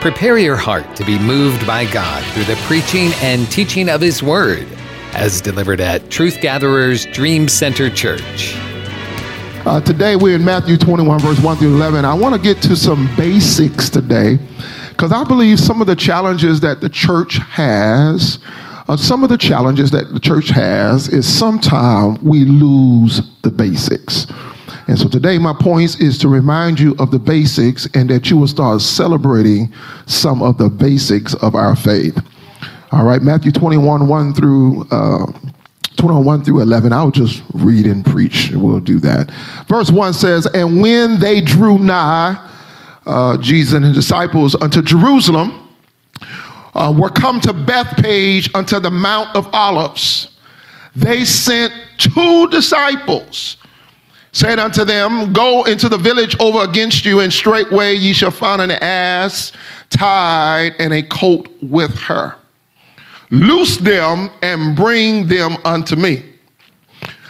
Prepare 0.00 0.38
your 0.38 0.54
heart 0.54 0.94
to 0.94 1.04
be 1.04 1.18
moved 1.18 1.66
by 1.66 1.84
God 1.90 2.24
through 2.26 2.44
the 2.44 2.54
preaching 2.66 3.10
and 3.20 3.50
teaching 3.50 3.88
of 3.88 4.00
His 4.00 4.22
Word, 4.22 4.68
as 5.12 5.40
delivered 5.40 5.80
at 5.80 6.08
Truth 6.08 6.40
Gatherers 6.40 7.04
Dream 7.06 7.48
Center 7.48 7.90
Church. 7.90 8.54
Uh, 9.66 9.80
today 9.80 10.14
we're 10.14 10.36
in 10.36 10.44
Matthew 10.44 10.76
21, 10.76 11.18
verse 11.18 11.40
1 11.40 11.56
through 11.56 11.74
11. 11.74 12.04
I 12.04 12.14
want 12.14 12.32
to 12.36 12.40
get 12.40 12.62
to 12.62 12.76
some 12.76 13.12
basics 13.16 13.90
today 13.90 14.38
because 14.90 15.10
I 15.10 15.24
believe 15.24 15.58
some 15.58 15.80
of 15.80 15.88
the 15.88 15.96
challenges 15.96 16.60
that 16.60 16.80
the 16.80 16.88
church 16.88 17.38
has, 17.38 18.38
uh, 18.86 18.96
some 18.96 19.24
of 19.24 19.30
the 19.30 19.36
challenges 19.36 19.90
that 19.90 20.14
the 20.14 20.20
church 20.20 20.50
has 20.50 21.08
is 21.08 21.26
sometimes 21.26 22.20
we 22.20 22.44
lose 22.44 23.20
the 23.42 23.50
basics. 23.50 24.28
And 24.88 24.98
so 24.98 25.06
today, 25.06 25.36
my 25.36 25.52
point 25.52 26.00
is 26.00 26.16
to 26.18 26.28
remind 26.28 26.80
you 26.80 26.96
of 26.98 27.10
the 27.10 27.18
basics 27.18 27.86
and 27.92 28.08
that 28.08 28.30
you 28.30 28.38
will 28.38 28.48
start 28.48 28.80
celebrating 28.80 29.70
some 30.06 30.42
of 30.42 30.56
the 30.56 30.70
basics 30.70 31.34
of 31.34 31.54
our 31.54 31.76
faith. 31.76 32.18
All 32.90 33.04
right, 33.04 33.20
Matthew 33.20 33.52
21, 33.52 34.08
1 34.08 34.34
through. 34.34 34.86
Uh, 34.90 35.26
21 35.98 36.44
through 36.44 36.60
11. 36.60 36.92
I'll 36.92 37.10
just 37.10 37.42
read 37.54 37.84
and 37.84 38.06
preach. 38.06 38.52
We'll 38.52 38.78
do 38.78 39.00
that. 39.00 39.32
Verse 39.66 39.90
1 39.90 40.12
says, 40.14 40.46
And 40.46 40.80
when 40.80 41.18
they 41.18 41.40
drew 41.40 41.76
nigh, 41.76 42.36
uh, 43.04 43.36
Jesus 43.38 43.74
and 43.74 43.84
his 43.84 43.96
disciples 43.96 44.54
unto 44.54 44.80
Jerusalem, 44.80 45.68
uh, 46.74 46.94
were 46.96 47.10
come 47.10 47.40
to 47.40 47.52
Bethphage 47.52 48.48
unto 48.54 48.78
the 48.78 48.92
Mount 48.92 49.34
of 49.34 49.52
Olives. 49.52 50.28
They 50.94 51.24
sent 51.24 51.72
two 51.98 52.48
disciples 52.48 53.56
saying 54.32 54.58
unto 54.58 54.84
them, 54.84 55.32
Go 55.32 55.64
into 55.64 55.88
the 55.88 55.98
village 55.98 56.36
over 56.40 56.60
against 56.60 57.04
you, 57.04 57.20
and 57.20 57.32
straightway 57.32 57.94
ye 57.94 58.12
shall 58.12 58.30
find 58.30 58.60
an 58.62 58.70
ass 58.70 59.52
tied 59.90 60.74
and 60.78 60.92
a 60.92 61.02
colt 61.02 61.48
with 61.62 61.94
her. 61.98 62.36
Loose 63.30 63.76
them 63.76 64.30
and 64.42 64.74
bring 64.76 65.26
them 65.26 65.56
unto 65.64 65.96
me. 65.96 66.24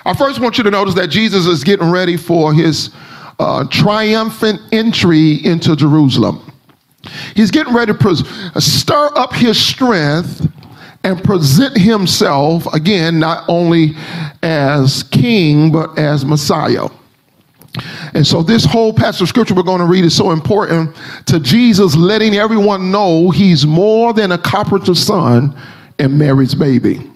I 0.05 0.15
first 0.15 0.41
want 0.41 0.57
you 0.57 0.65
to 0.65 0.71
notice 0.71 0.95
that 0.95 1.09
Jesus 1.09 1.47
is 1.47 1.65
getting 1.65 1.91
ready 1.91 2.17
for 2.17 2.55
his 2.55 2.91
uh, 3.39 3.65
triumphant 3.71 4.61
entry 4.73 5.45
into 5.45 5.77
Jerusalem. 5.77 6.41
He's 7.35 7.51
getting 7.51 7.75
ready 7.75 7.93
to 7.93 7.99
pres- 7.99 8.27
stir 8.59 9.11
up 9.17 9.33
his 9.33 9.61
strength 9.61 10.47
and 11.09 11.25
present 11.25 11.77
himself 11.77 12.67
again, 12.75 13.19
not 13.19 13.45
only 13.49 13.97
as 14.43 15.03
king, 15.05 15.73
but 15.73 15.99
as 15.99 16.25
Messiah. 16.25 16.87
And 18.13 18.27
so, 18.27 18.43
this 18.43 18.65
whole 18.65 18.93
passage 18.93 19.23
of 19.23 19.29
scripture 19.29 19.55
we're 19.55 19.63
going 19.63 19.81
to 19.81 19.87
read 19.87 20.05
is 20.05 20.15
so 20.15 20.33
important 20.33 20.95
to 21.27 21.41
Jesus 21.41 21.97
letting 21.97 22.35
everyone 22.35 22.91
know 22.91 23.31
he's 23.31 23.67
more 23.67 24.13
than 24.13 24.33
a 24.33 24.39
carpenter's 24.39 25.03
son 25.03 25.57
and 25.99 26.19
Mary's 26.19 26.55
baby. 26.55 27.11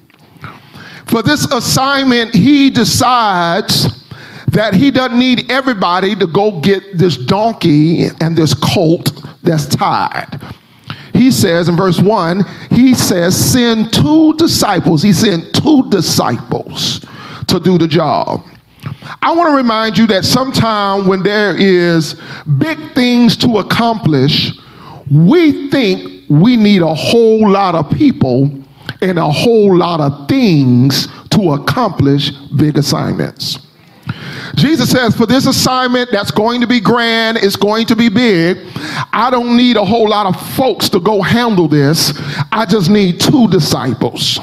For 1.07 1.23
this 1.23 1.45
assignment, 1.53 2.35
he 2.35 2.71
decides 2.71 4.03
that 4.49 4.75
he 4.75 4.91
doesn't 4.91 5.19
need 5.19 5.51
everybody 5.51 6.15
to 6.17 6.27
go 6.27 6.61
get 6.61 6.97
this 6.97 7.17
donkey 7.17 8.07
and 8.21 8.37
this 8.37 8.55
colt 8.55 9.23
that's 9.43 9.67
tied. 9.67 10.41
He 11.13 11.31
says 11.31 11.69
in 11.69 11.77
verse 11.77 12.01
1, 12.01 12.45
he 12.71 12.95
says, 12.95 13.53
send 13.53 13.93
two 13.93 14.35
disciples. 14.35 15.03
He 15.03 15.13
sent 15.13 15.55
two 15.55 15.89
disciples 15.91 17.05
to 17.49 17.61
do 17.61 17.79
the 17.79 17.89
job. 17.89 18.45
I 19.21 19.33
want 19.35 19.51
to 19.51 19.57
remind 19.57 19.99
you 19.99 20.07
that 20.09 20.25
sometime 20.25 21.07
when 21.07 21.23
there 21.23 21.57
is 21.57 22.15
big 22.59 22.79
things 22.95 23.37
to 23.39 23.59
accomplish, 23.59 24.53
we 25.11 25.71
think 25.71 26.25
we 26.29 26.57
need 26.57 26.83
a 26.83 26.95
whole 26.95 27.49
lot 27.49 27.75
of 27.75 27.91
people 27.91 28.51
and 29.01 29.19
a 29.19 29.31
whole 29.31 29.77
lot 29.77 30.01
of 30.01 30.29
things 30.29 31.09
to 31.31 31.53
accomplish 31.53 32.31
big 32.57 32.79
assignments. 32.79 33.59
Jesus 34.55 34.91
says, 34.91 35.17
for 35.17 35.27
this 35.27 35.47
assignment 35.47 36.11
that's 36.11 36.31
going 36.31 36.61
to 36.61 36.67
be 36.67 36.81
grand, 36.81 37.39
it's 37.39 37.57
going 37.57 37.87
to 37.87 37.97
be 37.97 38.09
big, 38.09 38.59
I 39.13 39.29
don't 39.31 39.57
need 39.57 39.77
a 39.77 39.85
whole 39.85 40.09
lot 40.09 40.27
of 40.27 40.55
folks 40.57 40.89
to 40.91 41.01
go 41.01 41.23
handle 41.23 41.69
this. 41.69 42.13
I 42.51 42.67
just 42.67 42.91
need 42.91 43.21
two 43.21 43.49
disciples. 43.49 44.39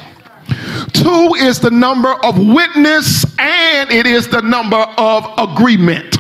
Two 0.94 1.36
is 1.38 1.60
the 1.60 1.72
number 1.72 2.14
of 2.26 2.38
witness 2.38 3.26
and 3.40 3.92
it 3.92 4.08
is 4.08 4.28
the 4.28 4.42
number 4.42 4.86
of 4.98 5.26
agreement. 5.38 6.18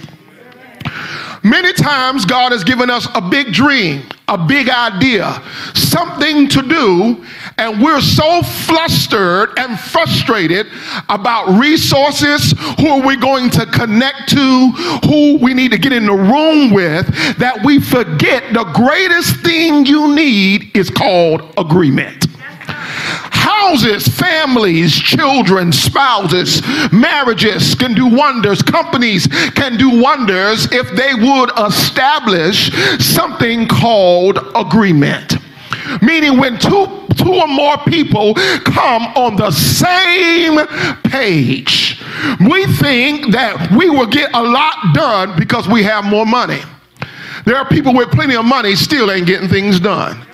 Many 1.44 1.74
times, 1.74 2.26
God 2.26 2.52
has 2.52 2.64
given 2.64 2.90
us 2.90 3.08
a 3.16 3.22
big 3.22 3.54
dream, 3.54 4.04
a 4.30 4.38
big 4.38 4.70
idea, 4.70 5.42
something 5.74 6.48
to 6.48 6.62
do, 6.62 7.26
and 7.58 7.82
we're 7.82 8.00
so 8.00 8.42
flustered 8.44 9.58
and 9.58 9.78
frustrated 9.80 10.68
about 11.10 11.60
resources, 11.60 12.54
who 12.80 12.88
are 12.88 13.06
we 13.06 13.18
going 13.18 13.50
to 13.50 13.66
connect 13.66 14.30
to, 14.30 14.70
who 15.06 15.38
we 15.40 15.54
need 15.54 15.72
to 15.72 15.78
get 15.78 15.92
in 15.92 16.06
the 16.06 16.14
room 16.14 16.72
with, 16.72 17.08
that 17.38 17.60
we 17.66 17.82
forget 17.82 18.54
the 18.54 18.64
greatest 18.76 19.38
thing 19.38 19.86
you 19.86 20.14
need 20.14 20.76
is 20.78 20.90
called 20.90 21.42
agreement 21.58 22.28
houses, 23.50 24.08
families, 24.08 24.96
children, 24.96 25.72
spouses, 25.72 26.62
marriages 26.92 27.76
can 27.76 27.94
do 27.94 28.06
wonders. 28.08 28.62
Companies 28.62 29.28
can 29.56 29.78
do 29.78 30.02
wonders 30.02 30.72
if 30.72 30.90
they 30.96 31.14
would 31.16 31.52
establish 31.58 32.72
something 33.00 33.68
called 33.68 34.38
agreement. 34.56 35.38
Meaning, 36.02 36.38
when 36.38 36.60
two, 36.60 36.86
two 37.18 37.34
or 37.34 37.48
more 37.48 37.78
people 37.80 38.36
come 38.66 39.04
on 39.16 39.36
the 39.36 39.52
same 39.52 40.66
page, 41.04 42.02
we 42.48 42.66
think 42.78 43.32
that 43.32 43.72
we 43.76 43.90
will 43.90 44.06
get 44.08 44.30
a 44.34 44.44
lot 44.44 44.94
done 44.94 45.38
because 45.40 45.68
we 45.68 45.82
have 45.84 46.06
more 46.06 46.26
money. 46.26 46.62
There 47.46 47.56
are 47.56 47.68
people 47.68 47.96
with 47.96 48.12
plenty 48.12 48.36
of 48.36 48.46
money 48.46 48.76
still 48.76 49.10
ain't 49.10 49.26
getting 49.26 49.50
things 49.50 49.80
done. 49.80 50.26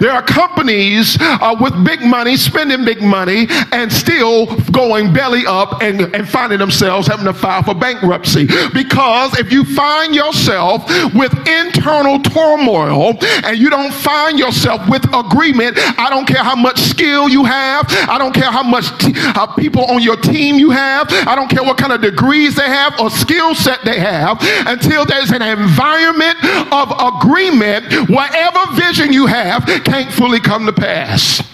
There 0.00 0.12
are 0.12 0.22
companies 0.22 1.16
uh, 1.20 1.56
with 1.60 1.72
big 1.84 2.02
money, 2.02 2.36
spending 2.36 2.84
big 2.84 3.02
money, 3.02 3.46
and 3.72 3.92
still 3.92 4.46
going 4.70 5.12
belly 5.12 5.44
up 5.46 5.82
and, 5.82 6.14
and 6.14 6.28
finding 6.28 6.58
themselves 6.58 7.06
having 7.06 7.26
to 7.26 7.34
file 7.34 7.62
for 7.62 7.74
bankruptcy. 7.74 8.46
Because 8.72 9.38
if 9.38 9.52
you 9.52 9.64
find 9.64 10.14
yourself 10.14 10.86
with 11.14 11.32
internal 11.46 12.18
turmoil 12.20 13.18
and 13.44 13.58
you 13.58 13.70
don't 13.70 13.92
find 13.92 14.38
yourself 14.38 14.88
with 14.88 15.04
agreement, 15.14 15.76
I 15.98 16.08
don't 16.10 16.26
care 16.26 16.42
how 16.42 16.56
much 16.56 16.80
skill 16.80 17.28
you 17.28 17.44
have, 17.44 17.86
I 18.08 18.18
don't 18.18 18.34
care 18.34 18.50
how 18.50 18.62
much 18.62 18.86
t- 18.98 19.12
uh, 19.16 19.46
people 19.54 19.84
on 19.86 20.02
your 20.02 20.16
team 20.16 20.56
you 20.56 20.70
have, 20.70 21.06
I 21.10 21.34
don't 21.34 21.48
care 21.48 21.62
what 21.62 21.78
kind 21.78 21.92
of 21.92 22.00
degrees 22.00 22.54
they 22.54 22.68
have 22.68 22.98
or 23.00 23.10
skill 23.10 23.54
set 23.54 23.84
they 23.84 23.98
have, 23.98 24.38
until 24.66 25.04
there's 25.04 25.30
an 25.30 25.42
environment 25.42 26.38
of 26.72 26.92
agreement, 26.98 28.08
whatever 28.08 28.60
vision 28.74 29.12
you 29.12 29.26
have 29.26 29.64
can't 29.92 30.10
fully 30.10 30.40
come 30.40 30.64
to 30.64 30.72
pass. 30.72 31.46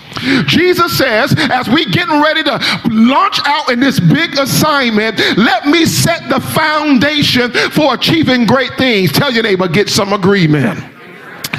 Jesus 0.46 0.96
says, 0.96 1.34
as 1.50 1.68
we 1.68 1.84
getting 1.86 2.22
ready 2.22 2.44
to 2.44 2.80
launch 2.88 3.40
out 3.44 3.68
in 3.68 3.80
this 3.80 3.98
big 3.98 4.38
assignment, 4.38 5.18
let 5.36 5.66
me 5.66 5.84
set 5.84 6.28
the 6.28 6.38
foundation 6.38 7.50
for 7.72 7.94
achieving 7.94 8.46
great 8.46 8.72
things. 8.74 9.10
Tell 9.10 9.32
your 9.32 9.42
neighbor, 9.42 9.66
get 9.66 9.88
some 9.88 10.12
agreement. 10.12 10.97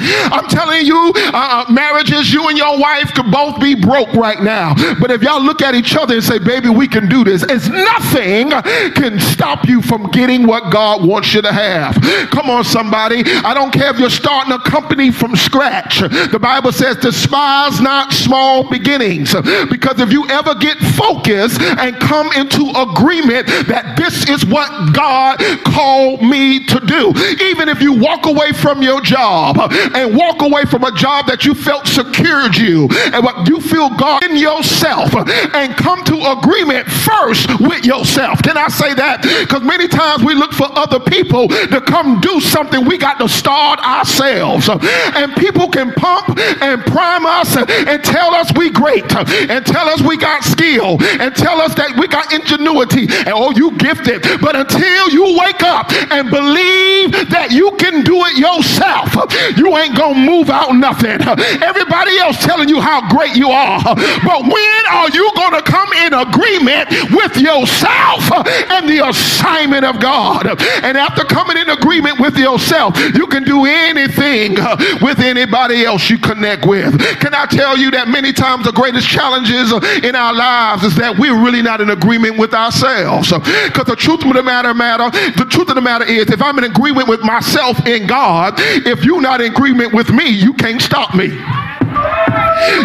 I'm 0.00 0.48
telling 0.48 0.84
you, 0.86 1.12
uh, 1.16 1.50
uh, 1.50 1.72
marriages, 1.72 2.32
you 2.32 2.48
and 2.48 2.56
your 2.56 2.78
wife 2.78 3.12
could 3.14 3.30
both 3.30 3.60
be 3.60 3.74
broke 3.74 4.12
right 4.14 4.40
now. 4.42 4.74
But 5.00 5.10
if 5.10 5.22
y'all 5.22 5.42
look 5.42 5.62
at 5.62 5.74
each 5.74 5.96
other 5.96 6.14
and 6.14 6.22
say, 6.22 6.38
baby, 6.38 6.68
we 6.68 6.86
can 6.86 7.08
do 7.08 7.24
this, 7.24 7.42
it's 7.48 7.68
nothing 7.68 8.50
can 8.92 9.18
stop 9.18 9.66
you 9.66 9.82
from 9.82 10.10
getting 10.10 10.46
what 10.46 10.72
God 10.72 11.06
wants 11.06 11.34
you 11.34 11.42
to 11.42 11.52
have. 11.52 11.94
Come 12.30 12.50
on, 12.50 12.64
somebody. 12.64 13.22
I 13.26 13.54
don't 13.54 13.72
care 13.72 13.90
if 13.90 13.98
you're 13.98 14.10
starting 14.10 14.52
a 14.52 14.58
company 14.60 15.10
from 15.10 15.36
scratch. 15.36 16.00
The 16.00 16.38
Bible 16.40 16.72
says, 16.72 16.96
despise 16.96 17.80
not 17.80 18.12
small 18.12 18.68
beginnings. 18.68 19.34
Because 19.68 20.00
if 20.00 20.12
you 20.12 20.28
ever 20.28 20.54
get 20.54 20.78
focused 20.78 21.60
and 21.60 21.96
come 21.96 22.30
into 22.32 22.70
agreement 22.76 23.46
that 23.66 23.96
this 23.96 24.28
is 24.28 24.44
what 24.46 24.92
God 24.94 25.38
called 25.64 26.22
me 26.22 26.64
to 26.66 26.80
do, 26.80 27.12
even 27.44 27.68
if 27.68 27.82
you 27.82 27.92
walk 27.92 28.26
away 28.26 28.52
from 28.52 28.82
your 28.82 29.00
job 29.00 29.56
and 29.94 30.16
walk 30.16 30.42
away 30.42 30.64
from 30.64 30.84
a 30.84 30.92
job 30.92 31.26
that 31.26 31.44
you 31.44 31.54
felt 31.54 31.86
secured 31.86 32.56
you 32.56 32.88
and 33.12 33.24
what 33.24 33.48
you 33.48 33.60
feel 33.60 33.90
God 33.90 34.24
in 34.24 34.36
yourself 34.36 35.14
and 35.54 35.76
come 35.76 36.04
to 36.04 36.16
agreement 36.38 36.86
first 36.86 37.48
with 37.60 37.84
yourself. 37.84 38.42
Can 38.42 38.56
I 38.56 38.68
say 38.68 38.94
that? 38.94 39.22
Because 39.22 39.62
many 39.62 39.88
times 39.88 40.22
we 40.24 40.34
look 40.34 40.52
for 40.52 40.68
other 40.76 41.00
people 41.00 41.48
to 41.48 41.80
come 41.80 42.20
do 42.20 42.40
something. 42.40 42.84
We 42.84 42.98
got 42.98 43.18
to 43.18 43.28
start 43.28 43.80
ourselves. 43.80 44.68
And 44.68 45.34
people 45.36 45.68
can 45.68 45.92
pump 45.92 46.38
and 46.38 46.82
prime 46.86 47.26
us 47.26 47.56
and 47.56 48.02
tell 48.04 48.34
us 48.34 48.52
we 48.56 48.70
great 48.70 49.10
and 49.14 49.64
tell 49.66 49.88
us 49.88 50.00
we 50.02 50.16
got 50.16 50.42
skill 50.44 50.96
and 51.20 51.34
tell 51.34 51.60
us 51.60 51.74
that 51.74 51.96
we 51.98 52.06
got 52.08 52.32
ingenuity 52.32 53.06
and 53.10 53.32
oh 53.34 53.50
you 53.52 53.72
gifted. 53.76 54.22
But 54.40 54.56
until 54.56 55.10
you 55.10 55.38
wake 55.38 55.62
up 55.62 55.90
and 56.10 56.30
believe 56.30 57.12
that 57.30 57.48
you 57.50 57.72
can 57.76 58.04
do 58.04 58.24
it 58.26 58.36
yourself, 58.38 59.14
you 59.56 59.76
ain't 59.80 59.96
gonna 59.96 60.18
move 60.18 60.50
out 60.50 60.74
nothing. 60.74 61.20
Everybody 61.62 62.18
else 62.18 62.38
telling 62.44 62.68
you 62.68 62.80
how 62.80 63.08
great 63.08 63.36
you 63.36 63.50
are. 63.50 63.82
But 63.82 64.42
when 64.42 64.82
are 64.90 65.08
you 65.10 65.30
gonna 65.34 65.62
come 65.62 65.92
in 66.04 66.14
agreement 66.14 66.90
with 67.12 67.36
yourself 67.36 68.30
and 68.70 68.88
the 68.88 69.06
assignment 69.08 69.84
of 69.84 70.00
God? 70.00 70.46
And 70.84 70.96
after 70.96 71.24
coming 71.24 71.56
in 71.56 71.68
agreement 71.70 72.20
with 72.20 72.36
yourself, 72.36 72.98
you 73.14 73.26
can 73.26 73.44
do 73.44 73.64
anything 73.64 74.56
with 75.00 75.20
anybody 75.20 75.84
else 75.84 76.10
you 76.10 76.18
connect 76.18 76.66
with. 76.66 76.98
Can 77.20 77.34
I 77.34 77.46
tell 77.46 77.76
you 77.76 77.90
that 77.92 78.08
many 78.08 78.32
times 78.32 78.64
the 78.64 78.72
greatest 78.72 79.08
challenges 79.08 79.72
in 80.04 80.14
our 80.14 80.34
lives 80.34 80.84
is 80.84 80.96
that 80.96 81.18
we're 81.18 81.38
really 81.38 81.62
not 81.62 81.80
in 81.80 81.90
agreement 81.90 82.38
with 82.38 82.54
ourselves? 82.54 83.32
Because 83.32 83.86
the 83.86 83.96
truth 83.96 84.24
of 84.24 84.34
the 84.34 84.42
matter, 84.42 84.74
matter, 84.74 85.10
the 85.36 85.46
truth 85.48 85.68
of 85.68 85.74
the 85.74 85.80
matter 85.80 86.04
is, 86.04 86.30
if 86.30 86.42
I'm 86.42 86.58
in 86.58 86.64
agreement 86.64 87.08
with 87.08 87.22
myself 87.22 87.86
in 87.86 88.06
God, 88.06 88.54
if 88.58 89.04
you're 89.04 89.20
not 89.20 89.40
in 89.40 89.52
agreement 89.52 89.69
with 89.72 90.10
me, 90.10 90.28
you 90.28 90.52
can't 90.52 90.80
stop 90.80 91.14
me. 91.14 91.28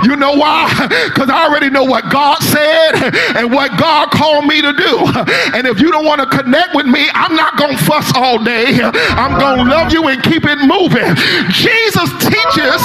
You 0.04 0.16
know 0.16 0.34
why? 0.34 0.70
Because 1.08 1.30
I 1.30 1.46
already 1.48 1.70
know 1.70 1.84
what 1.84 2.10
God 2.12 2.40
said 2.42 3.14
and 3.36 3.52
what 3.52 3.78
God 3.80 4.12
called 4.12 4.46
me 4.46 4.62
to 4.62 4.74
do. 4.74 5.06
And 5.54 5.68
if 5.68 5.80
you 5.80 5.92
don't 5.92 6.06
want 6.06 6.22
to 6.22 6.28
connect 6.28 6.76
with 6.76 6.86
me, 6.86 7.08
I'm 7.14 7.36
not 7.36 7.58
going 7.58 7.78
to 7.78 7.84
fuss 7.84 8.12
all 8.16 8.44
day. 8.44 8.80
I'm 8.82 9.40
going 9.40 9.66
to 9.66 9.72
love 9.72 9.92
you 9.92 10.08
and 10.08 10.22
keep 10.24 10.46
it 10.46 10.60
moving. 10.64 11.16
Jesus 11.52 12.10
teaches 12.24 12.82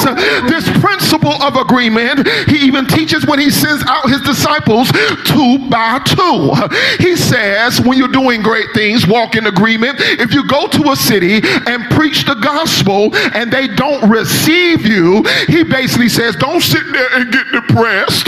this 0.50 0.66
principle 0.80 1.34
of 1.42 1.56
agreement. 1.56 2.26
He 2.48 2.58
even 2.66 2.86
teaches 2.86 3.26
when 3.26 3.38
he 3.38 3.50
sends 3.50 3.84
out 3.86 4.08
his 4.08 4.20
disciples 4.22 4.90
two 5.24 5.58
by 5.70 6.00
two. 6.04 6.52
He 6.98 7.16
says, 7.16 7.80
when 7.80 7.98
you're 7.98 8.08
doing 8.08 8.42
great 8.42 8.72
things, 8.74 9.06
walk 9.06 9.36
in 9.36 9.46
agreement. 9.46 9.96
If 10.00 10.34
you 10.34 10.46
go 10.46 10.66
to 10.68 10.90
a 10.90 10.96
city 10.96 11.40
and 11.42 11.84
preach 11.90 12.24
the 12.24 12.34
gospel 12.34 13.14
and 13.34 13.52
they 13.52 13.68
don't 13.68 14.10
receive 14.10 14.86
you, 14.86 15.22
he 15.46 15.62
basically 15.62 16.08
says, 16.08 16.36
don't 16.36 16.50
sit 16.58 16.81
sit 16.81 16.93
there 16.93 17.20
and 17.20 17.32
get 17.32 17.47
depressed. 17.52 18.26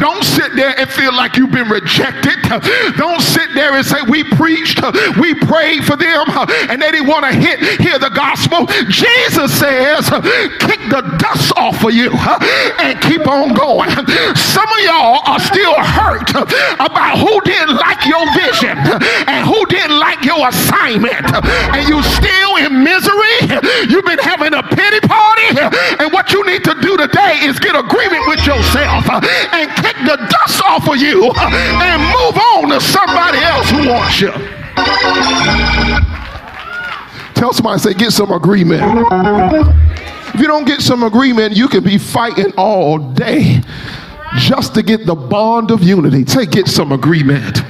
Don't 0.00 0.24
sit 0.24 0.54
there 0.56 0.78
and 0.78 0.88
feel 0.90 1.14
like 1.14 1.36
you've 1.36 1.50
been 1.50 1.68
rejected. 1.68 2.36
Don't 2.96 3.20
sit 3.20 3.54
there 3.54 3.74
and 3.74 3.84
say, 3.84 4.02
We 4.08 4.24
preached, 4.24 4.80
we 5.18 5.34
prayed 5.34 5.84
for 5.84 5.96
them, 5.96 6.24
and 6.68 6.80
they 6.80 6.90
didn't 6.90 7.08
want 7.08 7.24
to 7.24 7.32
hear 7.32 7.98
the 7.98 8.10
gospel. 8.10 8.66
Jesus 8.88 9.52
says, 9.58 10.08
Kick 10.60 10.80
the 10.90 11.02
dust 11.18 11.52
off 11.56 11.84
of 11.84 11.92
you 11.92 12.10
and 12.80 13.00
keep 13.00 13.26
on 13.26 13.54
going. 13.54 13.90
Some 14.36 14.68
of 14.68 14.80
y'all 14.84 15.20
are 15.26 15.40
still 15.40 15.74
hurt 15.74 16.30
about 16.78 17.18
who 17.18 17.40
didn't 17.42 17.76
like 17.76 18.04
your 18.06 18.24
vision 18.34 18.76
and 19.28 19.46
who 19.46 19.64
didn't 19.66 19.98
like 19.98 20.24
your 20.24 20.48
assignment, 20.48 21.24
and 21.72 21.88
you 21.88 22.02
still 22.02 22.56
in 22.56 22.82
misery. 22.82 23.58
You've 23.88 24.04
been 24.04 24.18
having 24.18 24.54
a 24.54 24.62
pity 24.62 25.00
party, 25.06 25.48
and 26.00 26.12
what 26.12 26.32
you 26.32 26.44
need 26.46 26.64
to 26.64 26.74
do 26.80 26.96
today 26.96 27.40
is 27.42 27.58
get 27.64 27.74
agreement 27.74 28.26
with 28.28 28.44
yourself 28.46 29.08
uh, 29.08 29.20
and 29.52 29.70
kick 29.80 29.96
the 30.04 30.16
dust 30.28 30.62
off 30.64 30.88
of 30.88 30.96
you 30.96 31.32
uh, 31.34 31.50
and 31.82 32.00
move 32.12 32.36
on 32.36 32.68
to 32.68 32.80
somebody 32.80 33.38
else 33.38 33.70
who 33.70 33.88
wants 33.88 34.20
you. 34.20 34.32
Tell 37.34 37.52
somebody, 37.52 37.80
say, 37.80 37.94
get 37.94 38.12
some 38.12 38.30
agreement. 38.32 38.82
If 40.34 40.40
you 40.40 40.46
don't 40.46 40.66
get 40.66 40.80
some 40.82 41.02
agreement, 41.02 41.56
you 41.56 41.68
can 41.68 41.82
be 41.82 41.98
fighting 41.98 42.52
all 42.56 42.98
day 42.98 43.62
just 44.36 44.74
to 44.74 44.82
get 44.82 45.06
the 45.06 45.14
bond 45.14 45.70
of 45.70 45.82
unity. 45.82 46.26
Say, 46.26 46.46
get 46.46 46.68
some 46.68 46.92
agreement 46.92 47.62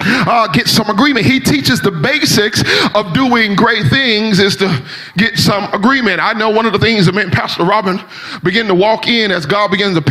uh, 0.00 0.48
get 0.48 0.66
some 0.66 0.88
agreement. 0.88 1.26
He 1.26 1.40
teaches 1.40 1.80
the 1.80 1.90
basics 1.90 2.62
of 2.94 3.12
doing 3.12 3.54
great 3.54 3.86
things 3.88 4.38
is 4.38 4.56
to 4.56 4.84
get 5.16 5.36
some 5.36 5.72
agreement. 5.72 6.20
I 6.20 6.32
know 6.32 6.50
one 6.50 6.66
of 6.66 6.72
the 6.72 6.78
things 6.78 7.06
that 7.06 7.14
made 7.14 7.32
Pastor 7.32 7.64
Robin 7.64 8.00
begin 8.42 8.66
to 8.66 8.74
walk 8.74 9.06
in 9.06 9.30
as 9.30 9.46
God 9.46 9.70
begins 9.70 9.96
to 9.96 10.02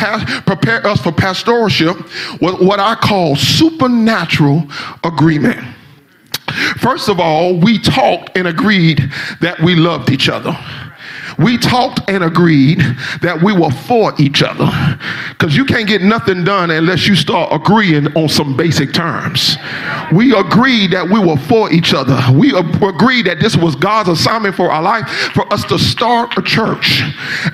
prepare 0.46 0.86
us 0.86 1.02
for 1.02 1.12
pastoralship 1.12 2.42
was 2.42 2.60
what 2.60 2.80
I 2.80 2.96
call 2.96 3.36
supernatural 3.36 4.68
agreement. 5.04 5.60
First 6.78 7.10
of 7.10 7.20
all, 7.20 7.60
we 7.60 7.80
talked 7.80 8.36
and 8.36 8.48
agreed 8.48 9.12
that 9.42 9.60
we 9.62 9.76
loved 9.76 10.10
each 10.10 10.30
other 10.30 10.58
we 11.40 11.58
talked 11.58 12.02
and 12.10 12.24
agreed 12.24 12.80
that 13.22 13.42
we 13.42 13.54
were 13.54 13.72
for 13.72 14.14
each 14.20 14.44
other. 14.44 14.70
Because 15.30 15.56
you 15.56 15.66
can't 15.66 15.88
get 15.88 16.02
nothing 16.02 16.44
done 16.44 16.70
unless 16.70 17.08
you 17.08 17.16
start 17.16 17.54
agreeing 17.54 18.08
on 18.18 18.28
some 18.28 18.58
basic 18.58 18.94
terms. 18.94 19.58
We 20.14 20.36
agreed 20.36 20.92
that 20.92 21.08
we 21.10 21.20
were 21.20 21.38
for 21.38 21.72
each 21.72 21.94
other. 21.94 22.20
We 22.34 22.52
agreed 22.58 23.26
that 23.28 23.38
this 23.40 23.56
was 23.56 23.76
God's 23.76 24.10
assignment 24.10 24.56
for 24.56 24.72
our 24.72 24.82
life 24.82 25.08
for 25.34 25.52
us 25.54 25.64
to 25.66 25.80
start 25.80 26.38
a 26.38 26.42
church. 26.42 27.02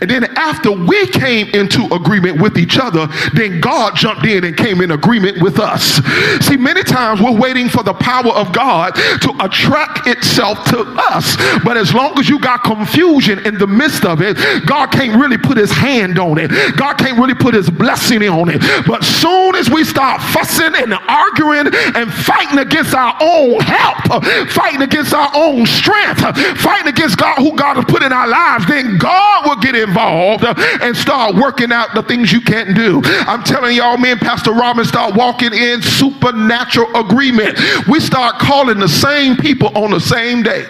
And 0.02 0.10
then 0.10 0.26
after 0.36 0.72
we 0.72 1.08
came 1.08 1.48
into 1.50 1.86
agreement 1.94 2.42
with 2.42 2.58
each 2.58 2.78
other, 2.80 3.08
then 3.34 3.62
God 3.62 3.96
jumped 3.96 4.26
in 4.26 4.44
and 4.46 4.58
came 4.58 4.82
in 4.82 4.92
agreement 4.92 5.42
with 5.42 5.60
us. 5.60 6.02
See, 6.46 6.58
many 6.58 6.84
times 6.84 7.22
we're 7.22 7.38
waiting 7.38 7.70
for 7.70 7.84
the 7.84 7.94
power 7.94 8.32
of 8.32 8.52
God 8.52 8.96
to 8.96 9.36
attract 9.42 10.08
itself 10.08 10.64
to 10.66 10.80
us. 11.12 11.36
But 11.64 11.78
as 11.78 11.94
long 11.94 12.18
as 12.18 12.28
you 12.28 12.40
got 12.40 12.64
confusion 12.64 13.46
in 13.46 13.58
the 13.58 13.68
midst 13.76 14.06
of 14.06 14.22
it, 14.22 14.38
God 14.66 14.92
can't 14.92 15.20
really 15.20 15.38
put 15.38 15.58
his 15.58 15.72
hand 15.72 16.20
on 16.20 16.38
it. 16.38 16.52
God 16.78 16.98
can't 16.98 17.20
really 17.20 17.36
put 17.36 17.54
his 17.54 17.70
blessing 17.70 18.24
on 18.24 18.50
it. 18.50 18.62
But 18.88 19.04
soon 19.04 19.56
as 19.56 19.70
we 19.70 19.84
start 19.84 20.22
fussing 20.22 20.74
and 20.76 20.94
arguing 20.94 21.68
and 21.96 22.12
fighting 22.12 22.60
against 22.60 22.94
our 22.94 23.16
own 23.22 23.60
help, 23.62 24.24
fighting 24.50 24.82
against 24.82 25.14
our 25.14 25.30
own 25.34 25.66
strength, 25.66 26.22
fighting 26.60 26.88
against 26.88 27.18
God 27.18 27.38
who 27.38 27.56
God 27.56 27.76
has 27.76 27.86
put 27.86 28.04
in 28.04 28.14
our 28.14 28.28
lives, 28.28 28.66
then 28.68 28.98
God 28.98 29.46
will 29.46 29.62
get 29.62 29.76
involved 29.76 30.44
and 30.46 30.96
start 30.96 31.36
working 31.36 31.72
out 31.72 31.94
the 31.94 32.04
things 32.04 32.32
you 32.32 32.42
can't 32.42 32.76
do. 32.76 33.02
I'm 33.06 33.44
telling 33.44 33.76
y'all, 33.76 33.98
me 33.98 34.12
and 34.12 34.20
Pastor 34.20 34.52
Robin 34.52 34.86
start 34.86 35.16
walking 35.16 35.54
in 35.54 35.82
supernatural 35.82 36.96
agreement. 36.96 37.60
We 37.88 38.00
start 38.00 38.40
calling 38.40 38.80
the 38.80 38.90
same 38.90 39.38
people 39.38 39.76
on 39.78 39.92
the 39.92 40.00
same 40.00 40.44
day. 40.44 40.66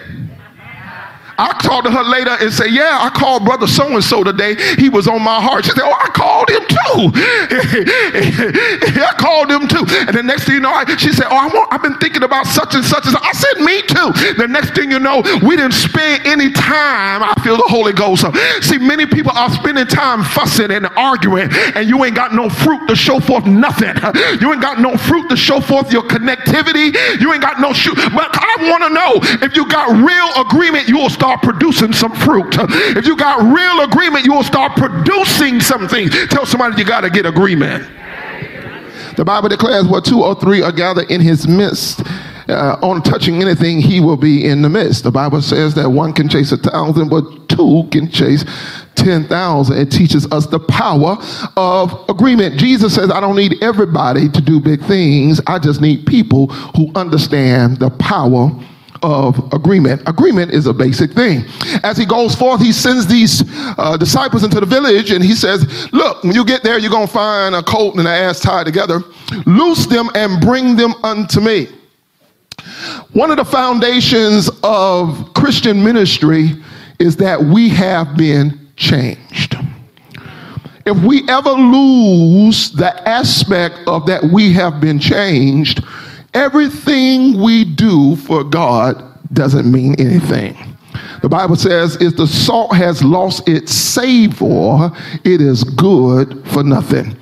I 1.38 1.52
talked 1.60 1.86
to 1.86 1.92
her 1.92 2.04
later 2.04 2.36
and 2.40 2.52
said, 2.52 2.72
Yeah, 2.72 2.98
I 3.00 3.10
called 3.10 3.44
brother 3.44 3.66
so 3.66 3.86
and 3.94 4.02
so 4.02 4.24
today. 4.24 4.56
He 4.76 4.88
was 4.88 5.06
on 5.06 5.22
my 5.22 5.40
heart. 5.40 5.64
She 5.64 5.72
said, 5.72 5.84
Oh, 5.84 5.92
I 5.92 6.08
called 6.08 6.48
him 6.48 6.64
too. 6.64 7.12
I 9.04 9.12
called 9.18 9.50
him 9.50 9.68
too. 9.68 9.84
And 10.08 10.16
the 10.16 10.22
next 10.22 10.44
thing 10.44 10.54
you 10.56 10.60
know, 10.60 10.72
I, 10.72 10.84
she 10.96 11.12
said, 11.12 11.26
Oh, 11.28 11.36
I 11.36 11.74
I've 11.74 11.82
been 11.82 11.98
thinking 11.98 12.22
about 12.22 12.46
such 12.46 12.74
and 12.74 12.84
such. 12.84 13.06
And 13.06 13.16
I 13.16 13.32
said, 13.32 13.60
Me 13.60 13.82
too. 13.82 14.08
The 14.40 14.48
next 14.48 14.74
thing 14.74 14.90
you 14.90 14.98
know, 14.98 15.20
we 15.44 15.56
didn't 15.56 15.76
spend 15.76 16.24
any 16.26 16.52
time. 16.52 17.22
I 17.22 17.34
feel 17.44 17.56
the 17.56 17.68
Holy 17.68 17.92
Ghost. 17.92 18.24
See, 18.62 18.78
many 18.78 19.04
people 19.04 19.32
are 19.34 19.50
spending 19.50 19.86
time 19.86 20.24
fussing 20.24 20.70
and 20.70 20.86
arguing, 20.96 21.50
and 21.74 21.88
you 21.88 22.02
ain't 22.04 22.16
got 22.16 22.32
no 22.32 22.48
fruit 22.48 22.86
to 22.88 22.96
show 22.96 23.20
forth 23.20 23.44
nothing. 23.46 23.94
You 24.40 24.52
ain't 24.52 24.62
got 24.62 24.80
no 24.80 24.96
fruit 24.96 25.28
to 25.28 25.36
show 25.36 25.60
forth 25.60 25.92
your 25.92 26.02
connectivity. 26.02 26.96
You 27.20 27.32
ain't 27.32 27.42
got 27.42 27.60
no 27.60 27.72
shoot. 27.72 27.96
But 27.96 28.30
I 28.32 28.70
want 28.70 28.84
to 28.84 28.90
know 28.90 29.46
if 29.46 29.54
you 29.54 29.68
got 29.68 29.90
real 29.92 30.46
agreement, 30.46 30.88
you 30.88 30.96
will 30.96 31.10
start 31.10 31.25
start 31.26 31.42
producing 31.42 31.92
some 31.92 32.14
fruit. 32.14 32.54
If 32.96 33.04
you 33.04 33.16
got 33.16 33.42
real 33.42 33.84
agreement, 33.84 34.24
you 34.24 34.32
will 34.32 34.44
start 34.44 34.76
producing 34.76 35.60
something. 35.60 36.08
Tell 36.08 36.46
somebody 36.46 36.80
you 36.80 36.86
got 36.86 37.00
to 37.00 37.10
get 37.10 37.26
agreement. 37.26 37.82
The 39.16 39.24
Bible 39.24 39.48
declares 39.48 39.86
where 39.88 40.00
two 40.00 40.22
or 40.22 40.36
three 40.36 40.62
are 40.62 40.70
gathered 40.70 41.10
in 41.10 41.20
his 41.20 41.48
midst. 41.48 42.02
Uh, 42.48 42.78
on 42.80 43.02
touching 43.02 43.42
anything, 43.42 43.80
he 43.80 43.98
will 43.98 44.16
be 44.16 44.46
in 44.46 44.62
the 44.62 44.68
midst. 44.68 45.02
The 45.02 45.10
Bible 45.10 45.42
says 45.42 45.74
that 45.74 45.90
one 45.90 46.12
can 46.12 46.28
chase 46.28 46.52
a 46.52 46.56
thousand, 46.56 47.08
but 47.08 47.48
two 47.48 47.88
can 47.90 48.08
chase 48.08 48.44
10,000. 48.94 49.76
It 49.76 49.90
teaches 49.90 50.30
us 50.30 50.46
the 50.46 50.60
power 50.60 51.16
of 51.56 52.08
agreement. 52.08 52.56
Jesus 52.56 52.94
says, 52.94 53.10
I 53.10 53.18
don't 53.18 53.34
need 53.34 53.60
everybody 53.64 54.28
to 54.28 54.40
do 54.40 54.60
big 54.60 54.80
things. 54.84 55.40
I 55.48 55.58
just 55.58 55.80
need 55.80 56.06
people 56.06 56.46
who 56.46 56.92
understand 56.94 57.78
the 57.78 57.90
power 57.90 58.52
of 59.02 59.52
agreement. 59.52 60.02
Agreement 60.06 60.52
is 60.52 60.66
a 60.66 60.72
basic 60.72 61.12
thing. 61.12 61.44
As 61.82 61.96
he 61.96 62.06
goes 62.06 62.34
forth, 62.34 62.60
he 62.60 62.72
sends 62.72 63.06
these 63.06 63.42
uh, 63.78 63.96
disciples 63.96 64.44
into 64.44 64.60
the 64.60 64.66
village 64.66 65.10
and 65.10 65.22
he 65.22 65.34
says, 65.34 65.92
Look, 65.92 66.22
when 66.22 66.34
you 66.34 66.44
get 66.44 66.62
there, 66.62 66.78
you're 66.78 66.90
going 66.90 67.06
to 67.06 67.12
find 67.12 67.54
a 67.54 67.62
colt 67.62 67.96
and 67.96 68.00
an 68.00 68.06
ass 68.06 68.40
tied 68.40 68.66
together. 68.66 69.00
Loose 69.46 69.86
them 69.86 70.08
and 70.14 70.40
bring 70.40 70.76
them 70.76 70.94
unto 71.02 71.40
me. 71.40 71.68
One 73.12 73.30
of 73.30 73.36
the 73.36 73.44
foundations 73.44 74.50
of 74.62 75.32
Christian 75.34 75.82
ministry 75.82 76.62
is 76.98 77.16
that 77.16 77.40
we 77.40 77.68
have 77.70 78.16
been 78.16 78.68
changed. 78.76 79.56
If 80.86 80.96
we 81.02 81.28
ever 81.28 81.50
lose 81.50 82.70
the 82.70 83.08
aspect 83.08 83.80
of 83.88 84.06
that 84.06 84.22
we 84.22 84.52
have 84.52 84.80
been 84.80 85.00
changed, 85.00 85.84
everything 86.36 87.40
we 87.40 87.64
do 87.64 88.14
for 88.16 88.44
God 88.44 89.02
doesn't 89.32 89.70
mean 89.70 89.94
anything. 89.98 90.56
The 91.22 91.28
Bible 91.28 91.56
says, 91.56 91.96
if 92.00 92.16
the 92.16 92.26
salt 92.26 92.76
has 92.76 93.02
lost 93.02 93.48
its 93.48 93.72
savor, 93.72 94.92
it 95.24 95.40
is 95.40 95.64
good 95.64 96.46
for 96.48 96.62
nothing. 96.62 97.16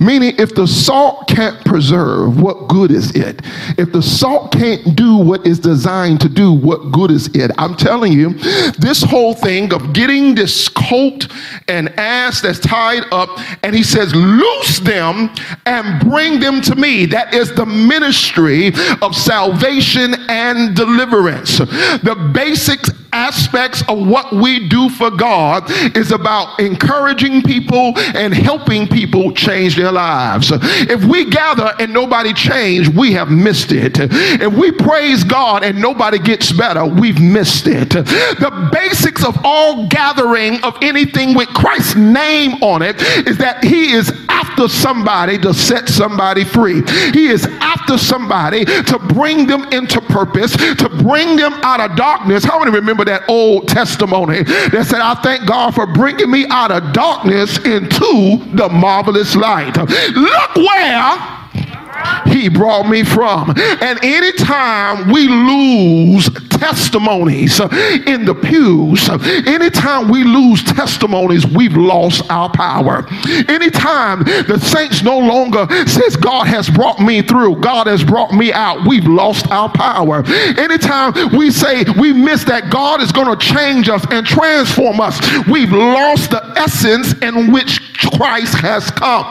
Meaning, 0.00 0.34
if 0.38 0.54
the 0.54 0.66
salt 0.66 1.26
can't 1.28 1.64
preserve, 1.64 2.40
what 2.40 2.68
good 2.68 2.90
is 2.90 3.14
it? 3.14 3.42
If 3.76 3.92
the 3.92 4.02
salt 4.02 4.52
can't 4.52 4.94
do 4.94 5.16
what 5.16 5.46
is 5.46 5.58
designed 5.58 6.20
to 6.20 6.28
do, 6.28 6.52
what 6.52 6.92
good 6.92 7.10
is 7.10 7.28
it? 7.34 7.50
I'm 7.58 7.74
telling 7.74 8.12
you, 8.12 8.34
this 8.78 9.02
whole 9.02 9.34
thing 9.34 9.72
of 9.72 9.92
getting 9.92 10.34
this 10.34 10.68
coat 10.68 11.26
and 11.68 11.88
ass 11.98 12.40
that's 12.40 12.60
tied 12.60 13.04
up, 13.12 13.28
and 13.62 13.74
he 13.74 13.82
says, 13.82 14.14
Loose 14.14 14.78
them 14.80 15.30
and 15.66 16.00
bring 16.08 16.40
them 16.40 16.60
to 16.62 16.76
me. 16.76 17.06
That 17.06 17.34
is 17.34 17.52
the 17.54 17.66
ministry 17.66 18.72
of 19.02 19.14
salvation 19.14 20.14
and 20.28 20.76
deliverance. 20.76 21.58
The 21.58 22.30
basic 22.32 22.80
aspects 23.12 23.82
of 23.88 24.06
what 24.06 24.32
we 24.32 24.68
do 24.68 24.88
for 24.90 25.10
God 25.10 25.64
is 25.96 26.12
about 26.12 26.60
encouraging 26.60 27.42
people 27.42 27.98
and 28.14 28.34
helping 28.34 28.86
people 28.86 29.32
change 29.32 29.57
their 29.66 29.92
lives. 29.92 30.50
If 30.52 31.04
we 31.04 31.24
gather 31.24 31.72
and 31.78 31.92
nobody 31.92 32.32
change, 32.32 32.88
we 32.88 33.12
have 33.12 33.30
missed 33.30 33.72
it. 33.72 33.98
If 33.98 34.52
we 34.52 34.70
praise 34.72 35.24
God 35.24 35.64
and 35.64 35.80
nobody 35.80 36.18
gets 36.18 36.52
better, 36.52 36.84
we've 36.84 37.20
missed 37.20 37.66
it. 37.66 37.90
The 37.90 38.70
basics 38.72 39.24
of 39.24 39.36
all 39.44 39.86
gathering 39.88 40.62
of 40.62 40.76
anything 40.82 41.34
with 41.34 41.48
Christ's 41.48 41.96
name 41.96 42.62
on 42.62 42.82
it 42.82 42.96
is 43.26 43.38
that 43.38 43.64
he 43.64 43.92
is 43.92 44.12
after 44.28 44.68
somebody 44.68 45.38
to 45.38 45.52
set 45.52 45.88
somebody 45.88 46.44
free. 46.44 46.82
He 47.12 47.26
is 47.28 47.46
after 47.60 47.98
somebody 47.98 48.64
to 48.64 48.98
bring 48.98 49.46
them 49.46 49.64
into 49.72 50.00
purpose, 50.00 50.56
to 50.56 50.88
bring 51.02 51.36
them 51.36 51.52
out 51.62 51.80
of 51.80 51.96
darkness. 51.96 52.44
How 52.44 52.58
many 52.58 52.70
remember 52.70 53.04
that 53.04 53.22
old 53.28 53.68
testimony 53.68 54.42
that 54.42 54.86
said, 54.86 55.00
I 55.00 55.14
thank 55.14 55.46
God 55.46 55.74
for 55.74 55.86
bringing 55.86 56.30
me 56.30 56.46
out 56.50 56.70
of 56.70 56.92
darkness 56.92 57.58
into 57.58 58.42
the 58.54 58.68
marvelous 58.68 59.34
light. 59.48 59.76
Look 59.76 60.56
where 60.56 62.32
he 62.32 62.48
brought 62.48 62.88
me 62.88 63.02
from. 63.02 63.50
And 63.80 63.98
anytime 64.04 65.10
we 65.10 65.26
lose 65.26 66.28
testimonies 66.58 67.60
in 67.60 68.24
the 68.24 68.34
pews, 68.34 69.08
anytime 69.46 70.08
we 70.08 70.24
lose 70.24 70.62
testimonies, 70.64 71.46
we've 71.46 71.76
lost 71.76 72.28
our 72.30 72.50
power. 72.50 73.06
Anytime 73.48 74.24
the 74.24 74.58
saints 74.60 75.02
no 75.02 75.18
longer 75.18 75.66
says 75.86 76.16
God 76.16 76.46
has 76.46 76.68
brought 76.68 77.00
me 77.00 77.22
through, 77.22 77.56
God 77.60 77.86
has 77.86 78.04
brought 78.04 78.32
me 78.32 78.52
out, 78.52 78.86
we've 78.86 79.06
lost 79.06 79.50
our 79.50 79.68
power. 79.68 80.24
Anytime 80.58 81.12
we 81.36 81.50
say 81.50 81.84
we 81.98 82.12
miss 82.12 82.44
that 82.44 82.70
God 82.70 83.00
is 83.00 83.12
going 83.12 83.36
to 83.36 83.44
change 83.44 83.88
us 83.88 84.04
and 84.10 84.26
transform 84.26 85.00
us, 85.00 85.20
we've 85.48 85.72
lost 85.72 86.30
the 86.30 86.42
essence 86.56 87.12
in 87.22 87.52
which 87.52 87.80
Christ 88.16 88.54
has 88.56 88.90
come. 88.90 89.24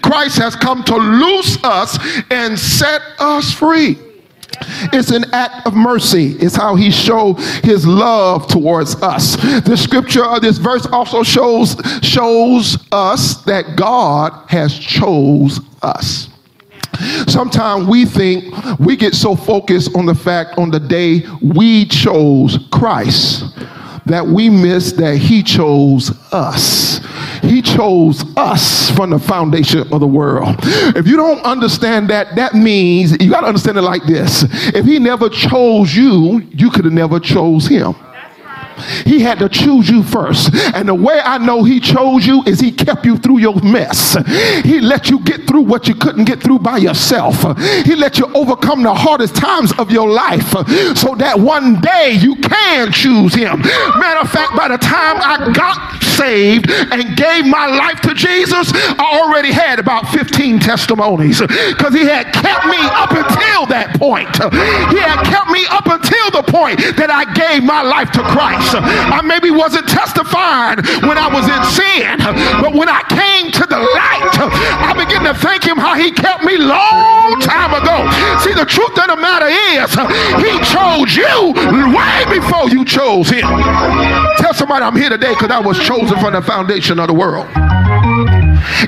Christ 0.00 0.38
has 0.38 0.56
come 0.56 0.82
to 0.84 0.96
loose 0.96 1.62
us 1.64 1.98
and 2.30 2.58
set 2.58 3.02
us 3.18 3.52
free. 3.52 3.98
It's 4.92 5.10
an 5.10 5.24
act 5.32 5.66
of 5.66 5.74
mercy. 5.74 6.36
It's 6.38 6.56
how 6.56 6.74
he 6.74 6.90
showed 6.90 7.34
his 7.62 7.86
love 7.86 8.46
towards 8.46 8.96
us. 9.02 9.36
The 9.62 9.76
scripture 9.76 10.24
of 10.24 10.42
this 10.42 10.58
verse 10.58 10.86
also 10.86 11.22
shows 11.22 11.76
shows 12.02 12.78
us 12.92 13.42
that 13.44 13.76
God 13.76 14.48
has 14.48 14.76
chose 14.78 15.60
us. 15.82 16.28
Sometimes 17.26 17.86
we 17.86 18.04
think 18.04 18.54
we 18.78 18.96
get 18.96 19.14
so 19.14 19.34
focused 19.34 19.96
on 19.96 20.06
the 20.06 20.14
fact 20.14 20.58
on 20.58 20.70
the 20.70 20.80
day 20.80 21.22
we 21.42 21.86
chose 21.86 22.58
Christ 22.70 23.44
that 24.06 24.26
we 24.26 24.50
miss 24.50 24.92
that 24.92 25.16
he 25.16 25.42
chose 25.42 26.12
us. 26.32 27.00
He 27.44 27.62
chose 27.62 28.24
us 28.36 28.90
from 28.90 29.10
the 29.10 29.18
foundation 29.18 29.80
of 29.92 30.00
the 30.00 30.06
world. 30.06 30.56
If 30.62 31.06
you 31.06 31.16
don't 31.16 31.40
understand 31.40 32.10
that, 32.10 32.36
that 32.36 32.54
means 32.54 33.12
you 33.12 33.30
got 33.30 33.42
to 33.42 33.46
understand 33.46 33.78
it 33.78 33.82
like 33.82 34.04
this. 34.04 34.44
If 34.74 34.84
he 34.84 34.98
never 34.98 35.28
chose 35.28 35.94
you, 35.94 36.42
you 36.50 36.70
could 36.70 36.84
have 36.84 36.94
never 36.94 37.20
chose 37.20 37.66
him. 37.66 37.94
He 39.04 39.20
had 39.20 39.38
to 39.38 39.48
choose 39.48 39.88
you 39.88 40.02
first. 40.02 40.52
And 40.74 40.88
the 40.88 40.94
way 40.94 41.20
I 41.22 41.38
know 41.38 41.62
he 41.62 41.80
chose 41.80 42.26
you 42.26 42.42
is 42.44 42.60
he 42.60 42.72
kept 42.72 43.04
you 43.04 43.16
through 43.16 43.38
your 43.38 43.54
mess. 43.62 44.16
He 44.64 44.80
let 44.80 45.10
you 45.10 45.20
get 45.20 45.46
through 45.46 45.62
what 45.62 45.86
you 45.88 45.94
couldn't 45.94 46.24
get 46.24 46.42
through 46.42 46.58
by 46.58 46.78
yourself. 46.78 47.36
He 47.84 47.94
let 47.94 48.18
you 48.18 48.26
overcome 48.34 48.82
the 48.82 48.94
hardest 48.94 49.36
times 49.36 49.72
of 49.78 49.90
your 49.90 50.08
life 50.08 50.50
so 50.96 51.14
that 51.16 51.38
one 51.38 51.80
day 51.80 52.18
you 52.20 52.36
can 52.36 52.90
choose 52.92 53.34
him. 53.34 53.60
Matter 53.60 54.20
of 54.20 54.30
fact, 54.30 54.56
by 54.56 54.68
the 54.68 54.78
time 54.78 55.18
I 55.20 55.52
got 55.52 56.02
saved 56.16 56.70
and 56.70 57.16
gave 57.16 57.46
my 57.46 57.66
life 57.66 58.00
to 58.02 58.14
Jesus, 58.14 58.72
I 58.74 59.20
already 59.22 59.52
had 59.52 59.78
about 59.78 60.08
15 60.08 60.60
testimonies 60.60 61.40
because 61.40 61.94
he 61.94 62.06
had 62.06 62.32
kept 62.32 62.66
me 62.66 62.78
up 62.94 63.10
until 63.10 63.66
that 63.70 63.96
point. 63.98 64.30
He 64.94 65.00
had 65.00 65.22
kept 65.26 65.50
me 65.50 65.66
up 65.70 65.86
until 65.86 66.30
the 66.30 66.44
point 66.46 66.78
that 66.96 67.10
I 67.10 67.26
gave 67.34 67.62
my 67.64 67.82
life 67.82 68.10
to 68.12 68.22
Christ. 68.22 68.74
I 68.78 69.20
maybe 69.22 69.50
wasn't 69.50 69.88
testifying 69.88 70.82
when 71.06 71.18
I 71.18 71.28
was 71.28 71.46
in 71.48 71.62
sin, 71.74 72.18
but 72.62 72.74
when 72.74 72.88
I 72.88 73.02
came 73.10 73.50
to 73.50 73.64
the 73.66 73.78
light, 73.78 74.34
I 74.84 74.94
began 74.94 75.24
to 75.24 75.34
thank 75.34 75.64
him 75.64 75.76
how 75.76 75.94
he 75.94 76.10
kept 76.10 76.44
me 76.44 76.56
long 76.58 77.40
time 77.40 77.74
ago. 77.74 78.06
See, 78.44 78.54
the 78.54 78.66
truth 78.66 78.96
of 78.98 79.08
the 79.10 79.18
matter 79.18 79.50
is, 79.50 79.90
he 80.40 80.52
chose 80.70 81.16
you 81.16 81.54
way 81.90 82.24
before 82.30 82.70
you 82.70 82.84
chose 82.84 83.30
him. 83.30 83.48
Tell 84.38 84.54
somebody 84.54 84.84
I'm 84.84 84.96
here 84.96 85.10
today 85.10 85.32
because 85.34 85.50
I 85.50 85.60
was 85.60 85.78
chosen 85.80 86.03
from 86.08 86.32
the 86.34 86.42
foundation 86.42 86.98
of 86.98 87.08
the 87.08 87.14
world. 87.14 87.46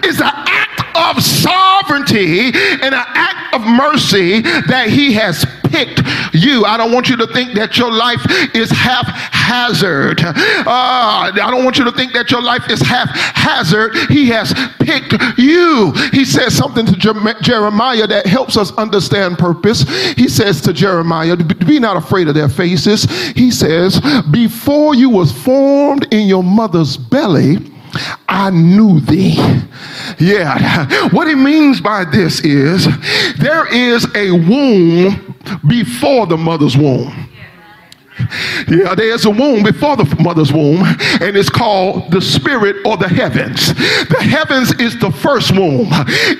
It's 0.02 0.20
an 0.20 0.30
act 0.32 0.75
of 1.10 1.22
sovereignty 1.22 2.46
and 2.46 2.94
an 2.94 3.04
act 3.06 3.54
of 3.54 3.62
mercy 3.62 4.40
that 4.40 4.88
he 4.88 5.12
has 5.12 5.44
picked 5.70 6.00
you. 6.32 6.64
I 6.64 6.76
don't 6.76 6.92
want 6.92 7.08
you 7.08 7.16
to 7.16 7.26
think 7.28 7.54
that 7.54 7.76
your 7.76 7.92
life 7.92 8.24
is 8.54 8.70
haphazard. 8.70 10.20
Uh, 10.20 10.32
I 10.66 11.32
don't 11.34 11.64
want 11.64 11.78
you 11.78 11.84
to 11.84 11.92
think 11.92 12.12
that 12.12 12.30
your 12.30 12.42
life 12.42 12.70
is 12.70 12.80
haphazard. 12.80 13.94
He 14.10 14.26
has 14.28 14.52
picked 14.80 15.14
you. 15.38 15.92
He 16.12 16.24
says 16.24 16.56
something 16.56 16.86
to 16.86 16.96
Jeremiah 16.96 18.06
that 18.06 18.26
helps 18.26 18.56
us 18.56 18.72
understand 18.76 19.38
purpose. 19.38 19.82
He 20.14 20.28
says 20.28 20.60
to 20.62 20.72
Jeremiah, 20.72 21.36
Be 21.36 21.78
not 21.78 21.96
afraid 21.96 22.28
of 22.28 22.34
their 22.34 22.48
faces. 22.48 23.04
He 23.32 23.50
says, 23.50 24.00
Before 24.30 24.94
you 24.94 25.10
was 25.10 25.32
formed 25.32 26.12
in 26.12 26.28
your 26.28 26.42
mother's 26.42 26.96
belly, 26.96 27.75
I 28.28 28.50
knew 28.50 29.00
thee. 29.00 29.34
Yeah. 30.18 31.08
What 31.10 31.28
he 31.28 31.34
means 31.34 31.80
by 31.80 32.04
this 32.04 32.40
is 32.40 32.86
there 33.38 33.66
is 33.72 34.06
a 34.14 34.30
womb 34.30 35.34
before 35.68 36.26
the 36.26 36.36
mother's 36.36 36.76
womb. 36.76 37.28
Yeah, 38.68 38.94
there's 38.94 39.24
a 39.24 39.30
womb 39.30 39.62
before 39.62 39.96
the 39.96 40.04
mother's 40.20 40.52
womb, 40.52 40.82
and 41.20 41.36
it's 41.36 41.50
called 41.50 42.10
the 42.10 42.20
spirit 42.20 42.76
or 42.84 42.96
the 42.96 43.08
heavens. 43.08 43.68
The 43.74 44.18
heavens 44.20 44.72
is 44.80 44.98
the 44.98 45.10
first 45.10 45.52
womb. 45.52 45.88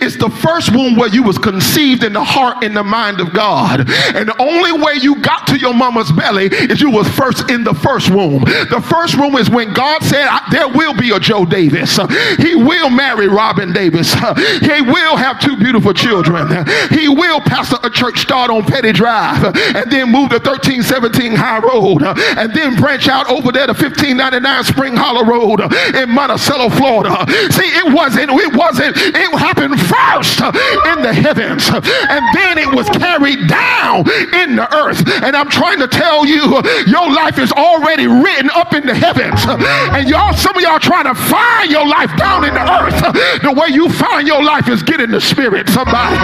It's 0.01 0.17
the 0.17 0.31
first 0.31 0.75
womb 0.75 0.97
where 0.97 1.09
you 1.09 1.23
was 1.23 1.39
conceived 1.39 2.03
in 2.05 2.13
the 2.13 2.25
heart 2.25 2.65
and 2.65 2.77
the 2.77 2.83
mind 2.83 3.21
of 3.21 3.33
God. 3.33 3.81
And 4.15 4.29
the 4.29 4.37
only 4.41 4.73
way 4.73 4.95
you 5.01 5.21
got 5.21 5.47
to 5.49 5.59
your 5.59 5.75
mama's 5.75 6.11
belly 6.13 6.47
is 6.47 6.81
you 6.81 6.91
was 6.91 7.09
first 7.09 7.51
in 7.51 7.65
the 7.65 7.75
first 7.75 8.11
womb. 8.11 8.45
The 8.45 8.85
first 8.89 9.19
womb 9.19 9.37
is 9.37 9.51
when 9.51 9.73
God 9.73 10.03
said, 10.03 10.29
there 10.51 10.69
will 10.69 10.95
be 10.95 11.11
a 11.11 11.21
Joe 11.21 11.45
Davis. 11.45 11.99
He 12.39 12.55
will 12.55 12.91
marry 12.91 13.29
Robin 13.29 13.73
Davis. 13.73 14.15
He 14.15 14.81
will 14.81 15.17
have 15.17 15.41
two 15.41 15.57
beautiful 15.57 15.93
children. 15.93 16.49
He 16.91 17.09
will 17.09 17.41
pastor 17.41 17.77
a 17.83 17.91
church 17.91 18.19
start 18.19 18.51
on 18.51 18.65
Petty 18.65 18.93
Drive 18.93 19.45
and 19.45 19.91
then 19.91 20.11
move 20.11 20.31
to 20.31 20.39
1317 20.39 21.35
High 21.35 21.59
Road 21.67 22.03
uh, 22.03 22.15
and 22.39 22.53
then 22.55 22.77
branch 22.77 23.09
out 23.09 23.31
over 23.31 23.51
there 23.53 23.67
to 23.67 23.75
1599 23.75 24.65
Spring 24.65 24.95
Hollow 24.97 25.25
Road 25.25 25.61
uh, 25.61 25.69
in 25.95 26.11
Monticello, 26.11 26.71
Florida. 26.71 27.11
See, 27.51 27.67
it 27.67 27.93
wasn't, 27.93 28.31
it 28.31 28.55
wasn't, 28.55 28.97
it 28.97 29.31
happened 29.39 29.79
first 29.81 30.41
uh, 30.41 30.53
in 30.95 31.03
the 31.03 31.13
heavens 31.13 31.69
and 31.69 32.23
then 32.35 32.59
it 32.59 32.71
was 32.71 32.89
carried 32.91 33.49
down 33.49 34.07
in 34.35 34.57
the 34.57 34.69
earth. 34.75 35.03
And 35.23 35.37
I'm 35.37 35.49
trying 35.49 35.79
to 35.81 35.89
tell 35.89 36.27
you, 36.27 36.63
your 36.87 37.11
life 37.11 37.39
is 37.39 37.53
already 37.53 38.07
written 38.07 38.51
up 38.55 38.75
in 38.75 38.87
the 38.87 38.95
heavens. 38.95 39.43
And 39.47 40.09
y'all, 40.09 40.35
some 40.35 40.57
of 40.57 40.63
y'all 40.63 40.79
trying 40.79 41.07
to 41.07 41.15
find 41.15 41.71
your 41.71 41.87
life 41.87 42.15
down 42.17 42.45
in 42.45 42.55
the 42.55 42.63
earth. 42.63 43.43
The 43.43 43.53
way 43.53 43.69
you 43.69 43.89
find 43.91 44.27
your 44.27 44.43
life 44.43 44.69
is 44.69 44.83
get 44.83 45.01
in 45.01 45.11
the 45.11 45.21
spirit, 45.21 45.69
somebody. 45.69 46.17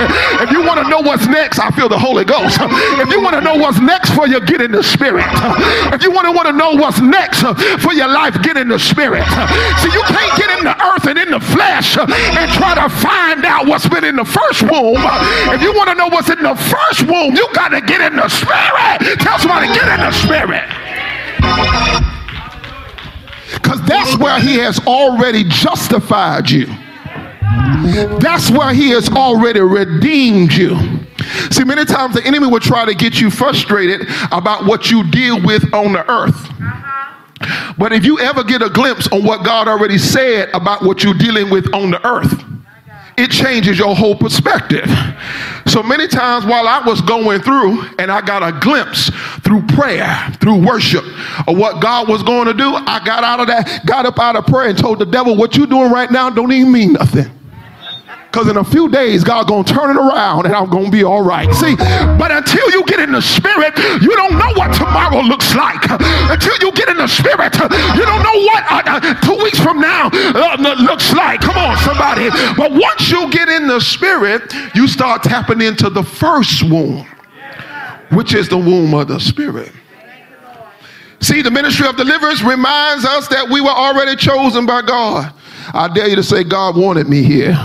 If 0.42 0.50
you 0.50 0.62
want 0.62 0.82
to 0.82 0.88
know 0.88 1.00
what's 1.00 1.26
next, 1.26 1.58
I 1.58 1.70
feel 1.70 1.88
the 1.88 1.98
Holy 1.98 2.24
Ghost. 2.24 2.58
If 2.60 3.10
you 3.10 3.22
want 3.22 3.34
to 3.34 3.40
know 3.40 3.56
what's 3.56 3.80
next 3.80 4.10
for 4.14 4.26
you, 4.26 4.40
get 4.40 4.60
in 4.60 4.72
the 4.72 4.82
spirit. 4.82 5.26
If 5.92 6.02
you 6.02 6.10
want 6.10 6.26
to 6.26 6.32
want 6.32 6.46
to 6.46 6.52
know 6.52 6.72
what's 6.74 7.00
next 7.00 7.42
uh, 7.44 7.54
for 7.78 7.92
your 7.92 8.08
life, 8.08 8.40
get 8.42 8.56
in 8.56 8.68
the 8.68 8.78
spirit. 8.78 9.24
See, 9.80 9.92
you 9.92 10.02
can't 10.06 10.38
get 10.38 10.58
in 10.58 10.64
the 10.64 10.76
earth 10.92 11.06
and 11.06 11.18
in 11.18 11.30
the 11.30 11.40
flesh 11.40 11.96
uh, 11.96 12.06
and 12.08 12.50
try 12.52 12.74
to 12.74 12.88
find 12.88 13.44
out 13.44 13.66
what's 13.66 13.88
been 13.88 14.04
in 14.04 14.16
the 14.16 14.24
first 14.24 14.62
womb. 14.62 15.02
If 15.52 15.62
you 15.62 15.72
want 15.74 15.88
to 15.90 15.94
know 15.94 16.08
what's 16.08 16.30
in 16.30 16.42
the 16.42 16.54
first 16.54 17.02
womb, 17.06 17.34
you 17.34 17.46
got 17.54 17.68
to 17.68 17.80
get 17.80 18.00
in 18.00 18.16
the 18.16 18.28
spirit. 18.28 19.18
Tell 19.20 19.38
somebody, 19.38 19.68
get 19.68 19.88
in 19.88 20.00
the 20.00 20.12
spirit. 20.12 20.64
Because 23.54 23.82
that's 23.86 24.16
where 24.18 24.40
he 24.40 24.56
has 24.56 24.78
already 24.86 25.44
justified 25.44 26.50
you. 26.50 26.66
That's 28.18 28.50
where 28.50 28.72
he 28.72 28.90
has 28.90 29.08
already 29.10 29.60
redeemed 29.60 30.52
you. 30.52 30.76
See, 31.50 31.64
many 31.64 31.84
times 31.84 32.14
the 32.14 32.24
enemy 32.24 32.46
will 32.46 32.60
try 32.60 32.84
to 32.84 32.94
get 32.94 33.20
you 33.20 33.30
frustrated 33.30 34.08
about 34.30 34.66
what 34.66 34.90
you 34.90 35.08
deal 35.10 35.40
with 35.42 35.72
on 35.74 35.92
the 35.92 36.10
earth. 36.10 36.48
Uh-huh. 36.50 37.74
But 37.78 37.92
if 37.92 38.04
you 38.04 38.18
ever 38.20 38.44
get 38.44 38.62
a 38.62 38.68
glimpse 38.68 39.08
on 39.08 39.24
what 39.24 39.44
God 39.44 39.68
already 39.68 39.98
said 39.98 40.50
about 40.54 40.82
what 40.82 41.02
you're 41.02 41.14
dealing 41.14 41.50
with 41.50 41.72
on 41.74 41.90
the 41.90 42.06
earth, 42.06 42.44
it 43.18 43.30
changes 43.30 43.78
your 43.78 43.94
whole 43.94 44.16
perspective. 44.16 44.88
So 45.66 45.82
many 45.82 46.08
times 46.08 46.44
while 46.46 46.66
I 46.66 46.82
was 46.84 47.00
going 47.02 47.40
through 47.42 47.82
and 47.98 48.10
I 48.10 48.20
got 48.20 48.42
a 48.42 48.58
glimpse 48.60 49.10
through 49.40 49.62
prayer, 49.68 50.32
through 50.40 50.64
worship 50.64 51.04
of 51.46 51.58
what 51.58 51.80
God 51.80 52.08
was 52.08 52.22
going 52.22 52.46
to 52.46 52.54
do, 52.54 52.74
I 52.74 53.02
got 53.04 53.22
out 53.22 53.40
of 53.40 53.46
that, 53.48 53.84
got 53.86 54.06
up 54.06 54.18
out 54.18 54.36
of 54.36 54.46
prayer 54.46 54.70
and 54.70 54.78
told 54.78 54.98
the 54.98 55.06
devil, 55.06 55.36
what 55.36 55.56
you're 55.56 55.66
doing 55.66 55.90
right 55.90 56.10
now 56.10 56.30
don't 56.30 56.52
even 56.52 56.72
mean 56.72 56.94
nothing. 56.94 57.30
Because 58.32 58.48
in 58.48 58.56
a 58.56 58.64
few 58.64 58.88
days, 58.88 59.24
God 59.24 59.46
gonna 59.46 59.62
turn 59.62 59.90
it 59.90 60.00
around 60.00 60.46
and 60.46 60.54
I'm 60.54 60.70
gonna 60.70 60.90
be 60.90 61.04
all 61.04 61.20
right. 61.20 61.52
See, 61.52 61.76
but 61.76 62.32
until 62.32 62.70
you 62.70 62.82
get 62.84 62.98
in 62.98 63.12
the 63.12 63.20
spirit, 63.20 63.76
you 64.00 64.08
don't 64.16 64.38
know 64.38 64.54
what 64.54 64.74
tomorrow 64.74 65.20
looks 65.20 65.54
like. 65.54 65.82
Until 65.90 66.56
you 66.62 66.72
get 66.72 66.88
in 66.88 66.96
the 66.96 67.08
spirit, 67.08 67.54
you 67.94 68.06
don't 68.06 68.22
know 68.22 68.40
what 68.46 68.64
uh, 68.72 68.82
uh, 68.86 69.14
two 69.20 69.36
weeks 69.42 69.60
from 69.60 69.82
now 69.82 70.08
uh, 70.14 70.74
looks 70.80 71.12
like. 71.12 71.42
Come 71.42 71.58
on, 71.58 71.76
somebody. 71.78 72.30
But 72.56 72.72
once 72.72 73.10
you 73.10 73.30
get 73.30 73.50
in 73.50 73.68
the 73.68 73.80
spirit, 73.80 74.50
you 74.74 74.88
start 74.88 75.22
tapping 75.22 75.60
into 75.60 75.90
the 75.90 76.02
first 76.02 76.62
womb, 76.62 77.06
which 78.12 78.32
is 78.32 78.48
the 78.48 78.56
womb 78.56 78.94
of 78.94 79.08
the 79.08 79.20
spirit. 79.20 79.72
See, 81.20 81.42
the 81.42 81.50
ministry 81.50 81.86
of 81.86 81.96
deliverance 81.96 82.42
reminds 82.42 83.04
us 83.04 83.28
that 83.28 83.46
we 83.50 83.60
were 83.60 83.68
already 83.68 84.16
chosen 84.16 84.64
by 84.64 84.80
God. 84.80 85.34
I 85.74 85.88
dare 85.92 86.08
you 86.08 86.16
to 86.16 86.22
say, 86.22 86.44
God 86.44 86.78
wanted 86.78 87.10
me 87.10 87.22
here. 87.22 87.58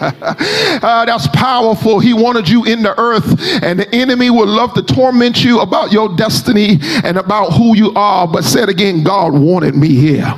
Uh, 0.00 1.04
that's 1.06 1.26
powerful. 1.28 2.00
He 2.00 2.14
wanted 2.14 2.48
you 2.48 2.64
in 2.64 2.82
the 2.82 2.98
earth, 2.98 3.62
and 3.62 3.78
the 3.78 3.92
enemy 3.94 4.30
would 4.30 4.48
love 4.48 4.74
to 4.74 4.82
torment 4.82 5.44
you 5.44 5.60
about 5.60 5.92
your 5.92 6.14
destiny 6.16 6.78
and 7.04 7.16
about 7.16 7.52
who 7.52 7.76
you 7.76 7.92
are. 7.94 8.26
But 8.26 8.44
said 8.44 8.68
again, 8.68 9.02
God 9.02 9.32
wanted 9.32 9.74
me 9.74 9.94
here. 9.94 10.34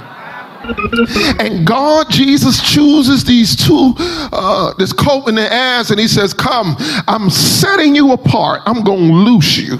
And 1.40 1.66
God, 1.66 2.10
Jesus 2.10 2.60
chooses 2.62 3.24
these 3.24 3.56
two, 3.56 3.94
uh, 3.98 4.74
this 4.78 4.92
coat 4.92 5.26
and 5.26 5.38
the 5.38 5.52
ass, 5.52 5.90
and 5.90 5.98
he 5.98 6.06
says, 6.06 6.34
Come, 6.34 6.76
I'm 7.08 7.30
setting 7.30 7.94
you 7.94 8.12
apart. 8.12 8.62
I'm 8.66 8.84
going 8.84 9.08
to 9.08 9.14
loose 9.14 9.56
you. 9.56 9.78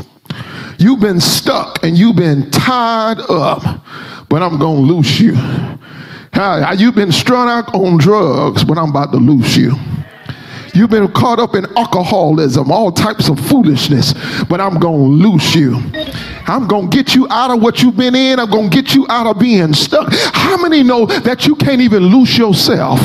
You've 0.79 1.01
been 1.01 1.21
stuck 1.21 1.85
and 1.85 1.97
you've 1.97 2.17
been 2.17 2.51
tied 2.51 3.19
up, 3.29 3.63
but 4.31 4.43
I'm 4.43 4.59
going 4.59 4.87
to 4.87 4.95
loose 4.95 5.21
you. 5.21 5.35
How, 6.33 6.73
you've 6.73 6.95
been 6.95 7.13
strung 7.13 7.49
out 7.49 7.75
on 7.75 7.99
drugs, 7.99 8.65
but 8.65 8.79
I'm 8.79 8.91
about 8.91 9.13
to 9.13 9.19
loose 9.19 9.57
you. 9.57 9.75
You've 10.75 10.91
been 10.91 11.11
caught 11.13 11.41
up 11.41 11.55
in 11.55 11.67
alcoholism, 11.77 12.71
all 12.71 12.93
types 12.93 13.29
of 13.29 13.41
foolishness, 13.49 14.15
but 14.45 14.61
I'm 14.61 14.79
going 14.79 14.99
to 14.99 15.29
loose 15.29 15.55
you. 15.55 15.83
I'm 16.51 16.67
going 16.67 16.91
to 16.91 16.97
get 16.97 17.15
you 17.15 17.29
out 17.31 17.53
of 17.53 17.63
what 17.63 17.81
you've 17.81 17.97
been 17.97 18.17
in. 18.17 18.41
I'm 18.41 18.51
going 18.51 18.71
to 18.71 18.83
get 18.83 18.93
you 18.93 19.07
out 19.09 19.27
of 19.27 19.39
being 19.39 19.73
stuck. 19.73 20.09
How 20.13 20.57
many 20.57 20.83
know 20.83 21.07
that 21.07 21.47
you 21.47 21.55
can't 21.55 21.81
even 21.81 22.07
loose 22.07 22.37
yourself? 22.37 22.99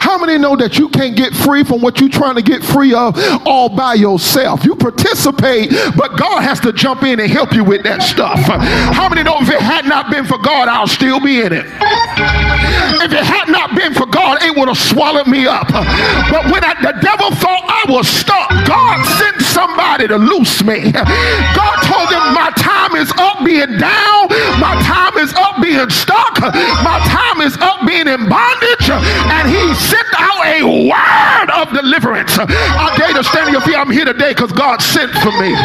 How 0.00 0.16
many 0.16 0.38
know 0.38 0.54
that 0.54 0.78
you 0.78 0.88
can't 0.88 1.16
get 1.16 1.34
free 1.34 1.64
from 1.64 1.80
what 1.80 1.98
you're 1.98 2.08
trying 2.08 2.36
to 2.36 2.42
get 2.42 2.62
free 2.62 2.94
of 2.94 3.18
all 3.44 3.68
by 3.68 3.94
yourself? 3.94 4.64
You 4.64 4.76
participate, 4.76 5.70
but 5.96 6.16
God 6.16 6.42
has 6.42 6.60
to 6.60 6.72
jump 6.72 7.02
in 7.02 7.18
and 7.18 7.28
help 7.28 7.52
you 7.52 7.64
with 7.64 7.82
that 7.82 8.00
stuff. 8.00 8.38
How 8.38 9.08
many 9.08 9.24
know 9.24 9.38
if 9.40 9.50
it 9.50 9.60
had 9.60 9.86
not 9.86 10.08
been 10.08 10.24
for 10.24 10.38
God, 10.38 10.68
I'll 10.68 10.86
still 10.86 11.18
be 11.18 11.42
in 11.42 11.52
it? 11.52 11.66
If 11.66 13.10
it 13.12 13.24
had 13.24 13.48
not 13.48 13.74
been 13.74 13.92
for 13.92 14.06
God, 14.06 14.42
it 14.42 14.56
would 14.56 14.68
have 14.68 14.78
swallowed 14.78 15.26
me 15.26 15.46
up. 15.46 15.66
But 15.66 16.46
when 16.46 16.62
I, 16.62 16.78
the 16.80 16.94
devil 17.02 17.34
thought 17.34 17.64
I 17.66 17.90
was 17.90 18.06
stuck, 18.06 18.48
God 18.68 19.04
sent 19.18 19.42
somebody 19.42 20.06
to 20.08 20.16
loose 20.16 20.62
me. 20.62 20.92
God 20.92 21.76
told 21.82 22.08
him 22.08 22.34
my 22.34 22.52
time 22.56 22.83
is 22.92 23.10
up 23.16 23.44
being 23.44 23.80
down. 23.80 24.28
My 24.60 24.76
time 24.84 25.16
is 25.16 25.32
up 25.34 25.62
being 25.62 25.88
stuck. 25.88 26.40
My 26.84 27.00
time 27.08 27.40
is 27.40 27.56
up 27.58 27.86
being 27.86 28.06
in 28.06 28.28
bondage. 28.28 28.90
And 28.92 29.48
he 29.48 29.74
sent 29.74 30.08
out 30.20 30.44
a 30.44 30.60
word 30.62 31.48
of 31.56 31.72
deliverance. 31.72 32.36
I 32.38 32.94
dare 32.96 33.14
to 33.14 33.24
stand 33.24 33.50
your 33.52 33.62
feet. 33.62 33.76
I'm 33.76 33.90
here 33.90 34.04
today 34.04 34.30
because 34.36 34.52
God 34.52 34.82
sent 34.82 35.12
for 35.24 35.32
me. 35.40 35.56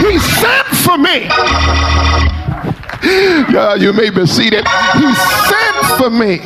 He 0.00 0.18
sent 0.18 0.66
for 0.80 0.96
me. 0.98 1.28
Yeah, 3.52 3.74
you 3.74 3.92
may 3.92 4.10
be 4.10 4.26
seated. 4.26 4.64
He 4.94 5.14
sent 5.14 5.76
for 5.98 6.10
me. 6.10 6.40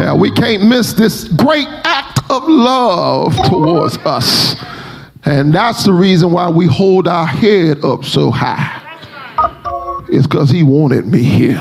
Yeah, 0.00 0.14
we 0.14 0.30
can't 0.30 0.64
miss 0.68 0.92
this 0.92 1.28
great 1.28 1.68
act 1.84 2.18
of 2.30 2.48
love 2.48 3.34
towards 3.48 3.96
us. 3.98 4.56
And 5.24 5.54
that's 5.54 5.84
the 5.84 5.92
reason 5.92 6.32
why 6.32 6.50
we 6.50 6.66
hold 6.66 7.06
our 7.06 7.26
head 7.26 7.84
up 7.84 8.04
so 8.04 8.30
high. 8.30 8.80
It's 10.08 10.26
because 10.26 10.50
he 10.50 10.62
wanted 10.62 11.06
me 11.06 11.22
here. 11.22 11.60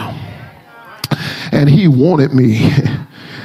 And 1.51 1.69
he 1.69 1.87
wanted 1.87 2.33
me. 2.33 2.71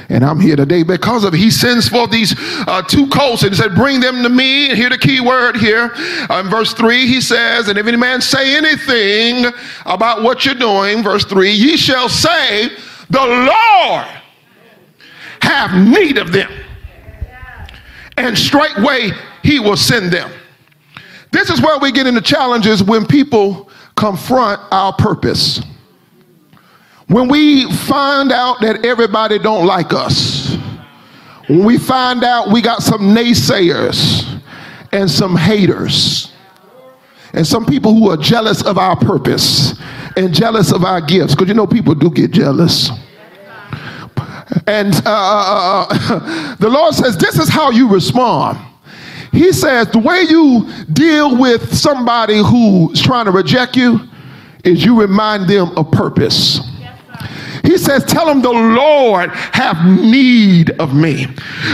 And 0.09 0.23
I'm 0.23 0.39
here 0.39 0.55
today 0.55 0.83
because 0.83 1.25
of 1.25 1.33
it. 1.33 1.37
He 1.37 1.51
sends 1.51 1.89
for 1.89 2.07
these 2.07 2.33
uh, 2.65 2.81
two 2.81 3.07
coats 3.07 3.43
and 3.43 3.53
said, 3.53 3.75
Bring 3.75 3.99
them 3.99 4.23
to 4.23 4.29
me. 4.29 4.69
And 4.69 4.77
here 4.77 4.89
the 4.89 4.97
key 4.97 5.19
word 5.19 5.57
here. 5.57 5.91
Uh, 6.29 6.41
in 6.45 6.49
verse 6.49 6.73
3, 6.73 7.07
he 7.07 7.19
says, 7.19 7.67
And 7.67 7.77
if 7.77 7.85
any 7.87 7.97
man 7.97 8.21
say 8.21 8.55
anything 8.55 9.51
about 9.85 10.23
what 10.23 10.45
you're 10.45 10.55
doing, 10.55 11.03
verse 11.03 11.25
3, 11.25 11.51
ye 11.51 11.75
shall 11.75 12.07
say, 12.07 12.69
The 13.09 13.19
Lord 13.19 14.07
have 15.41 15.73
need 15.73 16.17
of 16.17 16.31
them. 16.31 16.51
And 18.15 18.37
straightway 18.37 19.11
he 19.47 19.61
will 19.61 19.77
send 19.77 20.11
them. 20.11 20.29
This 21.31 21.49
is 21.49 21.61
where 21.61 21.79
we 21.79 21.93
get 21.93 22.05
into 22.05 22.19
challenges 22.19 22.83
when 22.83 23.05
people 23.05 23.69
confront 23.95 24.59
our 24.71 24.91
purpose. 24.91 25.61
When 27.07 27.29
we 27.29 27.71
find 27.71 28.33
out 28.33 28.59
that 28.59 28.85
everybody 28.85 29.39
don't 29.39 29.65
like 29.65 29.93
us. 29.93 30.57
When 31.47 31.63
we 31.63 31.77
find 31.77 32.25
out 32.25 32.51
we 32.51 32.61
got 32.61 32.83
some 32.83 33.15
naysayers 33.15 34.41
and 34.91 35.09
some 35.09 35.37
haters 35.37 36.33
and 37.31 37.47
some 37.47 37.65
people 37.65 37.93
who 37.93 38.09
are 38.11 38.17
jealous 38.17 38.61
of 38.63 38.77
our 38.77 38.97
purpose 38.97 39.79
and 40.17 40.33
jealous 40.33 40.73
of 40.73 40.83
our 40.83 40.99
gifts 40.99 41.35
because 41.35 41.47
you 41.47 41.53
know 41.53 41.67
people 41.67 41.95
do 41.95 42.09
get 42.09 42.31
jealous 42.31 42.89
and 44.65 44.93
uh, 44.95 45.01
uh, 45.05 45.87
uh 45.89 46.55
the 46.59 46.69
Lord 46.69 46.93
says, 46.93 47.17
This 47.17 47.37
is 47.37 47.47
how 47.47 47.69
you 47.69 47.87
respond. 47.87 48.66
He 49.37 49.51
says, 49.53 49.87
The 49.89 49.99
way 49.99 50.25
you 50.27 50.67
deal 50.91 51.37
with 51.37 51.75
somebody 51.75 52.37
who's 52.37 52.99
trying 53.01 53.25
to 53.25 53.31
reject 53.31 53.75
you 53.75 53.99
is 54.63 54.83
you 54.83 54.99
remind 54.99 55.47
them 55.47 55.77
of 55.77 55.91
purpose. 55.91 56.59
He 57.63 57.77
says, 57.77 58.03
Tell 58.05 58.25
them 58.25 58.41
the 58.41 58.51
Lord 58.51 59.29
have 59.31 59.85
need 59.85 60.71
of 60.79 60.93
me. 60.93 61.27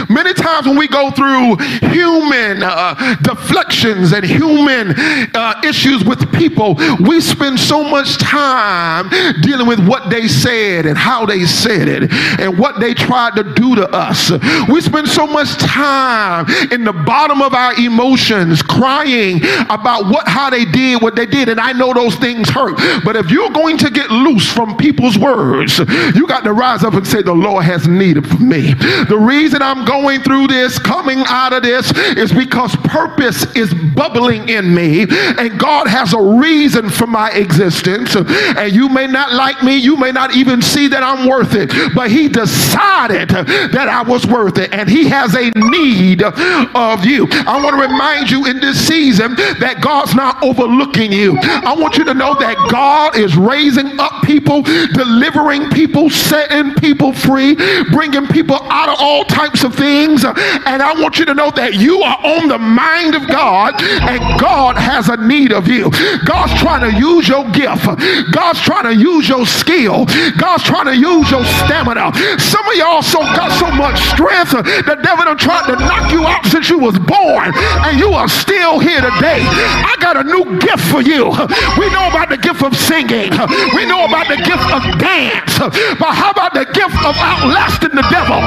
Many 0.08 0.34
times 0.34 0.66
when 0.66 0.76
we 0.76 0.88
go 0.88 1.10
through 1.10 1.56
human 1.88 2.62
uh, 2.62 3.16
deflections 3.22 4.12
and 4.12 4.24
human 4.24 4.94
uh, 5.34 5.60
issues 5.64 6.04
with 6.04 6.32
people, 6.32 6.76
we 7.00 7.20
spend 7.20 7.58
so 7.58 7.82
much 7.82 8.18
time 8.18 9.08
dealing 9.42 9.66
with 9.66 9.86
what 9.86 10.10
they 10.10 10.28
said 10.28 10.86
and 10.86 10.96
how 10.96 11.26
they 11.26 11.44
said 11.44 11.88
it 11.88 12.12
and 12.40 12.58
what 12.58 12.80
they 12.80 12.94
tried 12.94 13.36
to 13.36 13.54
do 13.54 13.74
to 13.74 13.88
us. 13.90 14.30
We 14.68 14.80
spend 14.80 15.08
so 15.08 15.26
much 15.26 15.56
time 15.56 16.46
in 16.70 16.84
the 16.84 16.92
bottom 16.92 17.42
of 17.42 17.54
our 17.54 17.74
emotions 17.80 18.62
crying 18.62 19.40
about 19.68 20.06
what 20.06 20.26
how 20.28 20.50
they 20.50 20.64
did 20.64 21.02
what 21.02 21.16
they 21.16 21.26
did 21.26 21.48
and 21.48 21.60
I 21.60 21.72
know 21.72 21.92
those 21.92 22.16
things 22.16 22.48
hurt. 22.48 22.76
But 23.04 23.16
if 23.16 23.30
you're 23.30 23.50
going 23.50 23.78
to 23.78 23.90
get 23.90 24.10
loose 24.10 24.52
from 24.52 24.76
people's 24.76 25.18
words, 25.18 25.73
you 25.78 26.26
got 26.26 26.44
to 26.44 26.52
rise 26.52 26.84
up 26.84 26.94
and 26.94 27.06
say, 27.06 27.22
The 27.22 27.32
Lord 27.32 27.64
has 27.64 27.86
need 27.86 28.16
of 28.16 28.40
me. 28.40 28.74
The 28.74 29.18
reason 29.18 29.62
I'm 29.62 29.84
going 29.84 30.22
through 30.22 30.48
this, 30.48 30.78
coming 30.78 31.22
out 31.26 31.52
of 31.52 31.62
this, 31.62 31.92
is 32.16 32.32
because 32.32 32.74
purpose 32.76 33.44
is 33.56 33.72
bubbling 33.94 34.48
in 34.48 34.74
me, 34.74 35.02
and 35.02 35.58
God 35.58 35.86
has 35.86 36.12
a 36.12 36.20
reason 36.20 36.90
for 36.90 37.06
my 37.06 37.30
existence. 37.30 38.14
And 38.16 38.72
you 38.72 38.88
may 38.88 39.06
not 39.06 39.32
like 39.32 39.62
me, 39.62 39.76
you 39.76 39.96
may 39.96 40.12
not 40.12 40.34
even 40.34 40.62
see 40.62 40.88
that 40.88 41.02
I'm 41.02 41.28
worth 41.28 41.54
it, 41.54 41.70
but 41.94 42.10
He 42.10 42.28
decided 42.28 43.28
that 43.28 43.88
I 43.88 44.02
was 44.02 44.26
worth 44.26 44.58
it, 44.58 44.72
and 44.72 44.88
He 44.88 45.08
has 45.08 45.34
a 45.34 45.50
need 45.70 46.22
of 46.22 47.04
you. 47.04 47.26
I 47.30 47.60
want 47.62 47.76
to 47.76 47.82
remind 47.82 48.30
you 48.30 48.46
in 48.46 48.60
this 48.60 48.86
season 48.86 49.34
that 49.34 49.80
God's 49.80 50.14
not 50.14 50.42
overlooking 50.42 51.12
you. 51.12 51.36
I 51.40 51.74
want 51.74 51.96
you 51.96 52.04
to 52.04 52.14
know 52.14 52.34
that 52.34 52.56
God 52.70 53.16
is 53.16 53.36
raising 53.36 53.98
up 53.98 54.22
people, 54.24 54.62
delivering 54.62 55.63
people, 55.70 56.10
setting 56.10 56.74
people 56.74 57.12
free, 57.12 57.54
bringing 57.90 58.26
people 58.28 58.58
out 58.70 58.88
of 58.88 58.96
all 59.00 59.24
types 59.24 59.64
of 59.64 59.74
things. 59.74 60.24
And 60.24 60.82
I 60.82 60.94
want 61.00 61.18
you 61.18 61.24
to 61.26 61.34
know 61.34 61.50
that 61.52 61.74
you 61.74 62.02
are 62.02 62.18
on 62.24 62.48
the 62.48 62.58
mind 62.58 63.14
of 63.14 63.26
God 63.28 63.80
and 63.82 64.40
God 64.40 64.76
has 64.76 65.08
a 65.08 65.16
need 65.16 65.52
of 65.52 65.68
you. 65.68 65.90
God's 66.24 66.54
trying 66.60 66.90
to 66.90 66.96
use 66.98 67.28
your 67.28 67.44
gift. 67.50 67.86
God's 68.32 68.60
trying 68.60 68.84
to 68.84 68.94
use 68.94 69.28
your 69.28 69.46
skill. 69.46 70.06
God's 70.38 70.64
trying 70.64 70.86
to 70.86 70.96
use 70.96 71.30
your 71.30 71.44
stamina. 71.64 72.12
Some 72.38 72.66
of 72.68 72.74
y'all 72.76 73.02
so 73.02 73.20
got 73.34 73.52
so 73.58 73.70
much 73.72 74.00
strength, 74.10 74.52
the 74.52 74.98
devil 75.02 75.24
done 75.24 75.38
tried 75.38 75.66
to 75.66 75.76
knock 75.76 76.12
you 76.12 76.24
out 76.26 76.44
since 76.46 76.68
you 76.68 76.78
was 76.78 76.98
born, 76.98 77.52
and 77.86 77.98
you 77.98 78.12
are 78.12 78.28
still 78.28 78.78
here 78.78 79.00
today. 79.00 79.40
I 79.42 79.96
got 80.00 80.16
a 80.16 80.24
new 80.24 80.58
gift 80.60 80.84
for 80.90 81.02
you. 81.02 81.30
We 81.78 81.86
know 81.90 82.08
about 82.10 82.28
the 82.28 82.38
gift 82.38 82.62
of 82.62 82.76
singing. 82.76 83.30
We 83.74 83.86
know 83.86 84.04
about 84.04 84.28
the 84.28 84.36
gift 84.36 84.68
of 84.70 84.82
dance. 84.98 85.53
But 85.58 86.12
how 86.14 86.30
about 86.30 86.52
the 86.54 86.64
gift 86.74 86.98
of 87.04 87.14
outlasting 87.16 87.94
the 87.94 88.06
devil? 88.10 88.40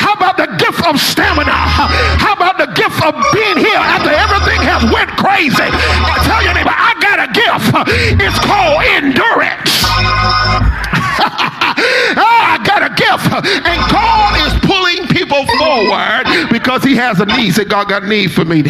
How 0.00 0.12
about 0.14 0.36
the 0.36 0.46
gift 0.60 0.84
of 0.86 1.00
stamina? 1.00 1.52
How 1.52 2.34
about 2.34 2.58
the 2.58 2.66
gift 2.76 3.00
of 3.02 3.14
being 3.32 3.56
here 3.58 3.80
after 3.80 4.10
everything 4.12 4.60
has 4.62 4.84
went 4.92 5.10
crazy? 5.16 5.56
I 5.64 6.20
tell 6.28 6.42
your 6.44 6.54
neighbor, 6.54 6.74
I 6.74 6.92
got 7.00 7.18
a 7.24 7.28
gift. 7.32 7.72
It's 8.20 8.38
called 8.44 8.82
endurance. 8.84 9.72
Ah, 12.14 12.58
I 12.60 12.64
got 12.64 12.82
a 12.82 12.90
gift. 12.94 13.32
And 13.66 13.80
God 13.90 14.36
is 14.46 14.52
pulling 14.60 15.08
people 15.08 15.44
forward 15.58 16.24
because 16.50 16.84
he 16.84 16.94
has 16.96 17.20
a 17.20 17.26
need. 17.26 17.52
Say, 17.54 17.64
God 17.64 17.88
got 17.88 18.02
a 18.04 18.06
need 18.06 18.32
for 18.32 18.44
me. 18.44 18.62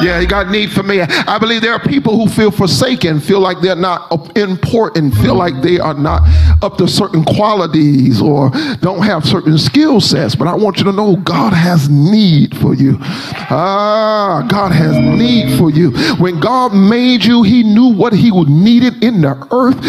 Yeah, 0.00 0.20
he 0.20 0.26
got 0.26 0.48
need 0.50 0.70
for 0.70 0.82
me. 0.82 1.00
I 1.00 1.38
believe 1.38 1.60
there 1.62 1.72
are 1.72 1.80
people 1.80 2.16
who 2.16 2.28
feel 2.28 2.50
forsaken, 2.50 3.20
feel 3.20 3.40
like 3.40 3.60
they're 3.60 3.74
not 3.74 4.36
important, 4.36 5.14
feel 5.16 5.34
like 5.34 5.60
they 5.60 5.80
are 5.80 5.94
not 5.94 6.22
up 6.62 6.76
to 6.78 6.86
certain 6.86 7.24
qualities 7.24 8.22
or 8.22 8.50
don't 8.80 9.02
have 9.02 9.24
certain 9.24 9.58
skill 9.58 10.00
sets. 10.00 10.36
But 10.36 10.46
I 10.46 10.54
want 10.54 10.78
you 10.78 10.84
to 10.84 10.92
know 10.92 11.16
God 11.16 11.52
has 11.52 11.88
need 11.88 12.56
for 12.56 12.74
you. 12.74 12.98
Ah, 13.00 14.46
God 14.48 14.70
has 14.70 14.96
need 14.96 15.58
for 15.58 15.70
you. 15.70 15.90
When 16.16 16.38
God 16.38 16.72
made 16.74 17.24
you, 17.24 17.42
he 17.42 17.62
knew 17.64 17.92
what 17.92 18.12
he 18.12 18.30
would 18.30 18.48
needed 18.48 19.02
in 19.02 19.20
the 19.22 19.48
earth 19.50 19.80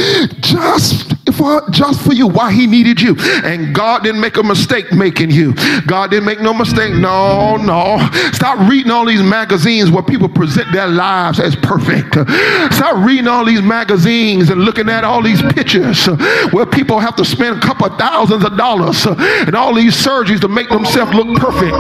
just 0.42 1.14
for 1.34 1.62
just 1.70 2.02
for 2.02 2.14
you 2.14 2.28
why 2.28 2.52
he 2.52 2.66
needed 2.66 3.00
you 3.00 3.16
and 3.44 3.74
god 3.76 4.02
didn't 4.04 4.20
make 4.20 4.38
a 4.38 4.44
mistake 4.44 4.92
making 4.92 5.30
you 5.30 5.54
god 5.86 6.10
didn't 6.10 6.26
make 6.26 6.42
no 6.42 6.54
mistake 6.54 6.92
no 6.94 7.56
no 7.58 7.98
stop 8.34 8.58
reading 8.68 8.92
all 8.92 9.06
these 9.06 9.22
magazines 9.22 9.59
where 9.92 10.04
people 10.04 10.30
present 10.30 10.72
their 10.72 10.88
lives 10.88 11.40
as 11.40 11.56
perfect. 11.56 12.14
Stop 12.74 13.06
reading 13.06 13.28
all 13.28 13.46
these 13.46 13.62
magazines 13.62 14.50
and 14.50 14.62
looking 14.62 14.90
at 14.90 15.04
all 15.04 15.24
these 15.24 15.42
pictures 15.54 16.06
where 16.52 16.66
people 16.66 17.00
have 17.00 17.16
to 17.16 17.26
spend 17.26 17.58
a 17.58 17.60
couple 17.62 17.88
of 17.88 17.98
thousands 17.98 18.44
of 18.44 18.58
dollars 18.58 19.06
and 19.06 19.56
all 19.56 19.74
these 19.74 19.96
surgeries 19.96 20.42
to 20.42 20.48
make 20.48 20.70
themselves 20.70 21.14
look 21.14 21.40
perfect. 21.40 21.76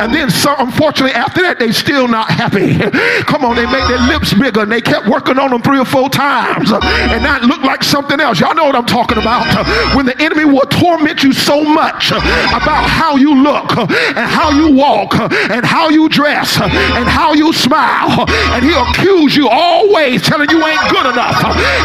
And 0.00 0.14
then 0.14 0.30
some, 0.30 0.56
unfortunately 0.58 1.12
after 1.12 1.42
that 1.42 1.58
they 1.58 1.72
still 1.72 2.08
not 2.08 2.30
happy. 2.30 2.78
Come 3.24 3.44
on 3.44 3.56
they 3.56 3.66
make 3.66 3.86
their 3.88 4.06
lips 4.06 4.32
bigger 4.32 4.62
and 4.62 4.72
they 4.72 4.80
kept 4.80 5.08
working 5.08 5.38
on 5.38 5.50
them 5.50 5.62
three 5.62 5.78
or 5.78 5.84
four 5.84 6.08
times 6.08 6.72
and 6.72 7.24
that 7.24 7.42
look 7.44 7.62
like 7.62 7.82
something 7.82 8.20
else. 8.20 8.40
Y'all 8.40 8.54
know 8.54 8.64
what 8.64 8.76
i'm 8.76 8.86
talking 8.86 9.10
talking 9.10 9.22
about. 9.22 9.96
When 9.96 10.06
the 10.06 10.20
enemy 10.20 10.44
will 10.44 10.66
torment 10.66 11.22
you 11.22 11.32
so 11.32 11.64
much 11.64 12.10
about 12.10 12.88
how 12.88 13.16
you 13.16 13.34
look 13.34 13.76
and 13.76 14.18
how 14.18 14.50
you 14.50 14.74
walk 14.74 15.14
and 15.14 15.64
how 15.64 15.88
you 15.88 16.08
dress 16.08 16.60
and 16.60 17.08
how 17.08 17.19
you 17.34 17.52
smile. 17.52 18.24
And 18.56 18.64
he'll 18.64 18.84
accuse 18.88 19.36
you 19.36 19.48
always 19.48 20.22
telling 20.22 20.48
you 20.50 20.64
ain't 20.64 20.86
good 20.90 21.06
enough. 21.06 21.36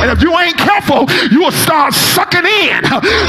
And 0.01 0.09
if 0.11 0.21
you 0.21 0.31
ain't 0.39 0.57
careful, 0.57 1.05
you 1.31 1.43
will 1.43 1.51
start 1.51 1.93
sucking 1.93 2.45
in 2.45 2.83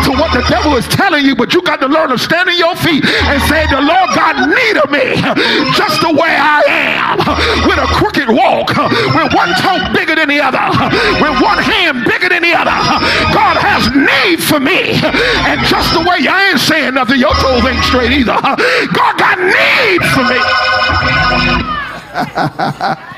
to 0.07 0.11
what 0.15 0.31
the 0.33 0.45
devil 0.49 0.77
is 0.77 0.87
telling 0.89 1.25
you. 1.25 1.35
But 1.35 1.55
you 1.55 1.63
got 1.63 1.81
to 1.81 1.89
learn 1.89 2.11
to 2.11 2.19
stand 2.19 2.49
on 2.49 2.57
your 2.57 2.77
feet 2.77 3.05
and 3.05 3.43
say, 3.51 3.67
The 3.67 3.83
Lord 3.83 4.09
God 4.15 4.49
need 4.49 4.77
of 4.79 4.89
me 4.91 5.19
just 5.75 6.01
the 6.01 6.13
way 6.15 6.31
I 6.31 6.63
am. 6.67 7.19
With 7.67 7.79
a 7.79 7.89
crooked 7.99 8.29
walk, 8.31 8.71
with 9.15 9.35
one 9.35 9.53
toe 9.61 9.81
bigger 9.93 10.15
than 10.15 10.29
the 10.29 10.41
other, 10.41 10.63
with 11.21 11.37
one 11.43 11.59
hand 11.59 12.05
bigger 12.05 12.29
than 12.29 12.43
the 12.43 12.55
other. 12.55 12.77
God 13.35 13.57
has 13.59 13.91
need 13.93 14.43
for 14.43 14.61
me. 14.61 14.95
And 15.47 15.61
just 15.67 15.93
the 15.93 16.01
way 16.01 16.27
I 16.27 16.51
ain't 16.53 16.61
saying 16.61 16.95
nothing, 16.95 17.19
your 17.19 17.35
toes 17.35 17.65
ain't 17.65 17.85
straight 17.85 18.13
either. 18.13 18.39
God 18.95 19.15
got 19.19 19.39
need 19.39 20.01
for 20.15 20.25
me. 20.29 21.56
You 22.17 22.97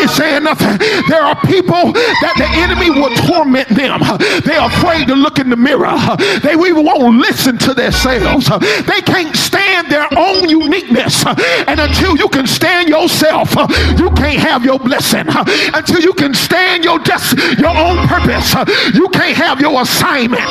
ain't 0.00 0.10
saying 0.10 0.44
nothing. 0.44 0.78
There 1.08 1.22
are 1.22 1.36
people 1.46 1.92
that 1.92 2.34
the 2.36 2.48
enemy 2.64 2.90
will 2.90 3.14
torment 3.28 3.68
them. 3.68 4.00
They're 4.44 4.64
afraid 4.64 5.08
to 5.08 5.14
look 5.14 5.38
in 5.38 5.50
the 5.50 5.56
mirror. 5.56 5.96
They 6.42 6.56
won't 6.56 7.16
listen 7.18 7.58
to 7.58 7.74
themselves. 7.74 8.48
They 8.86 9.00
can't 9.02 9.34
stand 9.36 9.90
their 9.90 10.08
own 10.16 10.48
uniqueness. 10.48 11.24
And 11.66 11.80
until 11.80 12.16
you 12.16 12.28
can 12.28 12.46
stand 12.46 12.88
yourself, 12.88 13.54
you 13.98 14.10
can't 14.12 14.40
have 14.40 14.64
your 14.64 14.78
blessing. 14.78 15.26
Until 15.74 16.00
you 16.00 16.12
can 16.14 16.34
stand 16.34 16.84
your 16.84 16.98
des- 16.98 17.36
your 17.58 17.76
own 17.76 18.06
purpose, 18.06 18.54
you 18.94 19.08
can't 19.08 19.36
have 19.36 19.60
your 19.60 19.82
assignment. 19.82 20.48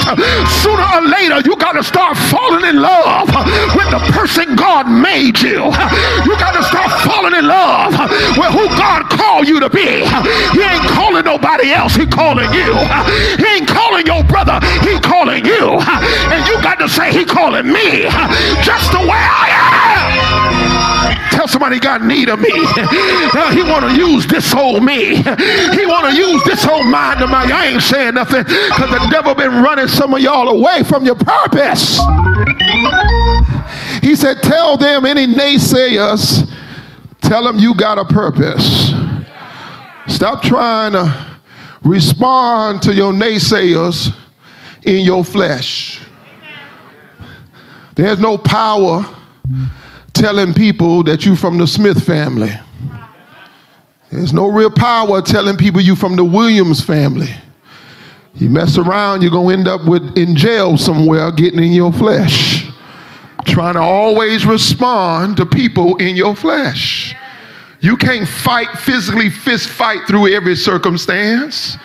Sooner 0.61 0.85
or 0.95 1.01
later, 1.07 1.41
you 1.45 1.55
got 1.57 1.73
to 1.73 1.83
start 1.83 2.17
falling 2.29 2.65
in 2.65 2.81
love 2.81 3.27
with 3.75 3.89
the 3.91 3.99
person 4.11 4.55
God 4.55 4.89
made 4.89 5.39
you. 5.39 5.65
You 6.25 6.33
got 6.37 6.53
to 6.53 6.63
start 6.63 6.91
falling 7.05 7.35
in 7.35 7.47
love 7.47 7.93
with 8.37 8.51
who 8.53 8.67
God 8.77 9.09
called 9.09 9.38
you 9.43 9.59
to 9.59 9.69
be. 9.69 10.03
He 10.55 10.61
ain't 10.61 10.87
calling 10.89 11.25
nobody 11.25 11.71
else. 11.71 11.95
He 11.95 12.05
calling 12.05 12.51
you. 12.53 12.73
He 13.37 13.45
ain't 13.45 13.67
calling 13.67 14.05
your 14.05 14.23
brother. 14.23 14.59
He 14.81 14.99
calling 14.99 15.45
you. 15.45 15.79
And 15.79 16.47
you 16.47 16.61
got 16.61 16.79
to 16.79 16.89
say, 16.89 17.11
he 17.11 17.25
calling 17.25 17.67
me 17.67 18.03
just 18.63 18.91
the 18.91 18.99
way 18.99 19.21
I 19.21 19.47
am. 19.51 21.31
Tell 21.31 21.47
somebody 21.47 21.79
got 21.79 22.03
need 22.03 22.29
of 22.29 22.39
me. 22.39 22.51
Uh, 22.51 23.51
he 23.51 23.63
want 23.63 23.89
to 23.89 23.95
use 23.95 24.27
this 24.27 24.53
old 24.53 24.83
me. 24.83 25.15
He 25.15 25.85
want 25.85 26.09
to 26.09 26.15
use 26.15 26.43
this 26.43 26.65
old 26.65 26.87
mind 26.87 27.21
of 27.21 27.29
mine. 27.29 27.51
I 27.51 27.67
ain't 27.67 27.81
saying 27.83 28.15
nothing 28.15 28.43
because 28.43 28.89
the 28.89 29.07
devil 29.09 29.35
been 29.35 29.63
running 29.63 29.87
some 29.87 30.13
of 30.13 30.19
y'all 30.19 30.49
away 30.49 30.83
from 30.83 31.05
your 31.05 31.15
purpose. 31.15 31.99
He 34.01 34.15
said, 34.15 34.41
tell 34.41 34.77
them 34.77 35.05
any 35.05 35.27
naysayers 35.27 36.49
Tell 37.29 37.43
them 37.43 37.59
you 37.59 37.75
got 37.75 37.99
a 37.99 38.05
purpose. 38.05 38.91
Stop 40.09 40.41
trying 40.41 40.93
to 40.93 41.37
respond 41.83 42.81
to 42.83 42.93
your 42.93 43.13
naysayers 43.13 44.15
in 44.83 45.05
your 45.05 45.23
flesh. 45.23 46.01
There's 47.95 48.19
no 48.19 48.37
power 48.37 49.05
telling 50.13 50.53
people 50.53 51.03
that 51.03 51.25
you're 51.25 51.35
from 51.35 51.57
the 51.57 51.67
Smith 51.67 52.05
family. 52.05 52.51
There's 54.11 54.33
no 54.33 54.47
real 54.47 54.71
power 54.71 55.21
telling 55.21 55.57
people 55.57 55.81
you're 55.81 55.95
from 55.95 56.15
the 56.15 56.23
Williams 56.23 56.83
family. 56.83 57.33
You 58.35 58.49
mess 58.49 58.77
around, 58.77 59.21
you're 59.21 59.31
gonna 59.31 59.53
end 59.53 59.67
up 59.67 59.85
with 59.85 60.17
in 60.17 60.35
jail 60.35 60.77
somewhere 60.77 61.31
getting 61.31 61.63
in 61.63 61.71
your 61.71 61.93
flesh 61.93 62.69
trying 63.45 63.73
to 63.73 63.81
always 63.81 64.45
respond 64.45 65.37
to 65.37 65.45
people 65.45 65.97
in 65.97 66.15
your 66.15 66.35
flesh. 66.35 67.15
You 67.81 67.95
can't 67.95 68.27
fight 68.27 68.77
physically, 68.79 69.29
fist 69.29 69.69
fight 69.69 70.05
through 70.05 70.33
every 70.33 70.55
circumstance. 70.55 71.77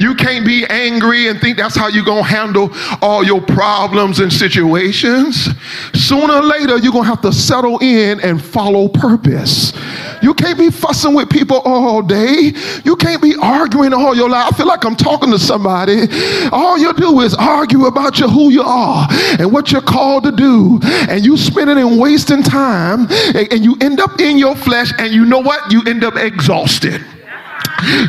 You 0.00 0.14
can't 0.14 0.46
be 0.46 0.64
angry 0.64 1.28
and 1.28 1.38
think 1.38 1.58
that's 1.58 1.76
how 1.76 1.88
you're 1.88 2.04
going 2.04 2.24
to 2.24 2.28
handle 2.28 2.70
all 3.02 3.22
your 3.22 3.42
problems 3.42 4.18
and 4.20 4.32
situations. 4.32 5.50
Sooner 5.92 6.36
or 6.36 6.42
later, 6.42 6.78
you're 6.78 6.90
going 6.90 7.04
to 7.04 7.10
have 7.10 7.20
to 7.20 7.32
settle 7.32 7.78
in 7.82 8.18
and 8.20 8.42
follow 8.42 8.88
purpose. 8.88 9.74
You 10.22 10.32
can't 10.32 10.58
be 10.58 10.70
fussing 10.70 11.14
with 11.14 11.28
people 11.28 11.60
all 11.66 12.00
day. 12.00 12.52
You 12.82 12.96
can't 12.96 13.20
be 13.20 13.34
arguing 13.42 13.92
all 13.92 14.16
your 14.16 14.30
life. 14.30 14.54
I 14.54 14.56
feel 14.56 14.66
like 14.66 14.84
I'm 14.84 14.96
talking 14.96 15.30
to 15.32 15.38
somebody. 15.38 16.06
All 16.50 16.78
you 16.78 16.94
do 16.94 17.20
is 17.20 17.34
argue 17.34 17.84
about 17.84 18.18
you, 18.18 18.28
who 18.28 18.48
you 18.48 18.62
are 18.62 19.06
and 19.38 19.52
what 19.52 19.70
you're 19.70 19.82
called 19.82 20.24
to 20.24 20.32
do. 20.32 20.80
And 21.10 21.22
you 21.22 21.36
spend 21.36 21.68
it 21.68 21.76
in 21.76 21.98
wasting 21.98 22.42
time 22.42 23.06
and, 23.34 23.52
and 23.52 23.62
you 23.62 23.76
end 23.82 24.00
up 24.00 24.18
in 24.18 24.38
your 24.38 24.56
flesh 24.56 24.94
and 24.98 25.12
you 25.12 25.26
know 25.26 25.40
what? 25.40 25.70
You 25.70 25.82
end 25.86 26.04
up 26.04 26.16
exhausted. 26.16 27.04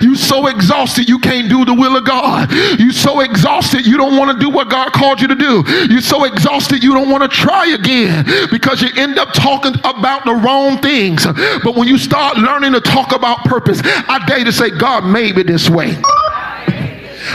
You 0.02 0.16
so 0.16 0.48
exhausted 0.48 1.08
you 1.10 1.20
can't 1.20 1.50
do 1.50 1.66
the 1.66 1.74
will 1.74 1.96
of 1.96 2.06
God. 2.06 2.52
You 2.80 2.92
so 2.92 3.22
exhausted 3.22 3.86
you 3.86 3.98
don't 3.98 4.18
want 4.18 4.32
to 4.32 4.44
do 4.44 4.50
what 4.50 4.70
God 4.70 4.92
called 4.92 5.22
you 5.22 5.28
to 5.28 5.36
do. 5.36 5.64
You 5.90 6.02
so 6.02 6.24
exhausted 6.26 6.84
you 6.84 6.94
don't 6.94 7.10
want 7.10 7.24
to 7.24 7.30
try 7.30 7.68
again 7.68 8.26
because 8.50 8.82
you 8.82 8.90
end 8.96 9.18
up 9.18 9.34
talking 9.34 9.74
about 9.84 10.26
the 10.26 10.34
wrong 10.34 10.80
things. 10.80 11.26
But 11.64 11.76
when 11.76 11.88
you 11.88 11.98
start 11.98 12.38
learning 12.38 12.74
to 12.74 12.82
talk 12.82 13.12
about 13.12 13.40
purpose, 13.46 13.82
I 13.84 14.24
dare 14.28 14.44
to 14.44 14.52
say 14.52 14.70
God 14.70 15.06
made 15.06 15.36
me 15.36 15.44
this 15.44 15.70
way. 15.70 15.96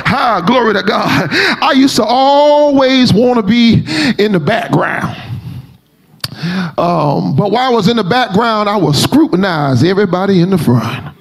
Ah, 0.05 0.43
glory 0.47 0.75
to 0.75 0.83
God. 0.83 1.29
I 1.31 1.73
used 1.73 1.97
to 1.97 2.05
always 2.05 3.13
want 3.13 3.37
to 3.37 3.43
be 3.43 3.85
in 4.19 4.33
the 4.33 4.41
background. 4.41 5.17
Um, 6.79 7.35
but 7.35 7.51
while 7.51 7.71
I 7.71 7.71
was 7.71 7.89
in 7.89 7.97
the 7.97 8.05
background, 8.05 8.69
I 8.69 8.77
would 8.77 8.95
scrutinize 8.95 9.83
everybody 9.83 10.41
in 10.41 10.51
the 10.51 10.59
front. 10.59 11.16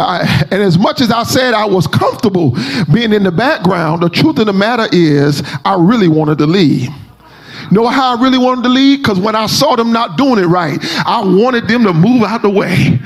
I, 0.00 0.46
and 0.50 0.62
as 0.62 0.78
much 0.78 1.00
as 1.00 1.10
I 1.10 1.22
said 1.22 1.54
I 1.54 1.64
was 1.64 1.86
comfortable 1.86 2.56
being 2.92 3.12
in 3.12 3.22
the 3.22 3.32
background, 3.32 4.02
the 4.02 4.08
truth 4.08 4.38
of 4.38 4.46
the 4.46 4.52
matter 4.52 4.88
is 4.92 5.42
I 5.64 5.76
really 5.78 6.08
wanted 6.08 6.38
to 6.38 6.46
leave. 6.46 6.88
Know 7.70 7.86
how 7.86 8.16
I 8.16 8.22
really 8.22 8.38
wanted 8.38 8.62
to 8.62 8.68
leave? 8.68 8.98
Because 8.98 9.18
when 9.18 9.34
I 9.34 9.46
saw 9.46 9.76
them 9.76 9.92
not 9.92 10.16
doing 10.16 10.42
it 10.42 10.46
right, 10.46 10.78
I 11.06 11.22
wanted 11.24 11.68
them 11.68 11.84
to 11.84 11.92
move 11.92 12.22
out 12.22 12.42
the 12.42 12.50
way. 12.50 12.98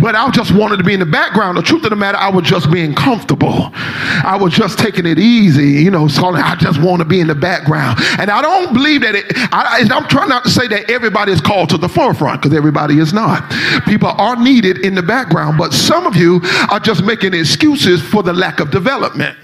But 0.00 0.14
I 0.14 0.30
just 0.30 0.54
wanted 0.54 0.78
to 0.78 0.84
be 0.84 0.94
in 0.94 1.00
the 1.00 1.06
background. 1.06 1.56
The 1.56 1.62
truth 1.62 1.84
of 1.84 1.90
the 1.90 1.96
matter, 1.96 2.18
I 2.18 2.30
was 2.30 2.44
just 2.44 2.70
being 2.70 2.94
comfortable. 2.94 3.70
I 3.74 4.36
was 4.40 4.52
just 4.52 4.78
taking 4.78 5.06
it 5.06 5.18
easy, 5.18 5.82
you 5.82 5.90
know, 5.90 6.08
so 6.08 6.34
I 6.34 6.56
just 6.56 6.80
want 6.80 7.00
to 7.00 7.04
be 7.04 7.20
in 7.20 7.26
the 7.26 7.34
background. 7.34 7.98
And 8.18 8.30
I 8.30 8.42
don't 8.42 8.72
believe 8.72 9.02
that 9.02 9.14
it, 9.14 9.26
I, 9.52 9.86
I'm 9.90 10.08
trying 10.08 10.28
not 10.28 10.44
to 10.44 10.50
say 10.50 10.66
that 10.68 10.90
everybody 10.90 11.32
is 11.32 11.40
called 11.40 11.70
to 11.70 11.78
the 11.78 11.88
forefront 11.88 12.42
because 12.42 12.56
everybody 12.56 12.98
is 12.98 13.12
not. 13.12 13.50
People 13.84 14.08
are 14.08 14.36
needed 14.36 14.78
in 14.84 14.94
the 14.94 15.02
background, 15.02 15.58
but 15.58 15.72
some 15.72 16.06
of 16.06 16.16
you 16.16 16.40
are 16.70 16.80
just 16.80 17.04
making 17.04 17.34
excuses 17.34 18.02
for 18.02 18.22
the 18.22 18.32
lack 18.32 18.60
of 18.60 18.70
development. 18.70 19.36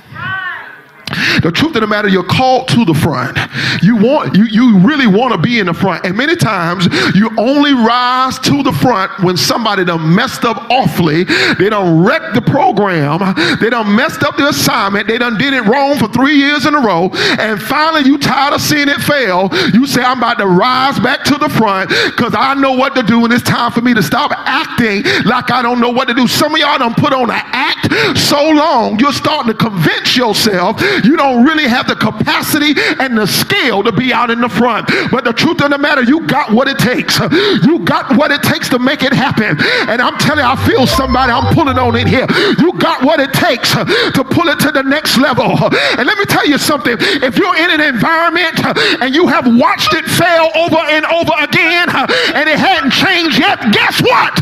The 1.43 1.53
truth 1.53 1.75
of 1.77 1.83
the 1.83 1.87
matter, 1.87 2.09
you're 2.09 2.25
called 2.25 2.69
to 2.69 2.85
the 2.85 2.95
front. 2.95 3.39
You 3.83 3.97
want 3.97 4.37
you 4.37 4.45
you 4.45 4.79
really 4.79 5.07
want 5.07 5.33
to 5.33 5.39
be 5.39 5.59
in 5.59 5.67
the 5.67 5.75
front. 5.75 6.05
And 6.05 6.17
many 6.17 6.37
times 6.37 6.87
you 7.15 7.31
only 7.39 7.73
rise 7.73 8.39
to 8.41 8.63
the 8.63 8.73
front 8.73 9.13
when 9.23 9.37
somebody 9.37 9.85
done 9.85 10.15
messed 10.15 10.45
up 10.45 10.71
awfully. 10.71 11.25
They 11.25 11.69
done 11.69 12.05
wrecked 12.05 12.35
the 12.35 12.43
program. 12.43 13.21
They 13.61 13.71
done 13.71 13.95
messed 13.95 14.23
up 14.23 14.37
the 14.37 14.49
assignment. 14.49 15.07
They 15.09 15.19
done 15.19 15.39
did 15.39 15.55
it 15.55 15.63
wrong 15.63 15.99
for 15.99 16.09
three 16.09 16.37
years 16.37 16.67
in 16.67 16.75
a 16.75 16.81
row. 16.81 17.11
And 17.39 17.61
finally 17.61 18.03
you 18.05 18.19
tired 18.19 18.55
of 18.55 18.61
seeing 18.61 18.89
it 18.89 19.01
fail. 19.01 19.49
You 19.73 19.87
say, 19.87 20.03
I'm 20.03 20.19
about 20.19 20.39
to 20.39 20.47
rise 20.47 20.99
back 21.01 21.25
to 21.25 21.37
the 21.37 21.49
front 21.49 21.91
because 22.07 22.35
I 22.37 22.55
know 22.55 22.73
what 22.73 22.95
to 22.97 23.03
do 23.03 23.25
and 23.25 23.33
it's 23.33 23.43
time 23.43 23.73
for 23.73 23.81
me 23.81 23.95
to 23.95 24.03
stop 24.03 24.33
acting 24.37 25.03
like 25.25 25.51
I 25.51 25.63
don't 25.63 25.81
know 25.81 25.91
what 25.91 26.09
to 26.09 26.15
do. 26.15 26.27
Some 26.27 26.55
of 26.55 26.61
y'all 26.61 26.79
done 26.79 26.95
put 26.95 27.13
on 27.13 27.31
an 27.31 27.43
act 27.45 28.19
so 28.19 28.51
long, 28.51 28.99
you're 28.99 29.13
starting 29.13 29.53
to 29.53 29.59
convince 29.59 30.17
yourself 30.17 30.81
you 31.05 31.10
don't 31.17 31.45
really 31.45 31.69
have 31.69 31.87
the 31.87 31.97
capacity 31.97 32.75
and 32.99 33.17
the 33.17 33.27
skill 33.27 33.83
to 33.83 33.93
be 33.93 34.13
out 34.13 34.31
in 34.31 34.41
the 34.41 34.49
front. 34.49 34.89
But 35.11 35.25
the 35.25 35.33
truth 35.33 35.61
of 35.63 35.71
the 35.71 35.79
matter, 35.79 36.03
you 36.03 36.27
got 36.27 36.53
what 36.53 36.69
it 36.69 36.79
takes. 36.79 37.19
You 37.19 37.81
got 37.85 38.17
what 38.17 38.31
it 38.31 38.43
takes 38.43 38.69
to 38.71 38.79
make 38.79 39.03
it 39.03 39.13
happen. 39.13 39.57
And 39.89 40.01
I'm 40.01 40.17
telling 40.19 40.45
you, 40.45 40.51
I 40.51 40.57
feel 40.67 40.87
somebody, 40.87 41.33
I'm 41.33 41.53
pulling 41.55 41.79
on 41.79 41.97
in 41.97 42.07
here. 42.07 42.27
You 42.59 42.73
got 42.79 43.03
what 43.03 43.21
it 43.21 43.33
takes 43.33 43.73
to 43.73 44.25
pull 44.25 44.49
it 44.49 44.59
to 44.61 44.71
the 44.71 44.83
next 44.83 45.19
level. 45.19 45.51
And 45.51 46.07
let 46.07 46.19
me 46.19 46.25
tell 46.25 46.47
you 46.47 46.59
something. 46.59 46.97
If 47.01 47.37
you're 47.39 47.57
in 47.57 47.71
an 47.71 47.81
environment 47.81 48.61
and 49.01 49.15
you 49.15 49.27
have 49.27 49.47
watched 49.47 49.95
it 49.95 50.05
fail 50.05 50.51
over 50.55 50.79
and 50.91 51.05
over 51.07 51.33
again 51.41 51.89
and 52.35 52.49
it 52.49 52.59
hadn't 52.59 52.93
changed 52.93 53.39
yet, 53.39 53.61
guess 53.73 54.01
what? 54.03 54.35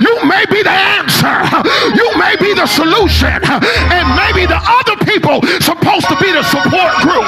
You 0.00 0.24
may 0.24 0.44
be 0.50 0.62
the 0.62 0.74
answer. 0.96 1.36
You 1.94 2.08
may 2.18 2.36
be 2.40 2.54
the 2.54 2.66
solution. 2.66 3.40
And 3.46 4.06
maybe 4.16 4.46
the 4.46 4.60
other 4.60 4.96
people 5.04 5.42
supposed 5.60 6.08
to 6.08 6.15
be 6.20 6.32
the 6.32 6.42
support 6.42 6.94
group. 7.02 7.26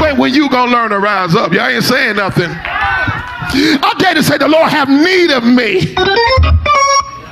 But 0.00 0.18
when 0.18 0.34
you 0.34 0.48
gonna 0.50 0.72
learn 0.72 0.90
to 0.90 0.98
rise 0.98 1.34
up, 1.34 1.52
y'all 1.52 1.66
ain't 1.66 1.84
saying 1.84 2.16
nothing. 2.16 2.50
I 2.50 3.94
dare 3.98 4.14
to 4.14 4.22
say 4.22 4.38
the 4.38 4.48
Lord 4.48 4.70
have 4.70 4.88
need 4.88 5.30
of 5.30 5.44
me. 5.44 5.94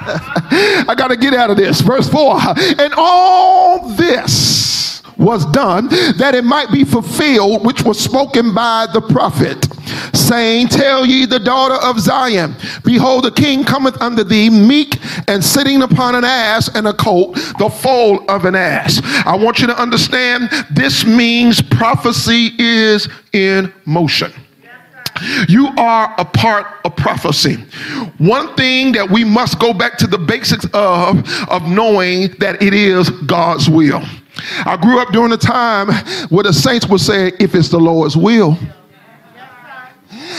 I 0.02 0.94
got 0.96 1.08
to 1.08 1.16
get 1.16 1.34
out 1.34 1.50
of 1.50 1.56
this. 1.56 1.80
Verse 1.80 2.08
4. 2.08 2.38
And 2.78 2.92
all 2.96 3.88
this 3.90 4.89
was 5.20 5.44
done 5.46 5.86
that 6.16 6.34
it 6.34 6.44
might 6.44 6.72
be 6.72 6.82
fulfilled, 6.82 7.64
which 7.64 7.82
was 7.82 8.00
spoken 8.00 8.54
by 8.54 8.86
the 8.92 9.00
prophet, 9.00 9.68
saying, 10.16 10.68
Tell 10.68 11.04
ye 11.04 11.26
the 11.26 11.38
daughter 11.38 11.74
of 11.74 12.00
Zion, 12.00 12.56
Behold, 12.84 13.24
the 13.24 13.30
king 13.30 13.62
cometh 13.62 14.00
unto 14.00 14.24
thee, 14.24 14.48
meek 14.48 14.98
and 15.28 15.44
sitting 15.44 15.82
upon 15.82 16.14
an 16.14 16.24
ass 16.24 16.74
and 16.74 16.88
a 16.88 16.94
colt, 16.94 17.34
the 17.58 17.68
foal 17.68 18.28
of 18.30 18.46
an 18.46 18.54
ass. 18.54 19.00
I 19.26 19.36
want 19.36 19.60
you 19.60 19.66
to 19.66 19.80
understand 19.80 20.48
this 20.70 21.04
means 21.04 21.60
prophecy 21.60 22.52
is 22.58 23.08
in 23.32 23.72
motion. 23.84 24.32
You 25.48 25.68
are 25.76 26.14
a 26.16 26.24
part 26.24 26.66
of 26.84 26.96
prophecy. 26.96 27.56
One 28.16 28.54
thing 28.56 28.92
that 28.92 29.10
we 29.10 29.24
must 29.24 29.58
go 29.58 29.74
back 29.74 29.98
to 29.98 30.06
the 30.06 30.16
basics 30.16 30.64
of, 30.72 31.28
of 31.50 31.68
knowing 31.68 32.28
that 32.38 32.62
it 32.62 32.72
is 32.72 33.10
God's 33.10 33.68
will. 33.68 34.02
I 34.66 34.76
grew 34.80 35.00
up 35.00 35.12
during 35.12 35.32
a 35.32 35.36
time 35.36 35.88
where 36.28 36.44
the 36.44 36.52
saints 36.52 36.86
would 36.88 37.00
say, 37.00 37.32
if 37.40 37.54
it's 37.54 37.68
the 37.68 37.78
Lord's 37.78 38.16
will. 38.16 38.56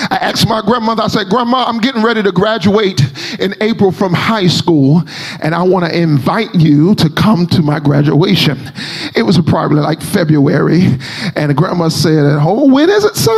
I 0.10 0.18
asked 0.22 0.48
my 0.48 0.62
grandmother, 0.62 1.04
I 1.04 1.08
said, 1.08 1.30
Grandma, 1.30 1.66
I'm 1.66 1.80
getting 1.80 2.02
ready 2.02 2.24
to 2.24 2.32
graduate 2.32 3.02
in 3.40 3.54
April 3.62 3.92
from 3.92 4.14
high 4.14 4.48
school, 4.48 5.04
and 5.42 5.54
I 5.54 5.64
want 5.64 5.86
to 5.86 5.98
invite 5.98 6.54
you 6.56 6.96
to 6.96 7.10
come 7.10 7.46
to 7.48 7.62
my 7.62 7.80
graduation. 7.80 8.58
It 9.16 9.24
was 9.24 9.40
probably 9.42 9.82
like 9.82 10.02
February, 10.02 10.82
and 11.36 11.56
grandma 11.56 11.90
said, 11.90 12.40
Oh, 12.42 12.72
when 12.72 12.90
is 12.90 13.04
it, 13.04 13.16
son? 13.16 13.34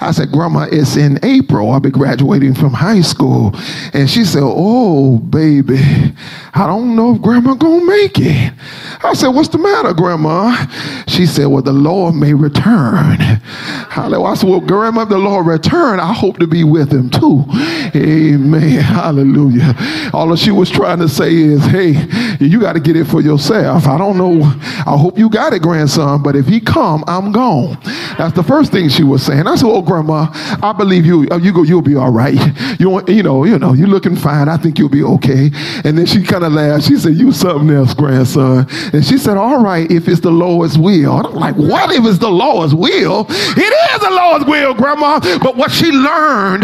I 0.00 0.10
said, 0.12 0.30
Grandma, 0.30 0.68
it's 0.70 0.96
in 0.96 1.18
April. 1.24 1.70
I'll 1.70 1.80
be 1.80 1.90
graduating 1.90 2.54
from 2.54 2.72
high 2.72 3.00
school. 3.00 3.52
And 3.92 4.08
she 4.08 4.24
said, 4.24 4.42
Oh, 4.44 5.18
baby, 5.18 5.80
I 6.54 6.66
don't 6.66 6.96
know 6.96 7.14
if 7.14 7.22
grandma 7.22 7.54
gonna 7.54 7.84
make 7.84 8.18
it. 8.18 8.52
I 9.02 9.12
said, 9.14 9.28
What's 9.28 9.48
the 9.48 9.58
matter, 9.58 9.92
grandma? 9.92 10.66
She 11.08 11.26
said, 11.26 11.46
Well, 11.46 11.62
the 11.62 11.72
Lord 11.72 12.14
may 12.14 12.34
return. 12.34 13.18
I 13.20 14.34
said, 14.34 14.48
Well, 14.48 14.60
grandma, 14.60 15.04
the 15.04 15.18
Lord 15.18 15.46
I 15.72 16.12
hope 16.12 16.38
to 16.38 16.46
be 16.46 16.64
with 16.64 16.92
him 16.92 17.10
too. 17.10 17.44
Amen. 17.94 18.80
Hallelujah. 18.80 19.74
All 20.12 20.28
that 20.28 20.38
she 20.38 20.50
was 20.50 20.70
trying 20.70 20.98
to 20.98 21.08
say 21.08 21.32
is, 21.34 21.64
Hey, 21.66 21.94
you 22.40 22.60
got 22.60 22.74
to 22.74 22.80
get 22.80 22.96
it 22.96 23.06
for 23.06 23.20
yourself. 23.20 23.86
I 23.86 23.98
don't 23.98 24.16
know. 24.16 24.42
I 24.86 24.96
hope 24.96 25.18
you 25.18 25.28
got 25.28 25.52
it, 25.52 25.62
grandson, 25.62 26.22
but 26.22 26.36
if 26.36 26.46
he 26.46 26.60
come, 26.60 27.04
I'm 27.06 27.32
gone. 27.32 27.78
That's 28.18 28.34
the 28.34 28.42
first 28.42 28.72
thing 28.72 28.88
she 28.88 29.02
was 29.02 29.24
saying. 29.24 29.46
I 29.46 29.56
said, 29.56 29.66
Oh, 29.66 29.82
grandma, 29.82 30.28
I 30.62 30.72
believe 30.76 31.06
you. 31.06 31.26
Uh, 31.30 31.38
you 31.38 31.52
go, 31.52 31.62
you'll 31.62 31.82
be 31.82 31.96
all 31.96 32.12
right. 32.12 32.34
You, 32.78 33.02
you 33.06 33.22
know, 33.22 33.44
you 33.44 33.58
know, 33.58 33.72
you're 33.72 33.88
looking 33.88 34.16
fine. 34.16 34.48
I 34.48 34.56
think 34.56 34.78
you'll 34.78 34.88
be 34.88 35.04
okay. 35.04 35.50
And 35.84 35.96
then 35.96 36.06
she 36.06 36.22
kind 36.24 36.44
of 36.44 36.52
laughed. 36.52 36.84
She 36.84 36.96
said, 36.96 37.14
You 37.14 37.32
something 37.32 37.70
else, 37.70 37.94
grandson. 37.94 38.66
And 38.92 39.04
she 39.04 39.16
said, 39.18 39.36
All 39.36 39.62
right, 39.62 39.90
if 39.90 40.08
it's 40.08 40.20
the 40.20 40.30
Lord's 40.30 40.76
will. 40.76 41.18
And 41.18 41.26
I'm 41.28 41.34
like, 41.34 41.56
What 41.56 41.92
if 41.92 42.04
it's 42.04 42.18
the 42.18 42.30
Lord's 42.30 42.74
will? 42.74 43.26
It 43.28 43.94
is 43.94 44.00
the 44.00 44.10
Lord's 44.10 44.44
will, 44.44 44.74
Grandma. 44.74 45.20
But 45.38 45.53
what 45.56 45.70
she 45.70 45.90
learned 45.90 46.62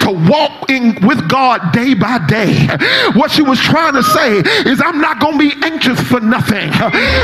to 0.00 0.10
walk 0.28 0.70
in 0.70 0.98
with 1.06 1.28
God 1.28 1.72
day 1.72 1.94
by 1.94 2.18
day, 2.26 2.66
what 3.14 3.30
she 3.30 3.42
was 3.42 3.60
trying 3.60 3.94
to 3.94 4.02
say 4.02 4.38
is, 4.68 4.80
I'm 4.84 5.00
not 5.00 5.20
going 5.20 5.38
to 5.38 5.50
be 5.50 5.54
anxious 5.64 6.00
for 6.00 6.20
nothing. 6.20 6.70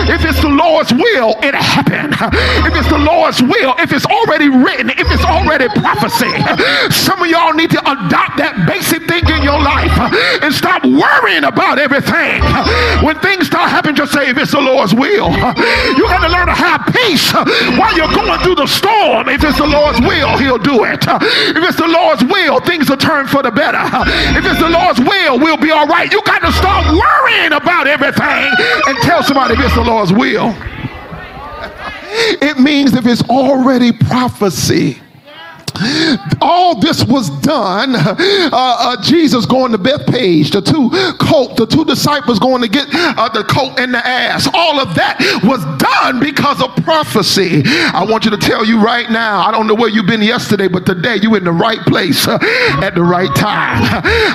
If 0.08 0.24
it's 0.24 0.40
the 0.40 0.48
Lord's 0.48 0.92
will, 0.92 1.34
it'll 1.42 1.60
happen. 1.62 2.12
If 2.66 2.74
it's 2.76 2.88
the 2.88 2.98
Lord's 2.98 3.42
will, 3.42 3.74
if 3.78 3.92
it's 3.92 4.06
already 4.06 4.48
written, 4.48 4.90
if 4.90 5.10
it's 5.10 5.24
already 5.24 5.68
prophecy, 5.80 6.30
some 6.90 7.22
of 7.22 7.28
y'all 7.28 7.52
need 7.52 7.70
to 7.70 7.80
adopt 7.80 8.38
that 8.38 8.66
basic 8.68 9.06
thing 9.08 9.26
in 9.28 9.42
your 9.42 9.58
life 9.60 9.92
and 10.42 10.54
stop 10.54 10.84
worrying 10.84 11.44
about 11.44 11.78
everything. 11.78 12.42
When 13.04 13.18
things 13.20 13.46
start 13.46 13.70
happening, 13.70 13.96
just 13.96 14.12
say, 14.12 14.28
if 14.30 14.38
it's 14.38 14.52
the 14.52 14.60
Lord's 14.60 14.94
will. 14.94 15.30
You 15.32 16.04
got 16.06 16.22
to 16.26 16.30
learn 16.32 16.46
to 16.46 16.54
have 16.54 16.86
peace 16.92 17.32
while 17.78 17.96
you're 17.96 18.12
going 18.14 18.40
through 18.40 18.56
the 18.56 18.66
storm. 18.66 19.28
If 19.28 19.42
it's 19.44 19.58
the 19.58 19.66
Lord's 19.66 20.00
will, 20.00 20.36
He'll 20.38 20.58
do 20.58 20.84
it. 20.84 21.07
If 21.16 21.62
it's 21.64 21.76
the 21.76 21.88
Lord's 21.88 22.24
will, 22.24 22.60
things 22.60 22.88
will 22.90 22.96
turn 22.96 23.26
for 23.26 23.42
the 23.42 23.50
better. 23.50 23.80
If 24.36 24.44
it's 24.44 24.60
the 24.60 24.68
Lord's 24.68 25.00
will, 25.00 25.38
we'll 25.38 25.56
be 25.56 25.70
all 25.70 25.86
right. 25.86 26.10
You 26.12 26.22
got 26.22 26.40
to 26.40 26.52
stop 26.52 26.84
worrying 26.86 27.52
about 27.52 27.86
everything 27.86 28.52
and 28.86 28.98
tell 28.98 29.22
somebody 29.22 29.54
if 29.54 29.60
it's 29.60 29.74
the 29.74 29.82
Lord's 29.84 30.12
will. 30.12 30.54
It 32.40 32.58
means 32.58 32.94
if 32.94 33.06
it's 33.06 33.22
already 33.24 33.92
prophecy 33.92 34.98
all 36.40 36.80
this 36.80 37.04
was 37.04 37.30
done. 37.40 37.94
Uh, 37.96 38.16
uh, 38.52 39.02
Jesus 39.02 39.46
going 39.46 39.72
to 39.72 39.78
Bethphage, 39.78 40.50
the 40.50 40.60
two 40.60 40.90
colt, 41.18 41.56
the 41.56 41.66
two 41.66 41.84
disciples 41.84 42.38
going 42.38 42.62
to 42.62 42.68
get 42.68 42.86
uh, 42.92 43.28
the 43.28 43.44
colt 43.44 43.78
and 43.78 43.94
the 43.94 44.04
ass. 44.06 44.48
All 44.52 44.80
of 44.80 44.94
that 44.94 45.18
was 45.44 45.62
done 45.78 46.20
because 46.20 46.62
of 46.62 46.74
prophecy. 46.84 47.62
I 47.64 48.04
want 48.08 48.24
you 48.24 48.30
to 48.30 48.36
tell 48.36 48.64
you 48.64 48.80
right 48.80 49.10
now. 49.10 49.40
I 49.40 49.50
don't 49.50 49.66
know 49.66 49.74
where 49.74 49.88
you've 49.88 50.06
been 50.06 50.22
yesterday, 50.22 50.68
but 50.68 50.86
today 50.86 51.16
you 51.16 51.34
in 51.34 51.44
the 51.44 51.52
right 51.52 51.80
place 51.80 52.26
uh, 52.26 52.38
at 52.82 52.94
the 52.94 53.02
right 53.02 53.34
time. 53.34 53.82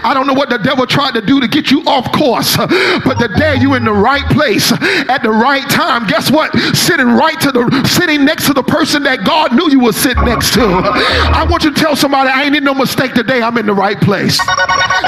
I 0.04 0.14
don't 0.14 0.28
know 0.28 0.34
what 0.34 0.50
the 0.50 0.58
devil 0.58 0.86
tried 0.86 1.14
to 1.16 1.22
do 1.22 1.40
to 1.40 1.48
get 1.48 1.72
you 1.72 1.84
off 1.86 2.12
course, 2.12 2.56
but 2.58 3.16
today 3.20 3.58
you 3.60 3.76
in 3.76 3.84
the 3.84 3.94
right 3.94 4.26
place 4.32 4.72
at 4.72 5.24
the 5.24 5.32
right 5.32 5.68
time. 5.70 6.08
Guess 6.08 6.32
what? 6.32 6.56
Sitting 6.76 7.08
right 7.08 7.40
to 7.42 7.52
the 7.52 7.88
sitting 7.88 8.26
next 8.26 8.48
to 8.48 8.54
the 8.54 8.64
person 8.64 9.04
that 9.04 9.26
God 9.26 9.54
knew 9.56 9.70
you 9.70 9.80
would 9.80 9.96
sit 9.96 10.18
next 10.18 10.54
to. 10.54 10.62
I 11.34 11.46
want 11.50 11.64
you 11.64 11.74
to 11.74 11.80
tell 11.80 11.96
somebody 11.96 12.30
I 12.30 12.44
ain't 12.44 12.56
in 12.56 12.64
no 12.64 12.74
mistake 12.74 13.14
today. 13.14 13.42
I'm 13.42 13.58
in 13.58 13.66
the 13.66 13.74
right 13.74 14.00
place. 14.00 14.38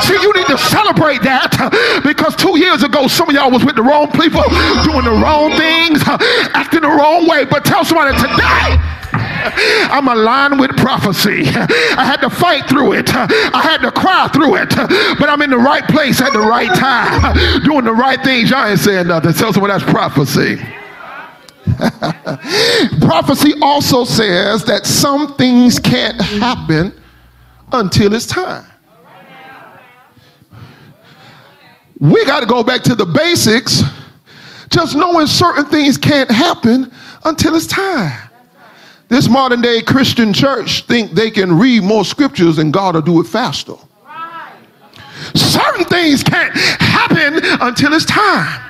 See, 0.03 0.13
you 0.13 0.33
need 0.33 0.47
to 0.47 0.57
celebrate 0.57 1.21
that 1.23 2.01
because 2.03 2.35
two 2.35 2.57
years 2.59 2.83
ago, 2.83 3.07
some 3.07 3.29
of 3.29 3.35
y'all 3.35 3.51
was 3.51 3.63
with 3.63 3.75
the 3.75 3.83
wrong 3.83 4.11
people, 4.11 4.43
doing 4.83 5.05
the 5.05 5.15
wrong 5.21 5.51
things, 5.55 6.01
acting 6.53 6.81
the 6.81 6.89
wrong 6.89 7.27
way. 7.27 7.45
But 7.45 7.63
tell 7.63 7.85
somebody 7.85 8.15
today, 8.17 8.77
I'm 9.93 10.07
aligned 10.07 10.59
with 10.59 10.75
prophecy. 10.75 11.45
I 11.47 12.03
had 12.03 12.17
to 12.17 12.29
fight 12.29 12.67
through 12.67 12.93
it. 12.93 13.13
I 13.13 13.61
had 13.61 13.77
to 13.81 13.91
cry 13.91 14.27
through 14.33 14.55
it. 14.55 14.69
But 15.19 15.29
I'm 15.29 15.41
in 15.41 15.49
the 15.49 15.57
right 15.57 15.87
place 15.87 16.19
at 16.21 16.33
the 16.33 16.39
right 16.39 16.73
time, 16.75 17.61
doing 17.63 17.85
the 17.85 17.93
right 17.93 18.21
things. 18.23 18.49
Y'all 18.49 18.65
ain't 18.67 18.79
saying 18.79 19.07
nothing. 19.07 19.33
Tell 19.33 19.53
someone 19.53 19.69
that's 19.69 19.83
prophecy. 19.83 20.61
prophecy 23.01 23.53
also 23.61 24.03
says 24.03 24.63
that 24.65 24.85
some 24.85 25.35
things 25.35 25.79
can't 25.79 26.19
happen 26.19 26.93
until 27.71 28.13
it's 28.13 28.25
time. 28.25 28.65
We 31.99 32.25
got 32.25 32.41
to 32.41 32.45
go 32.45 32.63
back 32.63 32.83
to 32.83 32.95
the 32.95 33.05
basics 33.05 33.81
just 34.69 34.95
knowing 34.95 35.27
certain 35.27 35.65
things 35.65 35.97
can't 35.97 36.29
happen 36.29 36.91
until 37.23 37.55
it's 37.55 37.67
time. 37.67 38.29
This 39.07 39.29
modern 39.29 39.61
day 39.61 39.81
Christian 39.81 40.33
church 40.33 40.83
think 40.85 41.11
they 41.11 41.29
can 41.29 41.57
read 41.57 41.83
more 41.83 42.03
scriptures 42.03 42.57
and 42.57 42.73
God 42.73 42.95
will 42.95 43.01
do 43.01 43.21
it 43.21 43.27
faster. 43.27 43.75
Certain 45.35 45.85
things 45.85 46.23
can't 46.23 46.55
happen 46.55 47.39
until 47.61 47.93
it's 47.93 48.05
time. 48.05 48.61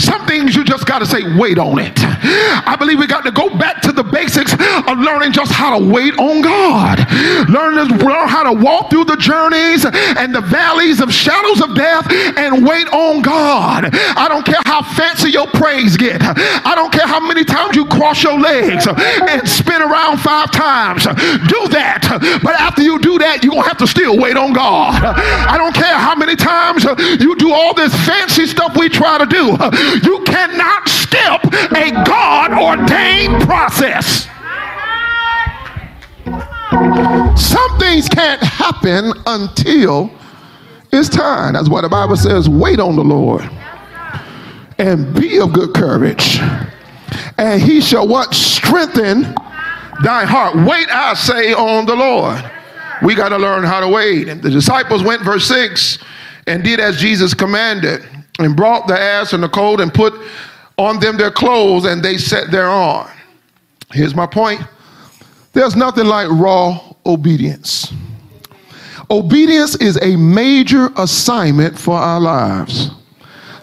Some 0.00 0.26
things 0.26 0.56
you 0.56 0.64
just 0.64 0.86
got 0.86 1.00
to 1.00 1.06
say, 1.06 1.36
wait 1.36 1.58
on 1.58 1.78
it. 1.78 1.92
I 2.00 2.76
believe 2.78 2.98
we 2.98 3.06
got 3.06 3.22
to 3.24 3.30
go 3.30 3.50
back 3.56 3.82
to 3.82 3.92
the 3.92 4.02
basics 4.02 4.52
of 4.52 4.98
learning 4.98 5.32
just 5.32 5.52
how 5.52 5.78
to 5.78 5.84
wait 5.84 6.18
on 6.18 6.40
God. 6.40 6.98
Learn, 7.48 7.74
learn 7.98 8.28
how 8.28 8.44
to 8.44 8.52
walk 8.52 8.90
through 8.90 9.04
the 9.04 9.16
journeys 9.16 9.84
and 9.84 10.34
the 10.34 10.40
valleys 10.40 11.00
of 11.00 11.12
shadows 11.12 11.60
of 11.60 11.74
death 11.74 12.10
and 12.36 12.66
wait 12.66 12.88
on 12.88 13.22
God. 13.22 13.90
I 13.92 14.26
don't 14.28 14.44
care 14.44 14.60
how 14.64 14.82
fancy 14.82 15.30
your 15.30 15.46
praise 15.48 15.96
get. 15.96 16.20
I 16.22 16.74
don't 16.74 16.92
care 16.92 17.06
how 17.06 17.20
many 17.20 17.44
times 17.44 17.76
you 17.76 17.84
cross 17.86 18.22
your 18.22 18.38
legs 18.38 18.86
and 18.86 19.48
spin 19.48 19.82
around 19.82 20.18
five 20.18 20.50
times. 20.50 21.04
Do 21.04 21.68
that. 21.68 22.40
But 22.42 22.54
after 22.54 22.82
you 22.82 22.98
do 22.98 23.18
that, 23.18 23.44
you're 23.44 23.52
going 23.52 23.64
to 23.64 23.68
have 23.68 23.78
to 23.78 23.86
still 23.86 24.18
wait 24.18 24.36
on 24.36 24.52
God. 24.52 25.02
I 25.02 25.56
don't 25.58 25.74
care 25.74 25.96
how 25.98 26.14
many 26.14 26.36
times 26.36 26.84
you 27.20 27.36
do 27.36 27.52
all 27.52 27.74
this 27.74 27.94
fancy 28.06 28.46
stuff 28.46 28.76
we 28.76 28.88
try 28.88 29.18
to 29.18 29.26
do. 29.26 29.56
You 30.02 30.22
cannot 30.24 30.88
skip 30.88 31.44
a 31.72 31.90
God 32.04 32.52
ordained 32.52 33.42
process. 33.42 34.28
Some 37.36 37.78
things 37.78 38.08
can't 38.08 38.42
happen 38.42 39.12
until 39.26 40.10
it's 40.92 41.08
time. 41.08 41.54
That's 41.54 41.68
why 41.68 41.80
the 41.80 41.88
Bible 41.88 42.16
says, 42.16 42.48
wait 42.48 42.78
on 42.78 42.96
the 42.96 43.04
Lord 43.04 43.48
and 44.78 45.14
be 45.14 45.38
of 45.38 45.52
good 45.52 45.74
courage. 45.74 46.38
And 47.38 47.60
he 47.60 47.80
shall 47.80 48.06
what? 48.06 48.34
Strengthen 48.34 49.22
thy 50.02 50.24
heart. 50.24 50.56
Wait, 50.56 50.88
I 50.90 51.14
say, 51.14 51.52
on 51.52 51.86
the 51.86 51.96
Lord. 51.96 52.42
We 53.02 53.14
got 53.14 53.30
to 53.30 53.38
learn 53.38 53.64
how 53.64 53.80
to 53.80 53.88
wait. 53.88 54.28
And 54.28 54.42
the 54.42 54.50
disciples 54.50 55.02
went, 55.02 55.22
verse 55.22 55.46
6, 55.46 55.98
and 56.46 56.62
did 56.62 56.80
as 56.80 57.00
Jesus 57.00 57.34
commanded 57.34 58.06
and 58.44 58.56
brought 58.56 58.86
the 58.88 58.98
ass 58.98 59.32
and 59.32 59.42
the 59.42 59.48
colt 59.48 59.80
and 59.80 59.92
put 59.92 60.14
on 60.76 60.98
them 61.00 61.16
their 61.16 61.30
clothes 61.30 61.84
and 61.84 62.02
they 62.02 62.16
sat 62.16 62.50
thereon. 62.50 63.10
Here's 63.92 64.14
my 64.14 64.26
point 64.26 64.60
there's 65.52 65.76
nothing 65.76 66.06
like 66.06 66.28
raw 66.30 66.94
obedience. 67.04 67.92
Obedience 69.10 69.74
is 69.76 70.00
a 70.02 70.16
major 70.16 70.90
assignment 70.96 71.76
for 71.76 71.96
our 71.96 72.20
lives. 72.20 72.90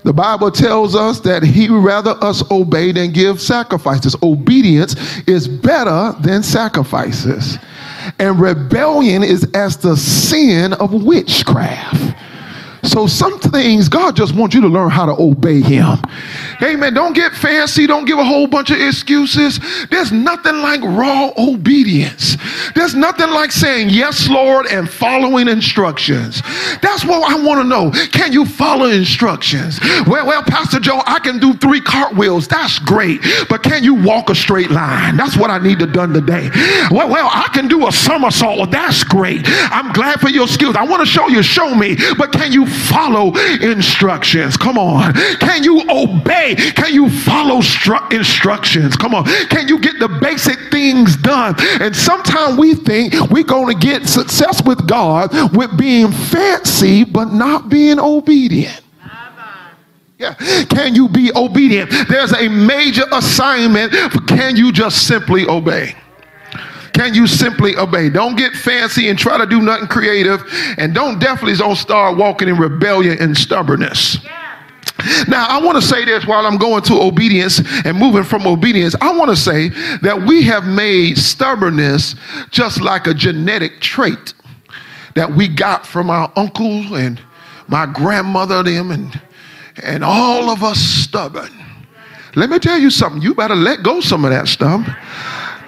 The 0.04 0.14
Bible 0.14 0.52
tells 0.52 0.96
us 0.96 1.22
that 1.22 1.44
he 1.44 1.70
rather 1.70 2.12
us 2.22 2.44
obey 2.52 2.92
than 2.92 3.12
give 3.12 3.42
sacrifices. 3.42 4.16
Obedience 4.22 4.96
is 5.28 5.48
better 5.48 6.14
than 6.22 6.44
sacrifices. 6.44 7.58
And 8.20 8.40
rebellion 8.40 9.24
is 9.24 9.50
as 9.54 9.78
the 9.78 9.98
sin 9.98 10.74
of 10.74 10.94
witchcraft. 10.94 12.16
So 12.88 13.06
some 13.06 13.40
things 13.40 13.90
God 13.90 14.16
just 14.16 14.34
wants 14.34 14.56
you 14.56 14.62
to 14.62 14.68
learn 14.68 14.90
how 14.90 15.06
to 15.06 15.22
obey 15.22 15.62
him. 15.62 16.00
Amen. 16.64 16.94
Don't 16.94 17.14
get 17.14 17.34
fancy. 17.34 17.86
Don't 17.86 18.06
give 18.06 18.18
a 18.18 18.24
whole 18.24 18.48
bunch 18.48 18.72
of 18.72 18.80
excuses. 18.80 19.60
There's 19.90 20.12
nothing 20.12 20.58
like 20.58 20.82
raw 20.82 21.32
obedience. 21.38 22.38
There's 22.74 22.96
nothing 22.96 23.30
like 23.30 23.52
saying 23.52 23.90
yes, 23.90 24.30
Lord, 24.30 24.66
and 24.68 24.90
following 24.90 25.48
instructions. 25.48 26.42
That's 26.82 27.06
what 27.06 27.30
I 27.30 27.44
want 27.44 27.62
to 27.62 27.68
know. 27.68 27.92
Can 28.12 28.32
you 28.32 28.46
follow 28.46 28.86
instructions? 28.86 29.80
Well, 30.08 30.26
well, 30.26 30.44
Pastor 30.44 30.80
Joe, 30.80 31.02
I 31.06 31.20
can 31.20 31.40
do 31.40 31.54
three 31.56 31.82
cartwheels. 31.82 32.48
That's 32.48 32.80
great. 32.80 33.22
But 33.50 33.64
can 33.64 33.84
you 33.84 33.94
walk 33.94 34.30
a 34.30 34.36
straight 34.36 34.72
line? 34.72 35.18
That's 35.18 35.38
what 35.38 35.52
I 35.52 35.60
need 35.60 35.80
to 35.80 35.88
done 35.88 36.14
today. 36.14 36.50
Well, 36.90 37.10
well, 37.10 37.30
I 37.32 37.50
can 37.54 37.68
do 37.68 37.88
a 37.88 37.92
somersault. 37.92 38.58
Well, 38.58 38.68
that's 38.68 39.04
great. 39.04 39.42
I'm 39.46 39.92
glad 39.94 40.20
for 40.20 40.30
your 40.30 40.48
skills. 40.48 40.76
I 40.76 40.86
want 40.86 41.02
to 41.02 41.06
show 41.06 41.28
you, 41.28 41.44
show 41.44 41.76
me. 41.76 41.98
But 42.18 42.32
can 42.32 42.52
you 42.52 42.66
follow 42.78 43.36
instructions? 43.62 44.58
Come 44.58 44.78
on. 44.78 45.14
Can 45.40 45.64
you 45.64 45.82
obey? 45.90 46.56
Can 46.56 46.94
you 46.94 47.10
follow 47.10 47.58
stru- 47.62 48.12
instructions? 48.14 48.96
Come 48.96 49.14
on. 49.16 49.26
Can 49.50 49.68
you 49.68 49.80
get 49.80 50.00
the 50.00 50.08
basic 50.08 50.58
things 50.72 51.16
done? 51.18 51.56
And 51.82 51.96
sometimes 51.96 52.58
we 52.58 52.76
think 52.76 53.14
we're 53.30 53.44
going 53.44 53.78
to 53.78 53.86
get 53.86 54.08
success 54.08 54.64
with 54.64 54.88
God 54.88 55.32
with 55.56 55.78
being 55.78 56.12
fancy 56.12 57.04
but 57.04 57.34
not 57.34 57.70
being 57.70 58.00
obedient. 58.00 58.82
Yeah. 60.18 60.34
Can 60.70 60.96
you 60.96 61.08
be 61.08 61.32
obedient? 61.36 61.92
There's 62.10 62.34
a 62.34 62.48
major 62.48 63.04
assignment. 63.12 63.94
Can 64.28 64.56
you 64.56 64.72
just 64.72 65.08
simply 65.08 65.48
obey? 65.48 65.96
Can 66.98 67.14
you 67.14 67.28
simply 67.28 67.78
obey? 67.78 68.10
Don't 68.10 68.36
get 68.36 68.54
fancy 68.54 69.08
and 69.08 69.20
try 69.20 69.38
to 69.38 69.46
do 69.46 69.62
nothing 69.62 69.88
creative. 69.88 70.44
And 70.80 70.96
don't 70.96 71.20
definitely 71.20 71.56
don't 71.56 71.76
start 71.76 72.18
walking 72.18 72.50
in 72.50 72.58
rebellion 72.58 73.20
and 73.20 73.38
stubbornness. 73.38 74.18
Now, 75.28 75.46
I 75.48 75.62
want 75.64 75.80
to 75.80 75.82
say 75.88 76.06
this 76.06 76.26
while 76.26 76.48
I'm 76.48 76.58
going 76.58 76.82
to 76.86 77.00
obedience 77.00 77.62
and 77.86 77.96
moving 78.00 78.24
from 78.24 78.48
obedience. 78.48 78.96
I 79.00 79.16
want 79.16 79.30
to 79.30 79.36
say 79.36 79.70
that 80.02 80.24
we 80.26 80.42
have 80.46 80.66
made 80.66 81.20
stubbornness 81.20 82.16
just 82.50 82.82
like 82.82 83.06
a 83.06 83.14
genetic 83.14 83.80
trait 83.80 84.34
that 85.14 85.32
we 85.32 85.48
got 85.48 85.86
from 85.86 86.10
our 86.10 86.32
uncle 86.36 86.96
and 86.96 87.22
my 87.68 87.86
grandmother, 87.86 88.64
them, 88.64 88.90
and, 88.90 89.22
and 89.84 90.04
all 90.04 90.50
of 90.50 90.64
us 90.64 90.80
stubborn. 90.80 91.52
Let 92.36 92.50
me 92.50 92.58
tell 92.58 92.80
you 92.80 92.90
something. 92.90 93.22
You 93.22 93.36
better 93.36 93.56
let 93.56 93.84
go 93.84 94.00
some 94.02 94.26
of 94.26 94.32
that 94.32 94.48
stuff. 94.48 94.84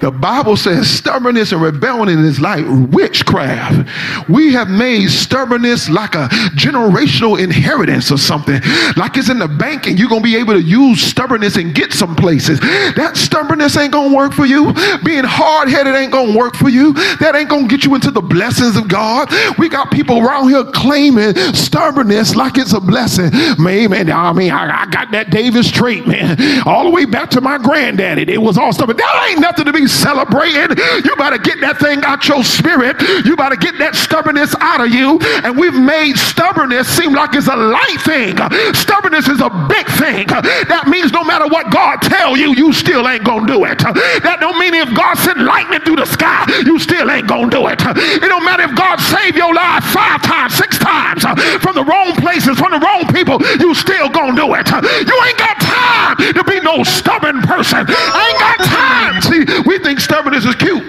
The 0.02 0.12
Bible 0.12 0.56
says 0.56 0.90
stubbornness 0.90 1.52
and 1.52 1.62
rebellion 1.62 2.24
is 2.24 2.40
like 2.40 2.66
witchcraft. 2.92 3.90
We 4.30 4.54
have 4.54 4.70
made 4.70 5.10
stubbornness 5.10 5.90
like 5.90 6.16
a 6.16 6.30
generational 6.56 7.42
inheritance 7.42 8.12
or 8.12 8.18
something. 8.18 8.62
Like 8.96 9.18
it's 9.18 9.30
in 9.30 9.40
the 9.40 9.48
bank 9.48 9.88
and 9.88 10.00
you're 10.00 10.08
going 10.08 10.22
to 10.22 10.28
be 10.28 10.38
able 10.38 10.54
to 10.54 10.62
use 10.62 11.02
stubbornness 11.02 11.58
and 11.58 11.76
get 11.76 11.92
some 11.92 12.16
places. 12.16 12.60
That 12.60 13.18
stubbornness 13.18 13.76
ain't 13.76 13.92
going 13.92 14.12
to 14.12 14.16
work 14.16 14.34
for 14.34 14.46
you. 14.46 14.74
Being 15.04 15.26
hard 15.26 15.70
headed 15.70 15.96
ain't 15.96 16.14
going 16.14 16.32
to 16.32 16.38
work 16.38 16.56
for 16.56 16.70
you. 16.70 16.94
That 17.20 17.36
ain't 17.36 17.50
going 17.50 17.68
to 17.68 17.76
get 17.76 17.86
you 17.86 17.96
into 17.96 18.12
the 18.12 18.22
blessings 18.22 18.78
of 18.78 18.88
God. 18.88 19.30
We 19.58 19.68
got 19.68 19.92
people 19.92 20.20
around 20.26 20.50
here 20.50 20.64
claiming 20.64 21.36
stubbornness 21.54 22.36
like 22.36 22.58
it's 22.58 22.74
a 22.74 22.80
blessing. 22.80 23.32
Man, 23.62 23.92
man 23.92 24.10
I 24.10 24.32
mean, 24.32 24.52
I, 24.52 24.84
I 24.84 24.86
got 24.88 25.12
that 25.12 25.30
Davis 25.30 25.70
trait, 25.70 26.08
man, 26.08 26.38
all 26.66 26.86
the 26.86 26.90
way 26.90 27.06
back 27.06 27.30
to 27.32 27.42
my 27.42 27.58
granddaddy. 27.58 28.32
It 28.32 28.42
was 28.42 28.58
all 28.58 28.72
stubborn. 28.72 28.98
That 28.98 29.28
ain't 29.30 29.42
nothing 29.42 29.66
to 29.66 29.74
be 29.74 29.88
celebrating. 29.90 30.78
You 31.04 31.16
better 31.18 31.38
get 31.38 31.60
that 31.62 31.80
thing 31.80 32.04
out 32.04 32.28
your 32.28 32.44
spirit. 32.44 33.02
You 33.26 33.36
better 33.36 33.56
get 33.56 33.78
that 33.80 33.96
stubbornness 33.96 34.56
out 34.60 34.82
of 34.82 34.94
you. 34.94 35.20
And 35.44 35.58
we've 35.58 35.76
made 35.76 36.16
stubbornness 36.18 36.88
seem 36.88 37.14
like 37.14 37.36
it's 37.36 37.48
a 37.48 37.56
light 37.56 38.02
thing. 38.06 38.38
Stubbornness 38.74 39.28
is 39.28 39.42
a 39.42 39.50
big 39.68 39.88
thing. 39.98 40.28
That 40.70 40.88
means 40.88 41.12
no 41.12 41.24
matter 41.24 41.48
what 41.48 41.72
God 41.72 42.02
tell 42.02 42.38
you, 42.38 42.54
you 42.54 42.72
still 42.74 43.08
ain't 43.08 43.24
gonna 43.24 43.48
do 43.48 43.66
it. 43.66 43.80
That 43.80 44.38
don't 44.40 44.60
mean 44.60 44.74
if 44.74 44.94
God 44.96 45.18
sent 45.18 45.40
lightning 45.42 45.82
through 45.82 45.98
the 45.98 46.06
sky, 46.06 46.46
you 46.66 46.80
still 46.80 47.10
ain't 47.10 47.28
gonna 47.28 47.50
do 47.50 47.68
it. 47.68 47.82
It 47.82 48.30
don't 48.30 48.46
matter 48.46 48.64
if 48.64 48.76
God 48.76 49.00
saved 49.02 49.36
your 49.36 49.54
life 49.54 49.84
five 49.90 50.22
times, 50.22 50.54
six 50.54 50.78
times 50.78 51.24
from 51.62 51.76
the 51.76 51.84
wrong 51.84 52.16
places, 52.18 52.58
from 52.58 52.72
the 52.72 52.80
wrong 52.80 53.06
people, 53.14 53.42
you 53.60 53.74
still 53.74 54.10
gonna 54.10 54.36
do 54.36 54.54
it. 54.54 54.68
You 54.70 55.18
ain't 55.26 55.40
got 55.40 55.58
time 55.60 56.16
to 56.34 56.44
be 56.44 56.60
no 56.62 56.84
stubborn 56.84 57.42
person. 57.42 57.86
I 57.88 58.22
ain't 58.30 58.40
got 58.40 58.58
time. 58.66 59.22
We 59.66 59.80
think 59.80 60.00
stubbornness 60.00 60.46
is 60.46 60.56
cute. 60.56 60.84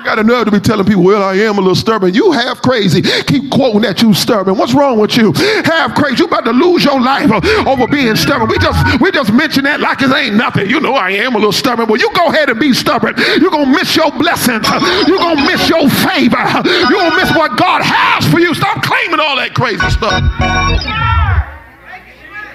I 0.00 0.02
got 0.02 0.14
to 0.14 0.24
know 0.24 0.42
to 0.42 0.50
be 0.50 0.60
telling 0.60 0.86
people, 0.86 1.04
well, 1.04 1.22
I 1.22 1.34
am 1.34 1.58
a 1.58 1.60
little 1.60 1.74
stubborn. 1.74 2.14
You 2.14 2.32
half 2.32 2.62
crazy. 2.62 3.02
Keep 3.02 3.50
quoting 3.50 3.82
that 3.82 4.00
you 4.00 4.14
stubborn. 4.14 4.56
What's 4.56 4.72
wrong 4.72 4.98
with 4.98 5.14
you? 5.14 5.32
Half 5.64 5.94
crazy. 5.94 6.22
You 6.22 6.24
about 6.24 6.46
to 6.46 6.52
lose 6.52 6.82
your 6.84 6.98
life 6.98 7.30
over 7.66 7.86
being 7.86 8.16
stubborn. 8.16 8.48
We 8.48 8.58
just 8.58 9.00
we 9.02 9.10
just 9.10 9.30
mention 9.30 9.64
that 9.64 9.80
like 9.80 10.00
it 10.00 10.10
ain't 10.10 10.36
nothing. 10.36 10.70
You 10.70 10.80
know 10.80 10.94
I 10.94 11.10
am 11.10 11.34
a 11.34 11.38
little 11.38 11.52
stubborn. 11.52 11.86
Well, 11.86 12.00
you 12.00 12.10
go 12.14 12.28
ahead 12.28 12.48
and 12.48 12.58
be 12.58 12.72
stubborn. 12.72 13.14
You're 13.38 13.50
gonna 13.50 13.70
miss 13.70 13.94
your 13.94 14.10
blessings. 14.12 14.66
You're 15.06 15.18
gonna 15.18 15.44
miss 15.44 15.68
your 15.68 15.84
favor. 15.90 16.48
You're 16.64 16.96
gonna 16.96 17.16
miss 17.16 17.36
what 17.36 17.58
God 17.58 17.82
has 17.84 18.26
for 18.32 18.40
you. 18.40 18.54
Stop 18.54 18.82
claiming 18.82 19.20
all 19.20 19.36
that 19.36 19.52
crazy 19.54 19.84
stuff. 19.90 20.16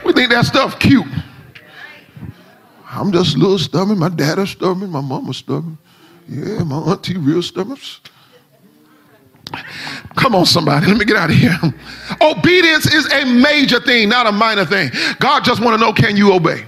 We 0.04 0.14
think 0.14 0.32
that 0.32 0.46
stuff 0.46 0.80
cute. 0.80 1.06
I'm 2.96 3.12
just 3.12 3.36
a 3.36 3.38
little 3.38 3.60
stubborn. 3.60 4.00
My 4.00 4.10
dad 4.10 4.39
is 4.39 4.52
stubborn. 4.52 4.89
My 4.89 5.02
mom 5.02 5.30
is 5.30 5.38
stubborn. 5.38 5.78
Yeah, 6.28 6.64
my 6.64 6.78
auntie 6.78 7.18
real 7.18 7.41
stubborn. 7.41 7.78
Come 10.16 10.34
on, 10.34 10.46
somebody. 10.46 10.88
Let 10.88 10.98
me 10.98 11.06
get 11.06 11.18
out 11.18 11.30
of 11.30 11.36
here. 11.36 11.58
Obedience 12.22 12.91
is 12.91 13.12
a 13.12 13.26
major 13.26 13.80
thing, 13.80 14.10
not 14.10 14.26
a 14.26 14.32
minor 14.32 14.66
thing. 14.66 14.89
God 15.20 15.43
just 15.43 15.62
want 15.62 15.80
to 15.80 15.86
know, 15.86 15.93
can 15.93 16.18
you 16.18 16.34
obey? 16.34 16.66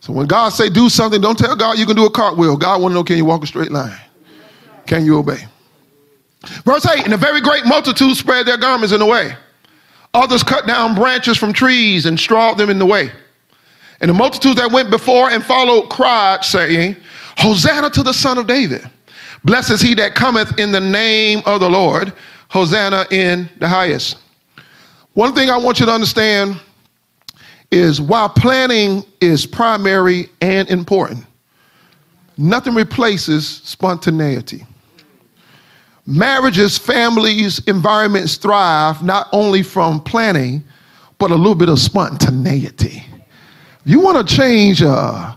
So 0.00 0.12
when 0.12 0.26
God 0.26 0.50
say 0.50 0.68
do 0.68 0.88
something, 0.88 1.20
don't 1.20 1.38
tell 1.38 1.54
God 1.54 1.78
you 1.78 1.86
can 1.86 1.96
do 1.96 2.06
a 2.06 2.10
cartwheel. 2.10 2.56
God 2.56 2.82
want 2.82 2.92
to 2.92 2.94
know, 2.94 3.04
can 3.04 3.16
you 3.16 3.24
walk 3.24 3.42
a 3.42 3.46
straight 3.46 3.70
line? 3.70 3.96
Can 4.86 5.04
you 5.04 5.18
obey? 5.18 5.46
Verse 6.64 6.86
8, 6.86 7.04
and 7.04 7.14
a 7.14 7.16
very 7.16 7.40
great 7.40 7.64
multitude 7.64 8.16
spread 8.16 8.46
their 8.46 8.58
garments 8.58 8.92
in 8.92 8.98
the 8.98 9.06
way. 9.06 9.34
Others 10.12 10.42
cut 10.42 10.66
down 10.66 10.94
branches 10.94 11.38
from 11.38 11.52
trees 11.52 12.06
and 12.06 12.18
strawed 12.18 12.58
them 12.58 12.68
in 12.68 12.78
the 12.78 12.86
way. 12.86 13.10
And 14.00 14.10
the 14.10 14.14
multitudes 14.14 14.56
that 14.56 14.70
went 14.70 14.90
before 14.90 15.30
and 15.30 15.44
followed 15.44 15.88
cried, 15.88 16.44
saying, 16.44 16.96
Hosanna 17.38 17.90
to 17.90 18.02
the 18.02 18.12
Son 18.12 18.38
of 18.38 18.46
David. 18.46 18.88
Blessed 19.44 19.70
is 19.70 19.80
he 19.80 19.94
that 19.94 20.14
cometh 20.14 20.58
in 20.58 20.72
the 20.72 20.80
name 20.80 21.42
of 21.46 21.60
the 21.60 21.68
Lord. 21.68 22.12
Hosanna 22.48 23.06
in 23.10 23.48
the 23.58 23.68
highest. 23.68 24.18
One 25.14 25.34
thing 25.34 25.50
I 25.50 25.56
want 25.56 25.80
you 25.80 25.86
to 25.86 25.92
understand 25.92 26.60
is 27.70 28.00
while 28.00 28.28
planning 28.28 29.04
is 29.20 29.46
primary 29.46 30.28
and 30.40 30.68
important, 30.70 31.24
nothing 32.36 32.74
replaces 32.74 33.46
spontaneity. 33.46 34.66
Marriages, 36.06 36.76
families, 36.76 37.60
environments 37.66 38.36
thrive 38.36 39.02
not 39.02 39.28
only 39.32 39.62
from 39.62 40.00
planning, 40.00 40.62
but 41.18 41.30
a 41.30 41.34
little 41.34 41.54
bit 41.54 41.68
of 41.68 41.78
spontaneity. 41.78 43.04
You 43.84 44.00
want 44.00 44.26
to 44.26 44.34
change 44.34 44.82
uh, 44.82 45.36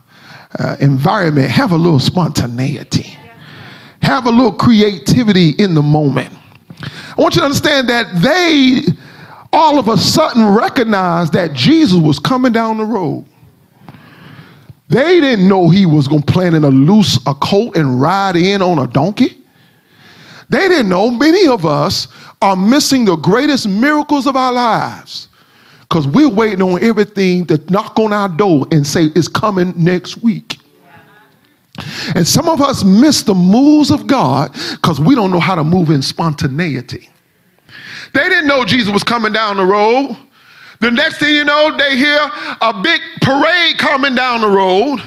uh, 0.57 0.77
environment, 0.79 1.51
have 1.51 1.71
a 1.71 1.75
little 1.75 1.99
spontaneity, 1.99 3.17
have 4.01 4.25
a 4.25 4.29
little 4.29 4.53
creativity 4.53 5.49
in 5.51 5.73
the 5.73 5.81
moment. 5.81 6.33
I 6.81 7.21
want 7.21 7.35
you 7.35 7.41
to 7.41 7.45
understand 7.45 7.89
that 7.89 8.21
they 8.21 8.81
all 9.51 9.79
of 9.79 9.87
a 9.87 9.97
sudden 9.97 10.45
recognized 10.55 11.33
that 11.33 11.53
Jesus 11.53 11.99
was 11.99 12.19
coming 12.19 12.51
down 12.51 12.77
the 12.77 12.85
road. 12.85 13.25
They 14.89 15.19
didn't 15.19 15.47
know 15.47 15.69
he 15.69 15.85
was 15.85 16.07
going 16.07 16.21
to 16.21 16.31
plan 16.31 16.53
in 16.53 16.63
a 16.63 16.69
loose 16.69 17.19
a 17.25 17.33
coat 17.35 17.75
and 17.75 17.99
ride 17.99 18.37
in 18.37 18.61
on 18.61 18.79
a 18.79 18.87
donkey. 18.87 19.43
They 20.49 20.69
didn't 20.69 20.87
know 20.87 21.11
many 21.11 21.47
of 21.47 21.65
us 21.65 22.07
are 22.41 22.55
missing 22.55 23.03
the 23.03 23.17
greatest 23.17 23.67
miracles 23.67 24.27
of 24.27 24.37
our 24.37 24.53
lives 24.53 25.26
because 25.97 26.13
we're 26.13 26.29
waiting 26.29 26.61
on 26.61 26.83
everything 26.83 27.43
to 27.47 27.57
knock 27.71 27.97
on 27.97 28.13
our 28.13 28.29
door 28.29 28.67
and 28.71 28.85
say 28.85 29.05
it's 29.15 29.27
coming 29.27 29.73
next 29.75 30.17
week. 30.17 30.59
And 32.13 32.27
some 32.27 32.47
of 32.47 32.61
us 32.61 32.83
miss 32.83 33.23
the 33.23 33.33
moves 33.33 33.89
of 33.89 34.05
God 34.05 34.53
because 34.73 34.99
we 34.99 35.15
don't 35.15 35.31
know 35.31 35.39
how 35.39 35.55
to 35.55 35.63
move 35.63 35.89
in 35.89 36.03
spontaneity. 36.03 37.09
They 38.13 38.29
didn't 38.29 38.45
know 38.45 38.63
Jesus 38.63 38.93
was 38.93 39.03
coming 39.03 39.33
down 39.33 39.57
the 39.57 39.65
road. 39.65 40.15
The 40.81 40.91
next 40.91 41.17
thing 41.17 41.33
you 41.33 41.43
know, 41.43 41.75
they 41.75 41.97
hear 41.97 42.19
a 42.61 42.79
big 42.83 43.01
parade 43.21 43.79
coming 43.79 44.13
down 44.13 44.41
the 44.41 44.49
road. 44.49 45.01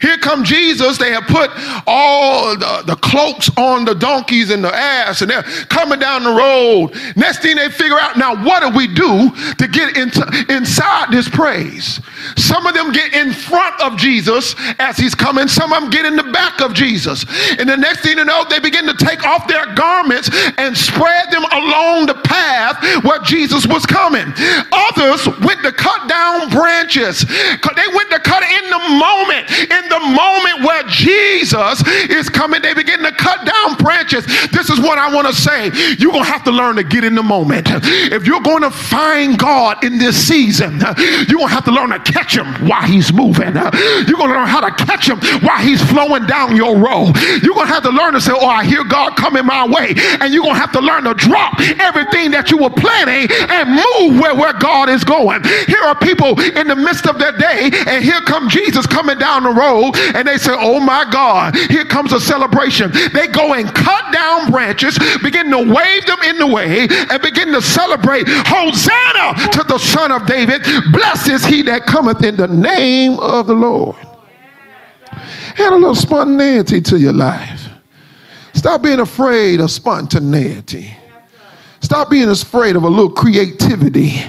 Here 0.00 0.16
come 0.16 0.44
Jesus. 0.44 0.96
They 0.98 1.12
have 1.12 1.24
put 1.24 1.50
all 1.86 2.56
the, 2.56 2.82
the, 2.86 2.96
cloaks 2.96 3.50
on 3.56 3.84
the 3.84 3.94
donkeys 3.94 4.50
and 4.50 4.64
the 4.64 4.74
ass, 4.74 5.20
and 5.20 5.30
they're 5.30 5.42
coming 5.68 5.98
down 5.98 6.24
the 6.24 6.32
road. 6.32 6.92
Next 7.16 7.42
thing 7.42 7.56
they 7.56 7.68
figure 7.68 7.98
out, 7.98 8.16
now 8.16 8.42
what 8.44 8.60
do 8.60 8.76
we 8.76 8.86
do 8.86 9.30
to 9.56 9.68
get 9.68 9.96
into 9.96 10.24
inside 10.48 11.10
this 11.10 11.28
praise? 11.28 12.00
Some 12.36 12.66
of 12.66 12.74
them 12.74 12.92
get 12.92 13.14
in 13.14 13.32
front 13.32 13.80
of 13.80 13.96
Jesus 13.96 14.54
as 14.78 14.96
he's 14.96 15.14
coming. 15.14 15.48
Some 15.48 15.72
of 15.72 15.82
them 15.82 15.90
get 15.90 16.04
in 16.04 16.16
the 16.16 16.30
back 16.32 16.60
of 16.60 16.74
Jesus. 16.74 17.24
And 17.58 17.68
the 17.68 17.76
next 17.76 18.00
thing 18.00 18.18
you 18.18 18.24
know, 18.24 18.44
they 18.48 18.58
begin 18.58 18.86
to 18.86 18.94
take 18.94 19.24
off 19.24 19.48
their 19.48 19.74
garments 19.74 20.30
and 20.58 20.76
spread 20.76 21.30
them 21.30 21.44
along 21.44 22.06
the 22.06 22.20
path 22.24 23.04
where 23.04 23.20
Jesus 23.20 23.66
was 23.66 23.86
coming. 23.86 24.32
Others 24.72 25.28
went 25.40 25.62
to 25.62 25.72
cut 25.72 26.08
down 26.08 26.48
branches. 26.50 27.24
They 27.24 27.88
went 27.94 28.10
to 28.10 28.20
cut 28.20 28.42
in 28.42 28.70
the 28.70 28.82
moment. 28.96 29.50
In 29.70 29.79
Jesus 31.60 31.86
is 32.10 32.28
coming, 32.28 32.62
they 32.62 32.74
begin 32.74 32.89
This 34.10 34.70
is 34.70 34.80
what 34.80 34.98
I 34.98 35.12
want 35.14 35.26
to 35.28 35.34
say. 35.34 35.70
You're 35.98 36.12
going 36.12 36.24
to 36.24 36.30
have 36.30 36.44
to 36.44 36.50
learn 36.50 36.76
to 36.76 36.84
get 36.84 37.04
in 37.04 37.14
the 37.14 37.22
moment. 37.22 37.68
If 37.70 38.26
you're 38.26 38.40
going 38.42 38.62
to 38.62 38.70
find 38.70 39.38
God 39.38 39.84
in 39.84 39.98
this 39.98 40.16
season, 40.16 40.80
you're 40.80 41.38
going 41.38 41.48
to 41.48 41.54
have 41.54 41.64
to 41.64 41.72
learn 41.72 41.90
to 41.90 41.98
catch 42.00 42.36
him 42.36 42.46
while 42.66 42.82
he's 42.82 43.12
moving. 43.12 43.54
You're 43.54 44.18
going 44.18 44.30
to 44.30 44.36
learn 44.36 44.48
how 44.48 44.60
to 44.60 44.84
catch 44.84 45.08
him 45.08 45.18
while 45.42 45.58
he's 45.58 45.82
flowing 45.90 46.26
down 46.26 46.56
your 46.56 46.76
road. 46.76 47.16
You're 47.42 47.54
going 47.54 47.68
to 47.68 47.72
have 47.72 47.84
to 47.84 47.90
learn 47.90 48.14
to 48.14 48.20
say, 48.20 48.32
Oh, 48.34 48.46
I 48.46 48.64
hear 48.64 48.84
God 48.84 49.16
coming 49.16 49.46
my 49.46 49.66
way. 49.66 49.94
And 50.20 50.32
you're 50.32 50.42
going 50.42 50.54
to 50.54 50.60
have 50.60 50.72
to 50.72 50.80
learn 50.80 51.04
to 51.04 51.14
drop 51.14 51.60
everything 51.78 52.30
that 52.32 52.50
you 52.50 52.58
were 52.58 52.70
planning 52.70 53.28
and 53.30 53.70
move 53.70 54.20
where, 54.20 54.34
where 54.34 54.52
God 54.54 54.88
is 54.88 55.04
going. 55.04 55.42
Here 55.66 55.82
are 55.82 55.94
people 55.94 56.38
in 56.40 56.66
the 56.66 56.76
midst 56.76 57.06
of 57.06 57.18
their 57.18 57.36
day, 57.36 57.70
and 57.86 58.04
here 58.04 58.20
come 58.22 58.48
Jesus 58.48 58.86
coming 58.86 59.18
down 59.18 59.44
the 59.44 59.50
road 59.50 59.92
and 60.14 60.26
they 60.26 60.38
say, 60.38 60.52
Oh 60.56 60.80
my 60.80 61.04
God, 61.10 61.56
here 61.56 61.84
comes 61.84 62.12
a 62.12 62.20
celebration. 62.20 62.90
They 63.12 63.26
go 63.28 63.54
and 63.54 63.72
cut 63.74 63.99
down 64.12 64.50
branches, 64.50 64.98
begin 65.22 65.50
to 65.50 65.58
wave 65.58 66.06
them 66.06 66.18
in 66.24 66.38
the 66.38 66.46
way, 66.46 66.86
and 67.10 67.22
begin 67.22 67.52
to 67.52 67.62
celebrate 67.62 68.24
Hosanna 68.28 69.50
to 69.52 69.62
the 69.64 69.78
Son 69.78 70.12
of 70.12 70.26
David. 70.26 70.62
Blessed 70.92 71.28
is 71.28 71.44
he 71.44 71.62
that 71.62 71.86
cometh 71.86 72.22
in 72.24 72.36
the 72.36 72.48
name 72.48 73.18
of 73.18 73.46
the 73.46 73.54
Lord. 73.54 73.96
Add 75.12 75.72
a 75.72 75.76
little 75.76 75.94
spontaneity 75.94 76.80
to 76.82 76.98
your 76.98 77.12
life. 77.12 77.68
Stop 78.54 78.82
being 78.82 79.00
afraid 79.00 79.60
of 79.60 79.70
spontaneity. 79.70 80.94
Stop 81.80 82.10
being 82.10 82.28
afraid 82.28 82.76
of 82.76 82.84
a 82.84 82.88
little 82.88 83.10
creativity. 83.10 84.22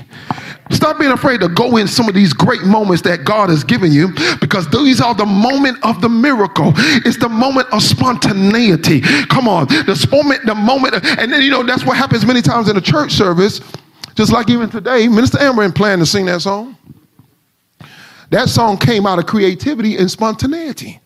Stop 0.72 1.00
being 1.00 1.12
afraid 1.12 1.42
to 1.42 1.50
go 1.50 1.78
in 1.78 1.88
some 1.88 2.08
of 2.08 2.16
these 2.16 2.34
great 2.34 2.64
moments 2.64 3.02
that 3.04 3.24
God 3.24 3.50
has 3.50 3.64
given 3.64 3.92
you 3.92 4.14
because 4.40 4.70
these 4.70 5.02
are 5.02 5.14
the 5.14 5.26
moment 5.26 5.78
of 5.84 6.02
the 6.02 6.10
miracle. 6.10 6.74
It's 7.06 7.18
the 7.18 7.30
moment 7.30 7.68
of 7.72 7.82
spontaneity. 7.84 9.02
Come 9.28 9.48
on, 9.48 9.68
the 9.68 10.08
moment, 10.12 10.46
the 10.46 10.56
moment, 10.56 10.94
and 11.20 11.32
then 11.32 11.42
you 11.42 11.52
know 11.52 11.64
that's 11.64 11.86
what 11.86 11.98
happens 11.98 12.26
many 12.26 12.42
times 12.42 12.70
in 12.70 12.78
a 12.78 12.82
church 12.82 13.12
service. 13.12 13.62
Just 14.16 14.32
like 14.32 14.50
even 14.50 14.70
today, 14.70 15.08
Minister 15.08 15.40
Amber 15.40 15.70
planned 15.72 16.02
to 16.02 16.06
sing 16.06 16.26
that 16.28 16.42
song. 16.42 16.78
That 18.30 18.48
song 18.48 18.78
came 18.78 19.06
out 19.06 19.20
of 19.20 19.26
creativity 19.26 19.98
and 19.98 20.10
spontaneity. 20.10 21.01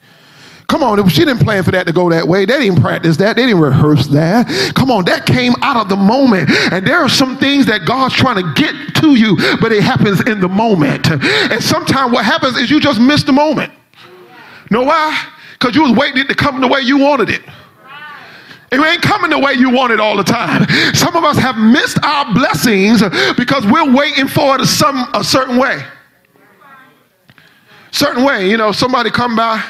Come 0.68 0.82
on, 0.82 1.08
she 1.10 1.26
didn't 1.26 1.42
plan 1.42 1.64
for 1.64 1.72
that 1.72 1.86
to 1.86 1.94
go 1.94 2.10
that 2.10 2.28
way. 2.28 2.46
They 2.46 2.60
didn't 2.60 2.82
practice 2.82 3.18
that. 3.18 3.36
They 3.36 3.46
didn't 3.46 3.62
rehearse 3.62 4.08
that. 4.08 4.48
Come 4.76 4.90
on, 4.90 5.06
that 5.06 5.26
came 5.26 5.54
out 5.62 5.78
of 5.78 5.90
the 5.90 5.96
moment. 5.96 6.50
And 6.72 6.86
there 6.86 6.98
are 6.98 7.10
some 7.10 7.38
things 7.38 7.68
that 7.68 7.86
God's 7.86 8.16
trying 8.16 8.44
to 8.44 8.54
get 8.62 8.96
to 8.96 9.16
you, 9.16 9.38
but 9.62 9.72
it 9.72 9.84
happens 9.84 10.22
in 10.22 10.40
the 10.40 10.50
moment. 10.50 11.10
And 11.12 11.64
sometimes 11.64 12.12
what 12.12 12.26
happens 12.26 12.58
is 12.58 12.72
you 12.72 12.80
just 12.80 13.00
miss 13.00 13.24
the 13.24 13.32
moment. 13.32 13.72
Know 14.72 14.84
why? 14.84 15.28
Because 15.54 15.76
you 15.76 15.84
was 15.84 15.92
waiting 15.92 16.22
it 16.22 16.28
to 16.30 16.36
come 16.36 16.60
the 16.62 16.68
way 16.68 16.82
you 16.82 16.98
wanted 16.98 17.30
it. 17.30 17.42
It 18.72 18.80
ain't 18.80 19.02
coming 19.04 19.30
the 19.30 19.40
way 19.40 19.54
you 19.54 19.70
want 19.70 19.94
it 19.94 20.00
all 20.00 20.18
the 20.18 20.24
time. 20.24 20.68
Some 20.96 21.16
of 21.16 21.24
us 21.24 21.38
have 21.38 21.58
missed 21.58 22.04
our 22.04 22.34
blessings 22.34 23.04
because 23.38 23.66
we're 23.68 23.94
waiting 23.94 24.28
for 24.28 24.60
it 24.60 24.66
some 24.66 25.08
a 25.14 25.24
certain 25.24 25.58
way. 25.58 25.86
Certain 27.92 28.24
way, 28.26 28.50
you 28.50 28.58
know, 28.58 28.72
somebody 28.72 29.12
come 29.12 29.36
by 29.36 29.64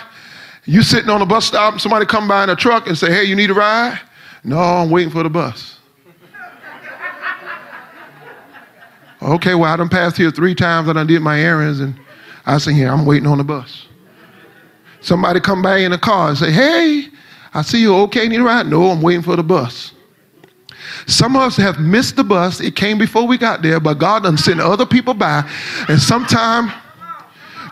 you 0.65 0.81
sitting 0.81 1.09
on 1.09 1.21
a 1.21 1.25
bus 1.25 1.45
stop, 1.45 1.79
somebody 1.79 2.05
come 2.05 2.27
by 2.27 2.43
in 2.43 2.49
a 2.49 2.55
truck 2.55 2.87
and 2.87 2.97
say, 2.97 3.11
hey, 3.11 3.23
you 3.23 3.35
need 3.35 3.51
a 3.51 3.53
ride? 3.53 3.99
No, 4.43 4.57
I'm 4.57 4.89
waiting 4.89 5.11
for 5.11 5.23
the 5.23 5.29
bus. 5.29 5.79
okay, 9.21 9.55
well, 9.55 9.71
I 9.71 9.77
done 9.77 9.89
passed 9.89 10.17
here 10.17 10.31
three 10.31 10.55
times 10.55 10.87
and 10.87 10.99
I 10.99 11.03
did 11.03 11.21
my 11.21 11.39
errands 11.39 11.79
and 11.79 11.95
I 12.45 12.57
say, 12.57 12.73
here, 12.73 12.89
I'm 12.89 13.05
waiting 13.05 13.27
on 13.27 13.37
the 13.37 13.43
bus. 13.43 13.87
Somebody 15.01 15.39
come 15.39 15.61
by 15.61 15.77
in 15.77 15.93
a 15.93 15.97
car 15.97 16.29
and 16.29 16.37
say, 16.37 16.51
hey, 16.51 17.07
I 17.53 17.61
see 17.61 17.79
you 17.79 17.95
okay, 17.95 18.27
need 18.27 18.39
a 18.39 18.43
ride? 18.43 18.67
No, 18.67 18.89
I'm 18.89 19.01
waiting 19.01 19.21
for 19.21 19.35
the 19.35 19.43
bus. 19.43 19.91
Some 21.07 21.35
of 21.35 21.43
us 21.43 21.55
have 21.57 21.79
missed 21.79 22.15
the 22.15 22.23
bus. 22.23 22.59
It 22.59 22.75
came 22.75 22.97
before 22.97 23.27
we 23.27 23.37
got 23.37 23.61
there, 23.61 23.79
but 23.79 23.99
God 23.99 24.23
done 24.23 24.37
sent 24.37 24.59
other 24.59 24.85
people 24.85 25.13
by. 25.13 25.47
And 25.87 25.99
sometime 25.99 26.71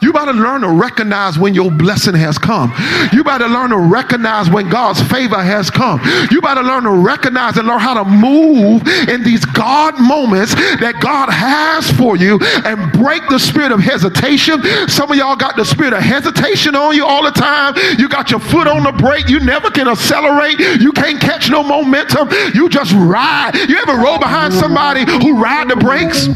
you 0.03 0.11
better 0.11 0.33
learn 0.33 0.61
to 0.61 0.69
recognize 0.69 1.39
when 1.39 1.53
your 1.55 1.71
blessing 1.71 2.15
has 2.15 2.37
come. 2.37 2.73
You 3.13 3.23
better 3.23 3.47
learn 3.47 3.69
to 3.69 3.77
recognize 3.77 4.49
when 4.49 4.69
God's 4.69 5.01
favor 5.01 5.41
has 5.41 5.69
come. 5.69 6.01
You 6.29 6.41
better 6.41 6.61
learn 6.61 6.83
to 6.83 6.91
recognize 6.91 7.57
and 7.57 7.67
learn 7.67 7.79
how 7.79 8.03
to 8.03 8.09
move 8.09 8.85
in 9.07 9.23
these 9.23 9.45
God 9.45 9.99
moments 9.99 10.55
that 10.55 10.99
God 10.99 11.29
has 11.29 11.89
for 11.91 12.17
you 12.17 12.37
and 12.65 12.91
break 12.91 13.27
the 13.29 13.39
spirit 13.39 13.71
of 13.71 13.79
hesitation. 13.79 14.61
Some 14.89 15.11
of 15.11 15.17
y'all 15.17 15.35
got 15.35 15.55
the 15.55 15.65
spirit 15.65 15.93
of 15.93 16.03
hesitation 16.03 16.75
on 16.75 16.95
you 16.95 17.05
all 17.05 17.23
the 17.23 17.31
time. 17.31 17.73
You 17.97 18.09
got 18.09 18.29
your 18.29 18.41
foot 18.41 18.67
on 18.67 18.83
the 18.83 18.91
brake. 18.91 19.29
You 19.29 19.39
never 19.39 19.69
can 19.69 19.87
accelerate. 19.87 20.59
You 20.59 20.91
can't 20.91 21.19
catch 21.19 21.49
no 21.49 21.63
momentum. 21.63 22.29
You 22.53 22.67
just 22.67 22.91
ride. 22.93 23.55
You 23.69 23.77
ever 23.77 23.95
roll 23.95 24.19
behind 24.19 24.53
somebody 24.53 25.05
who 25.09 25.41
ride 25.41 25.69
the 25.69 25.77
brakes? 25.77 26.27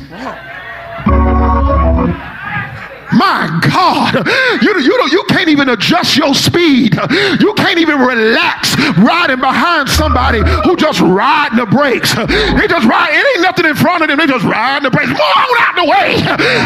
My 3.13 3.59
God, 3.61 4.27
you, 4.61 4.79
you, 4.79 5.07
you 5.11 5.23
can't 5.29 5.49
even 5.49 5.69
adjust 5.69 6.17
your 6.17 6.33
speed. 6.35 6.95
You 7.39 7.53
can't 7.55 7.79
even 7.79 7.99
relax 7.99 8.75
riding 8.97 9.39
behind 9.39 9.89
somebody 9.89 10.41
who 10.63 10.75
just 10.75 10.99
riding 11.01 11.57
the 11.57 11.65
brakes. 11.65 12.13
They 12.13 12.67
just 12.67 12.87
ride, 12.87 13.09
it 13.11 13.25
ain't 13.35 13.41
nothing 13.41 13.65
in 13.65 13.75
front 13.75 14.03
of 14.03 14.09
them. 14.09 14.17
They 14.17 14.27
just 14.27 14.45
riding 14.45 14.83
the 14.83 14.91
brakes. 14.91 15.09
Move 15.09 15.19
on 15.19 15.57
out 15.59 15.75
the 15.75 15.85
way. 15.85 16.19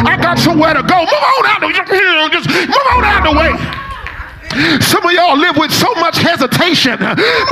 I 0.08 0.16
got 0.20 0.38
somewhere 0.38 0.74
to 0.74 0.82
go. 0.82 0.98
Move 0.98 1.24
on 1.38 1.46
out 1.46 1.60
the 1.60 1.66
way. 1.68 1.72
Just 2.32 2.48
move 2.48 2.86
on 2.96 3.04
out 3.04 3.22
the 3.24 3.38
way. 3.38 3.91
Some 4.80 5.04
of 5.04 5.12
y'all 5.12 5.36
live 5.38 5.56
with 5.56 5.72
so 5.72 5.92
much 5.96 6.18
hesitation. 6.18 6.98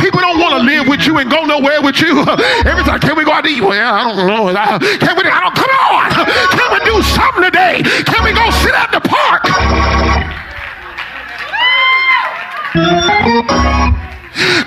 People 0.01 0.21
don't 0.21 0.39
want 0.39 0.61
to 0.61 0.63
live 0.65 0.87
with 0.87 1.07
you 1.07 1.19
and 1.19 1.31
go 1.31 1.45
nowhere 1.45 1.81
with 1.81 2.01
you. 2.01 2.21
Every 2.65 2.85
time, 2.85 3.01
can 3.01 3.17
we 3.17 3.25
go 3.25 3.33
out 3.33 3.45
to 3.45 3.51
eat? 3.51 3.63
Well, 3.63 3.95
I 3.95 4.05
don't 4.05 4.27
know. 4.27 4.53
Can 4.99 5.17
we? 5.17 5.25
I 5.25 5.41
don't. 5.41 5.55
Come 5.57 5.71
on. 5.71 6.11
Can 6.53 6.69
we 6.73 6.81
do 6.85 7.03
something 7.03 7.45
today? 7.45 7.83
Can 8.05 8.23
we 8.25 8.33
go 8.33 8.51
sit 8.51 8.75
at 8.75 8.93
the 8.93 9.01
park? 9.01 9.49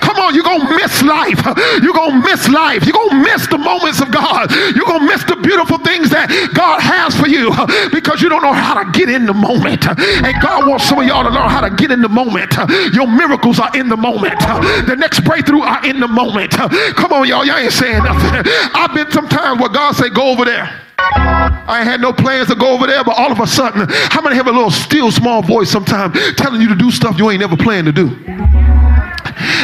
Come 0.01 0.17
on, 0.17 0.35
you're 0.35 0.43
going 0.43 0.61
to 0.61 0.75
miss 0.75 1.01
life. 1.03 1.41
You're 1.81 1.93
going 1.93 2.21
to 2.21 2.23
miss 2.23 2.49
life. 2.49 2.85
You're 2.85 2.93
going 2.93 3.09
to 3.09 3.23
miss 3.23 3.47
the 3.47 3.57
moments 3.57 4.01
of 4.01 4.11
God. 4.11 4.51
You're 4.75 4.85
going 4.85 5.01
to 5.01 5.07
miss 5.07 5.23
the 5.23 5.35
beautiful 5.37 5.77
things 5.79 6.09
that 6.09 6.29
God 6.53 6.79
has 6.81 7.15
for 7.15 7.27
you 7.27 7.51
because 7.91 8.21
you 8.21 8.29
don't 8.29 8.41
know 8.41 8.53
how 8.53 8.83
to 8.83 8.89
get 8.91 9.09
in 9.09 9.25
the 9.25 9.33
moment. 9.33 9.87
And 9.87 10.33
God 10.41 10.67
wants 10.67 10.85
some 10.85 10.99
of 10.99 11.05
y'all 11.05 11.23
to 11.23 11.29
learn 11.29 11.49
how 11.49 11.61
to 11.61 11.73
get 11.75 11.91
in 11.91 12.01
the 12.01 12.09
moment. 12.09 12.53
Your 12.93 13.07
miracles 13.07 13.59
are 13.59 13.71
in 13.75 13.89
the 13.89 13.97
moment. 13.97 14.39
The 14.39 14.95
next 14.97 15.21
breakthrough 15.21 15.61
are 15.61 15.85
in 15.85 15.99
the 15.99 16.07
moment. 16.07 16.51
Come 16.51 17.13
on, 17.13 17.27
y'all. 17.27 17.45
Y'all 17.45 17.57
ain't 17.57 17.73
saying 17.73 18.03
nothing. 18.03 18.43
I've 18.73 18.93
been 18.93 19.09
sometimes 19.11 19.59
where 19.59 19.69
God 19.69 19.95
say, 19.95 20.09
go 20.09 20.29
over 20.29 20.45
there. 20.45 20.81
I 21.15 21.81
had 21.83 22.01
no 22.01 22.13
plans 22.13 22.47
to 22.47 22.55
go 22.55 22.73
over 22.73 22.87
there, 22.87 23.03
but 23.03 23.17
all 23.17 23.31
of 23.31 23.39
a 23.39 23.47
sudden, 23.47 23.87
how 23.89 24.21
many 24.21 24.35
have 24.35 24.47
a 24.47 24.51
little 24.51 24.71
still 24.71 25.11
small 25.11 25.41
voice 25.41 25.69
sometimes 25.69 26.17
telling 26.35 26.61
you 26.61 26.69
to 26.69 26.75
do 26.75 26.91
stuff 26.91 27.17
you 27.17 27.29
ain't 27.29 27.41
never 27.41 27.57
planned 27.57 27.87
to 27.87 27.91
do? 27.91 28.62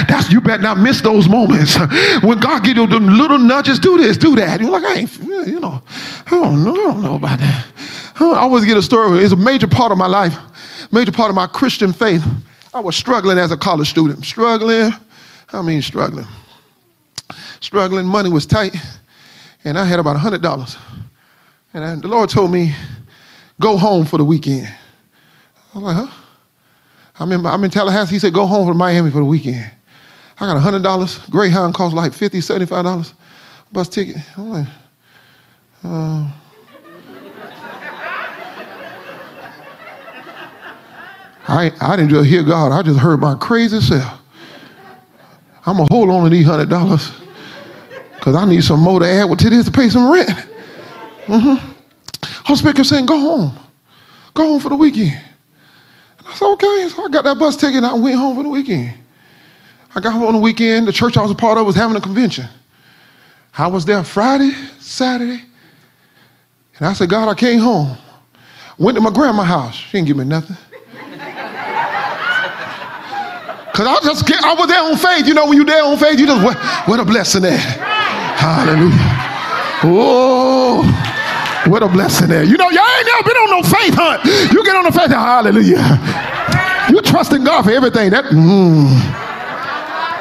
That's 0.10 0.32
you 0.32 0.42
better 0.42 0.64
not 0.64 0.80
miss 0.80 1.02
those 1.02 1.30
moments 1.30 1.78
when 2.24 2.40
God 2.40 2.64
give 2.64 2.78
you 2.78 2.88
them 2.88 3.06
little 3.08 3.38
nudges. 3.38 3.78
Do 3.78 3.98
this, 4.00 4.18
do 4.18 4.36
that. 4.38 4.60
You're 4.60 4.72
like, 4.72 4.84
I 4.84 4.96
ain't, 5.02 5.20
you 5.48 5.60
know, 5.60 5.84
I 6.26 6.30
don't 6.32 6.64
know, 6.64 6.74
I 6.74 6.94
don't 6.94 7.04
know 7.04 7.16
about 7.16 7.38
that. 7.38 7.66
I 8.20 8.40
always 8.40 8.66
get 8.66 8.76
a 8.76 8.82
story. 8.82 9.20
It's 9.20 9.34
a 9.34 9.38
major 9.38 9.68
part 9.68 9.92
of 9.92 10.00
my 10.00 10.08
life, 10.08 10.36
major 10.92 11.12
part 11.12 11.30
of 11.30 11.36
my 11.36 11.46
Christian 11.46 11.94
faith. 11.94 12.26
I 12.74 12.80
was 12.80 12.96
struggling 12.96 13.38
as 13.38 13.52
a 13.52 13.58
college 13.58 13.88
student, 13.88 14.26
struggling. 14.26 14.92
I 15.54 15.62
mean, 15.62 15.82
struggling, 15.84 16.28
struggling. 17.60 18.06
Money 18.08 18.32
was 18.32 18.48
tight, 18.48 18.76
and 19.64 19.78
I 19.78 19.86
had 19.86 20.00
about 20.00 20.16
a 20.16 20.20
hundred 20.20 20.42
dollars. 20.42 20.76
And 21.74 21.84
I, 21.84 21.96
the 21.96 22.08
Lord 22.08 22.32
told 22.32 22.52
me, 22.52 22.74
go 23.62 23.78
home 23.78 24.06
for 24.06 24.18
the 24.18 24.26
weekend. 24.26 24.74
I'm 25.76 25.84
like, 25.84 25.96
huh? 25.96 26.08
I'm 27.20 27.32
in, 27.32 27.46
I'm 27.46 27.64
in 27.64 27.70
Tallahassee. 27.70 28.16
He 28.16 28.20
said, 28.20 28.34
go 28.34 28.48
home 28.48 28.68
from 28.68 28.78
Miami 28.78 29.12
for 29.12 29.20
the 29.20 29.26
weekend. 29.26 29.72
I 30.42 30.46
got 30.46 30.62
$100. 30.62 31.30
Greyhound 31.30 31.74
costs 31.74 31.96
like 31.96 32.14
$50, 32.14 32.68
$75. 32.68 33.14
Bus 33.72 33.90
ticket. 33.90 34.16
I'm 34.38 34.50
like, 34.50 34.68
uh, 35.84 36.32
I, 41.48 41.72
I 41.82 41.96
didn't 41.96 42.12
just 42.12 42.30
hear 42.30 42.44
God. 42.44 42.72
I 42.72 42.82
just 42.84 43.00
heard 43.00 43.20
my 43.20 43.36
crazy 43.36 43.82
self. 43.82 44.20
I'm 45.66 45.78
going 45.78 45.88
to 45.88 45.94
hold 45.94 46.10
on 46.10 46.24
to 46.24 46.30
these 46.30 46.48
$100 46.48 47.26
because 48.16 48.36
I 48.36 48.46
need 48.46 48.64
some 48.64 48.80
more 48.80 49.00
to 49.00 49.06
add 49.06 49.38
to 49.38 49.50
this 49.50 49.66
to 49.66 49.72
pay 49.72 49.90
some 49.90 50.12
rent. 50.12 50.30
Mm-hmm. 51.26 51.70
Holy 52.46 52.58
Spirit 52.58 52.86
saying, 52.86 53.06
go 53.06 53.20
home. 53.20 53.58
Go 54.34 54.44
home 54.44 54.60
for 54.60 54.70
the 54.70 54.76
weekend. 54.76 55.20
I 56.26 56.34
said, 56.34 56.48
okay. 56.54 56.90
So 56.90 57.06
I 57.06 57.10
got 57.10 57.24
that 57.24 57.38
bus 57.38 57.56
ticket 57.56 57.78
and 57.78 57.86
I 57.86 57.94
went 57.94 58.16
home 58.16 58.38
for 58.38 58.44
the 58.44 58.50
weekend. 58.50 58.94
I 59.96 60.00
got 60.00 60.14
home 60.14 60.24
on 60.24 60.34
the 60.34 60.40
weekend. 60.40 60.88
The 60.88 60.92
church 60.92 61.18
I 61.18 61.22
was 61.22 61.32
a 61.32 61.36
part 61.36 61.58
of 61.58 61.66
was 61.66 61.76
having 61.76 61.96
a 61.98 62.02
convention. 62.02 62.48
I 63.58 63.68
was 63.68 63.86
there 63.86 64.04
Friday, 64.04 64.52
Saturday. 64.80 65.42
And 66.78 66.88
I 66.88 66.94
said, 66.94 67.10
God, 67.10 67.28
I 67.28 67.34
came 67.34 67.60
home. 67.60 67.98
Went 68.78 68.96
to 68.96 69.02
my 69.02 69.12
grandma's 69.12 69.48
house. 69.48 69.76
She 69.76 69.92
didn't 69.94 70.08
give 70.08 70.18
me 70.18 70.26
nothing. 70.26 70.56
Because 73.72 74.04
I 74.04 74.08
just 74.08 74.28
get, 74.28 74.44
I 74.44 74.56
was 74.56 74.68
there 74.68 74.82
on 74.84 74.98
faith. 74.98 75.26
You 75.26 75.34
know, 75.34 75.46
when 75.48 75.56
you're 75.56 75.66
there 75.66 75.86
on 75.86 75.98
faith, 75.98 76.20
you 76.20 76.26
just, 76.26 76.44
what, 76.44 76.58
what 76.86 77.00
a 77.00 77.06
blessing 77.06 77.44
there. 77.44 77.58
Hallelujah. 77.58 78.92
Oh. 79.84 80.84
What 81.66 81.84
a 81.84 81.88
blessing 81.88 82.28
there. 82.28 82.44
You 82.44 82.58
know, 82.58 82.70
y'all 82.70 82.84
ain't 82.98 83.06
never 83.06 83.24
been 83.24 83.38
on 83.38 83.50
no 83.52 83.64
faith 83.64 83.94
hunt. 83.94 84.26
You 84.52 84.66
get 84.66 84.76
on 84.76 84.84
the 84.84 84.92
faith, 84.92 85.12
hallelujah. 85.12 85.80
You 86.90 87.02
trust 87.02 87.32
in 87.32 87.44
God 87.44 87.64
for 87.64 87.72
everything. 87.72 88.10
That 88.10 88.26
mm. 88.26 88.90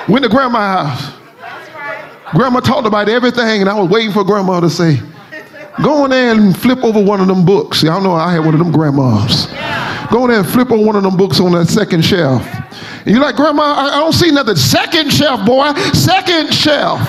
Went 0.09 0.25
to 0.25 0.29
grandma's 0.29 0.89
house. 0.89 1.19
Grandma 2.33 2.61
talked 2.61 2.87
about 2.87 3.09
everything, 3.09 3.63
and 3.63 3.71
I 3.71 3.79
was 3.81 3.89
waiting 3.89 4.13
for 4.13 4.23
grandma 4.25 4.61
to 4.61 4.69
say, 4.69 5.01
Go 5.83 6.05
in 6.05 6.11
there 6.11 6.35
and 6.35 6.59
flip 6.59 6.83
over 6.83 7.03
one 7.03 7.21
of 7.21 7.29
them 7.29 7.45
books. 7.45 7.83
Y'all 7.85 8.01
know 8.01 8.13
I 8.13 8.33
had 8.33 8.45
one 8.45 8.53
of 8.53 8.59
them 8.59 8.73
grandmas. 8.73 9.47
Go 10.11 10.25
in 10.25 10.31
there 10.31 10.41
and 10.41 10.49
flip 10.49 10.71
over 10.73 10.85
one 10.85 10.97
of 10.97 11.05
them 11.05 11.17
books 11.17 11.39
on 11.39 11.53
that 11.53 11.67
second 11.69 12.05
shelf. 12.05 12.45
And 13.05 13.15
you're 13.15 13.21
like, 13.21 13.37
Grandma, 13.37 13.63
I, 13.63 13.87
I 13.95 14.01
don't 14.01 14.13
see 14.13 14.31
nothing. 14.33 14.57
Second 14.57 15.13
shelf, 15.13 15.47
boy. 15.47 15.73
Second 15.93 16.53
shelf. 16.53 17.01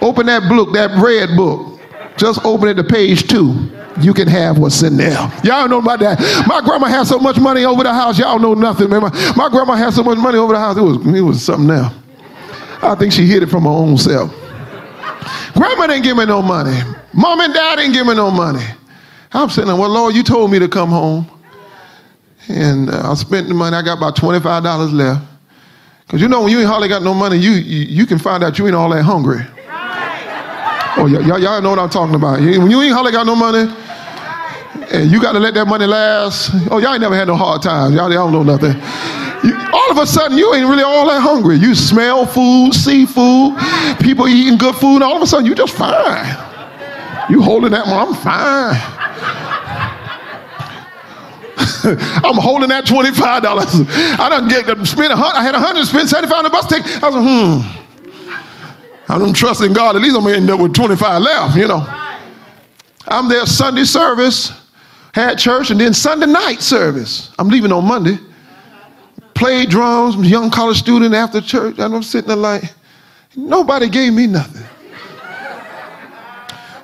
Open 0.00 0.26
that 0.26 0.48
book, 0.48 0.72
that 0.72 0.90
red 1.02 1.36
book. 1.36 1.78
Just 2.16 2.44
open 2.44 2.68
it 2.68 2.74
to 2.74 2.84
page 2.84 3.28
two. 3.28 3.70
You 3.98 4.14
can 4.14 4.28
have 4.28 4.58
what's 4.58 4.82
in 4.82 4.96
there. 4.96 5.18
Y'all 5.42 5.68
know 5.68 5.78
about 5.78 6.00
that. 6.00 6.20
My 6.46 6.60
grandma 6.60 6.86
had 6.86 7.06
so 7.06 7.18
much 7.18 7.38
money 7.38 7.64
over 7.64 7.82
the 7.82 7.92
house. 7.92 8.18
Y'all 8.18 8.38
know 8.38 8.54
nothing, 8.54 8.88
man. 8.88 9.02
My, 9.02 9.34
my 9.36 9.48
grandma 9.48 9.74
had 9.74 9.92
so 9.92 10.02
much 10.02 10.18
money 10.18 10.38
over 10.38 10.52
the 10.52 10.58
house. 10.58 10.76
It 10.76 10.82
was, 10.82 10.96
it 11.06 11.20
was 11.20 11.44
something 11.44 11.66
now. 11.66 11.92
I 12.82 12.94
think 12.94 13.12
she 13.12 13.26
hid 13.26 13.42
it 13.42 13.48
from 13.48 13.64
her 13.64 13.70
own 13.70 13.98
self. 13.98 14.30
Grandma 15.54 15.88
didn't 15.88 16.04
give 16.04 16.16
me 16.16 16.24
no 16.24 16.40
money. 16.40 16.78
Mom 17.12 17.40
and 17.40 17.52
dad 17.52 17.76
didn't 17.76 17.92
give 17.92 18.06
me 18.06 18.14
no 18.14 18.30
money. 18.30 18.64
I'm 19.32 19.48
sitting 19.48 19.68
there, 19.68 19.76
well, 19.76 19.90
Lord, 19.90 20.14
you 20.14 20.22
told 20.22 20.50
me 20.50 20.58
to 20.58 20.68
come 20.68 20.90
home. 20.90 21.28
And 22.48 22.90
uh, 22.90 23.10
I 23.10 23.14
spent 23.14 23.48
the 23.48 23.54
money. 23.54 23.76
I 23.76 23.82
got 23.82 23.98
about 23.98 24.16
$25 24.16 24.92
left. 24.92 25.24
Because 26.06 26.20
you 26.20 26.28
know, 26.28 26.42
when 26.42 26.50
you 26.50 26.58
ain't 26.58 26.68
hardly 26.68 26.88
got 26.88 27.02
no 27.02 27.14
money, 27.14 27.36
you, 27.36 27.52
you, 27.52 27.84
you 27.84 28.06
can 28.06 28.18
find 28.18 28.42
out 28.42 28.58
you 28.58 28.66
ain't 28.66 28.74
all 28.74 28.90
that 28.90 29.02
hungry. 29.02 29.44
Oh, 30.96 31.06
y'all, 31.06 31.38
y'all 31.38 31.62
know 31.62 31.70
what 31.70 31.78
I'm 31.78 31.88
talking 31.88 32.16
about. 32.16 32.40
When 32.40 32.70
you 32.70 32.82
ain't 32.82 32.92
hardly 32.92 33.12
got 33.12 33.26
no 33.26 33.36
money, 33.36 33.72
and 34.74 35.10
you 35.10 35.20
got 35.20 35.32
to 35.32 35.40
let 35.40 35.54
that 35.54 35.66
money 35.66 35.86
last. 35.86 36.50
Oh, 36.70 36.78
y'all 36.78 36.92
ain't 36.92 37.00
never 37.00 37.14
had 37.14 37.28
no 37.28 37.36
hard 37.36 37.62
times. 37.62 37.94
Y'all, 37.94 38.12
y'all 38.12 38.30
don't 38.30 38.46
know 38.46 38.56
nothing. 38.56 38.74
You, 39.42 39.56
all 39.72 39.90
of 39.90 39.98
a 39.98 40.06
sudden, 40.06 40.36
you 40.36 40.54
ain't 40.54 40.68
really 40.68 40.82
all 40.82 41.06
that 41.08 41.20
hungry. 41.20 41.56
You 41.56 41.74
smell 41.74 42.26
food, 42.26 42.74
see 42.74 43.06
food, 43.06 43.56
people 44.00 44.28
eating 44.28 44.58
good 44.58 44.74
food. 44.76 44.96
And 44.96 45.04
all 45.04 45.16
of 45.16 45.22
a 45.22 45.26
sudden, 45.26 45.46
you 45.46 45.54
just 45.54 45.74
fine. 45.74 46.36
You 47.30 47.42
holding 47.42 47.70
that 47.72 47.86
money, 47.86 48.08
I'm 48.08 48.14
fine. 48.14 48.76
I'm 52.24 52.36
holding 52.36 52.68
that 52.68 52.84
$25. 52.84 54.18
I 54.18 54.28
don't 54.28 54.48
get 54.48 54.66
to 54.66 54.86
spend 54.86 55.12
a 55.12 55.16
hundred, 55.16 55.38
I 55.38 55.42
had 55.42 55.54
a 55.54 55.60
hundred, 55.60 55.86
spend 55.86 56.08
75 56.08 56.38
on 56.38 56.44
the 56.44 56.50
bus 56.50 56.66
ticket. 56.66 57.02
I 57.02 57.08
was 57.08 57.16
like, 57.16 57.24
hmm. 57.24 59.12
I'm 59.12 59.32
trusting 59.32 59.72
God. 59.72 59.96
At 59.96 60.02
least 60.02 60.16
I'm 60.16 60.22
gonna 60.22 60.36
end 60.36 60.50
up 60.50 60.60
with 60.60 60.74
25 60.74 61.22
left, 61.22 61.56
you 61.56 61.66
know. 61.66 61.99
I'm 63.10 63.28
there 63.28 63.44
Sunday 63.44 63.84
service, 63.84 64.52
had 65.12 65.38
church, 65.38 65.70
and 65.70 65.80
then 65.80 65.92
Sunday 65.92 66.26
night 66.26 66.60
service. 66.60 67.32
I'm 67.38 67.48
leaving 67.48 67.72
on 67.72 67.84
Monday. 67.84 68.18
Played 69.34 69.70
drums, 69.70 70.16
young 70.16 70.50
college 70.50 70.78
student 70.78 71.14
after 71.14 71.40
church, 71.40 71.78
and 71.78 71.94
I'm 71.94 72.02
sitting 72.02 72.28
there 72.28 72.36
like, 72.36 72.64
nobody 73.34 73.88
gave 73.88 74.12
me 74.12 74.26
nothing. 74.26 74.66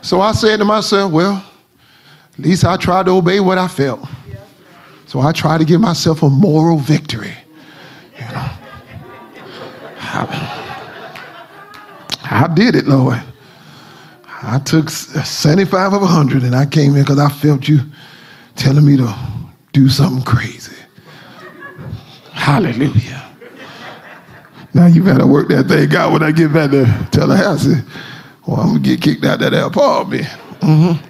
So 0.01 0.21
I 0.21 0.33
said 0.33 0.59
to 0.59 0.65
myself, 0.65 1.13
well, 1.13 1.45
at 2.33 2.39
least 2.39 2.65
I 2.65 2.77
tried 2.77 3.07
to 3.07 3.13
obey 3.13 3.41
what 3.41 3.59
I 3.59 3.69
felt. 3.69 4.01
So 5.07 5.21
I 5.21 5.33
tried 5.33 5.59
to 5.59 5.65
give 5.65 5.81
myself 5.81 6.23
a 6.23 6.31
moral 6.31 6.79
victory. 6.79 7.35
You 8.19 8.27
know. 8.33 8.51
I 12.29 12.51
did 12.55 12.75
it, 12.75 12.87
Lord. 12.87 13.23
I 14.43 14.59
took 14.59 14.91
75 14.91 15.95
of 15.95 16.03
100 16.03 16.43
and 16.43 16.55
I 16.55 16.67
came 16.67 16.95
in 16.95 17.03
because 17.03 17.19
I 17.19 17.29
felt 17.29 17.69
you 17.69 17.81
telling 18.55 18.85
me 18.85 18.97
to 18.97 19.15
do 19.73 19.89
something 19.89 20.23
crazy. 20.25 20.77
Hallelujah. 22.33 23.23
Now 24.75 24.87
you 24.87 25.03
better 25.03 25.27
work 25.27 25.49
that 25.49 25.69
thing 25.69 25.95
out 25.97 26.13
when 26.13 26.23
I 26.23 26.33
get 26.33 26.53
back 26.53 26.71
to 26.73 26.85
Tallahassee. 27.11 27.83
Well, 28.47 28.61
I'm 28.61 28.69
going 28.69 28.83
to 28.83 28.89
get 28.89 29.01
kicked 29.01 29.25
out 29.25 29.41
that 29.41 29.55
apartment. 29.55 30.27
Mm-hmm. 30.61 31.05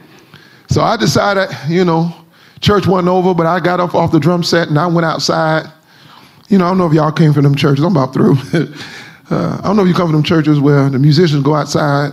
So 0.68 0.82
I 0.82 0.96
decided, 0.96 1.48
you 1.68 1.84
know, 1.84 2.14
church 2.60 2.86
wasn't 2.86 3.08
over, 3.08 3.34
but 3.34 3.46
I 3.46 3.60
got 3.60 3.80
up 3.80 3.94
off 3.94 4.12
the 4.12 4.20
drum 4.20 4.42
set 4.42 4.68
and 4.68 4.78
I 4.78 4.86
went 4.86 5.04
outside. 5.04 5.70
You 6.48 6.58
know, 6.58 6.66
I 6.66 6.68
don't 6.68 6.78
know 6.78 6.86
if 6.86 6.92
y'all 6.92 7.12
came 7.12 7.32
from 7.32 7.42
them 7.42 7.56
churches. 7.56 7.84
I'm 7.84 7.96
about 7.96 8.12
through. 8.14 8.36
Uh, 9.28 9.58
I 9.58 9.66
don't 9.66 9.74
know 9.74 9.82
if 9.82 9.88
you 9.88 9.94
come 9.94 10.06
from 10.06 10.12
them 10.12 10.22
churches 10.22 10.60
where 10.60 10.88
the 10.88 11.00
musicians 11.00 11.42
go 11.42 11.56
outside 11.56 12.12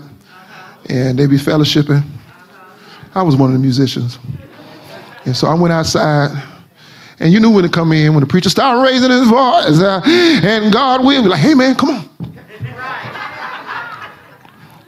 and 0.90 1.18
they 1.18 1.26
be 1.28 1.38
fellowshipping. 1.38 2.04
I 3.16 3.22
was 3.22 3.36
one 3.36 3.50
of 3.50 3.54
the 3.54 3.62
musicians. 3.62 4.20
And 5.26 5.36
so 5.36 5.48
I 5.48 5.54
went 5.54 5.74
outside. 5.74 6.32
And 7.20 7.32
you 7.32 7.40
knew 7.40 7.52
when 7.52 7.64
to 7.64 7.70
come 7.70 7.92
in, 7.92 8.14
when 8.14 8.22
the 8.22 8.28
preacher 8.28 8.50
started 8.50 8.82
raising 8.82 9.12
his 9.12 9.28
voice, 9.28 9.80
uh, 9.80 10.02
and 10.06 10.74
God 10.74 11.06
will 11.06 11.22
be 11.22 11.30
like, 11.30 11.40
hey 11.40 11.54
man, 11.54 11.76
come 11.76 11.90
on. 11.90 12.10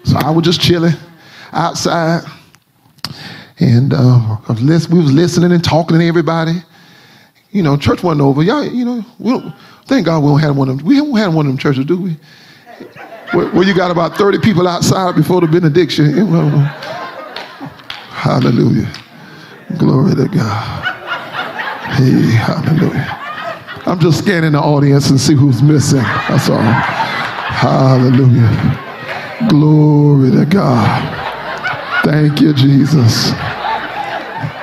So 0.03 0.17
I 0.17 0.31
was 0.31 0.43
just 0.43 0.59
chilling 0.59 0.93
outside. 1.53 2.23
And 3.59 3.93
uh, 3.93 4.37
we 4.49 4.55
was 4.55 5.13
listening 5.13 5.51
and 5.51 5.63
talking 5.63 5.97
to 5.97 6.05
everybody. 6.05 6.61
You 7.51 7.63
know, 7.63 7.77
church 7.77 8.03
wasn't 8.03 8.21
over. 8.21 8.43
Y'all, 8.43 8.65
you 8.65 8.83
know, 8.83 9.05
we 9.17 9.31
don't, 9.31 9.53
thank 9.85 10.05
God 10.05 10.21
we 10.21 10.29
don't 10.29 10.39
have 10.39 10.57
one 10.57 10.67
of 10.67 10.77
them. 10.77 10.85
We 10.85 10.97
haven't 10.97 11.15
had 11.15 11.33
one 11.33 11.45
of 11.45 11.53
them 11.53 11.57
churches, 11.57 11.85
do 11.85 12.01
we? 12.01 12.17
Where 13.33 13.63
you 13.63 13.73
got 13.73 13.91
about 13.91 14.17
30 14.17 14.39
people 14.39 14.67
outside 14.67 15.15
before 15.15 15.41
the 15.41 15.47
benediction. 15.47 16.05
Hallelujah. 18.11 18.91
Glory 19.77 20.15
to 20.15 20.27
God. 20.27 20.83
Hey, 21.95 22.31
hallelujah. 22.31 23.21
I'm 23.85 23.99
just 23.99 24.19
scanning 24.19 24.53
the 24.53 24.59
audience 24.59 25.09
and 25.09 25.19
see 25.19 25.35
who's 25.35 25.61
missing. 25.61 25.99
That's 25.99 26.49
all. 26.49 26.57
Hallelujah. 26.57 28.49
Glory 29.49 30.31
to 30.31 30.45
God. 30.45 31.23
Thank 32.03 32.41
you, 32.41 32.53
Jesus. 32.53 33.31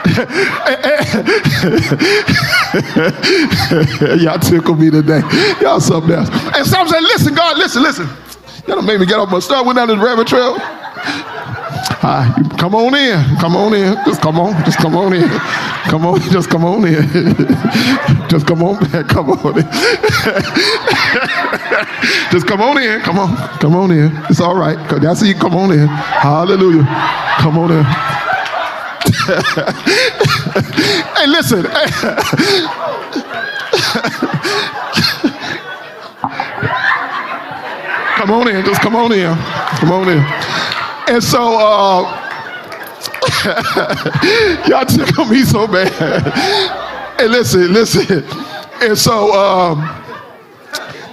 Y'all 4.23 4.39
tickle 4.39 4.75
me 4.75 4.91
today. 4.91 5.21
Y'all 5.61 5.81
something 5.81 6.13
else. 6.13 6.29
And 6.57 6.67
some 6.67 6.89
say, 6.89 7.01
listen, 7.01 7.35
God, 7.35 7.59
listen, 7.59 7.83
listen. 7.83 8.09
Don't 8.67 8.87
make 8.87 9.01
me 9.01 9.07
get 9.07 9.19
off 9.19 9.31
my 9.31 9.41
stuff. 9.41 9.67
Went 9.67 9.77
down 9.77 9.89
the 9.89 9.97
rabbit 9.97 10.27
trail. 10.29 10.57
Ah, 12.05 12.33
Hi, 12.35 12.57
come 12.59 12.75
on 12.75 12.95
in. 12.95 13.37
Come 13.39 13.57
on 13.57 13.75
in. 13.75 13.95
Just 14.05 14.21
come 14.23 14.39
on. 14.39 14.53
Just 14.65 14.79
come 14.79 14.97
on 14.97 15.13
in. 15.13 15.29
Come 15.89 16.07
on. 16.07 16.21
Just 16.31 16.49
come 16.51 16.65
on 16.65 16.85
in. 16.87 17.03
Just 18.29 18.47
come 18.47 18.63
on 18.63 18.79
back. 18.91 19.09
Come 19.09 19.31
on 19.31 19.59
in. 19.59 19.65
Just 22.33 22.47
come 22.47 22.61
on 22.63 22.79
in. 22.83 23.01
Come 23.01 23.19
on. 23.19 23.37
Come 23.59 23.75
on 23.77 23.91
in. 23.91 24.11
It's 24.31 24.41
all 24.41 24.55
right. 24.57 24.79
I 24.79 25.15
see 25.15 25.29
you. 25.29 25.35
Come 25.35 25.55
on 25.55 25.73
in. 25.73 25.87
Hallelujah. 25.89 26.85
Come 27.39 27.59
on 27.59 27.73
in. 27.73 27.85
hey, 31.17 31.27
listen. 31.27 31.67
Come 38.33 38.49
on 38.49 38.49
in. 38.49 38.65
Just 38.65 38.81
come 38.81 38.97
on 38.97 39.13
in. 39.13 39.37
Come 39.77 39.93
on 39.93 40.09
in. 40.09 40.25
And 41.13 41.23
so, 41.23 41.59
uh, 41.59 42.19
y'all 44.69 44.87
tickle 44.87 45.27
me 45.27 45.43
so 45.43 45.67
bad. 45.67 45.93
and 47.21 47.31
listen, 47.31 47.73
listen. 47.75 48.25
And 48.81 48.97
so, 48.97 49.35
um, 49.35 49.81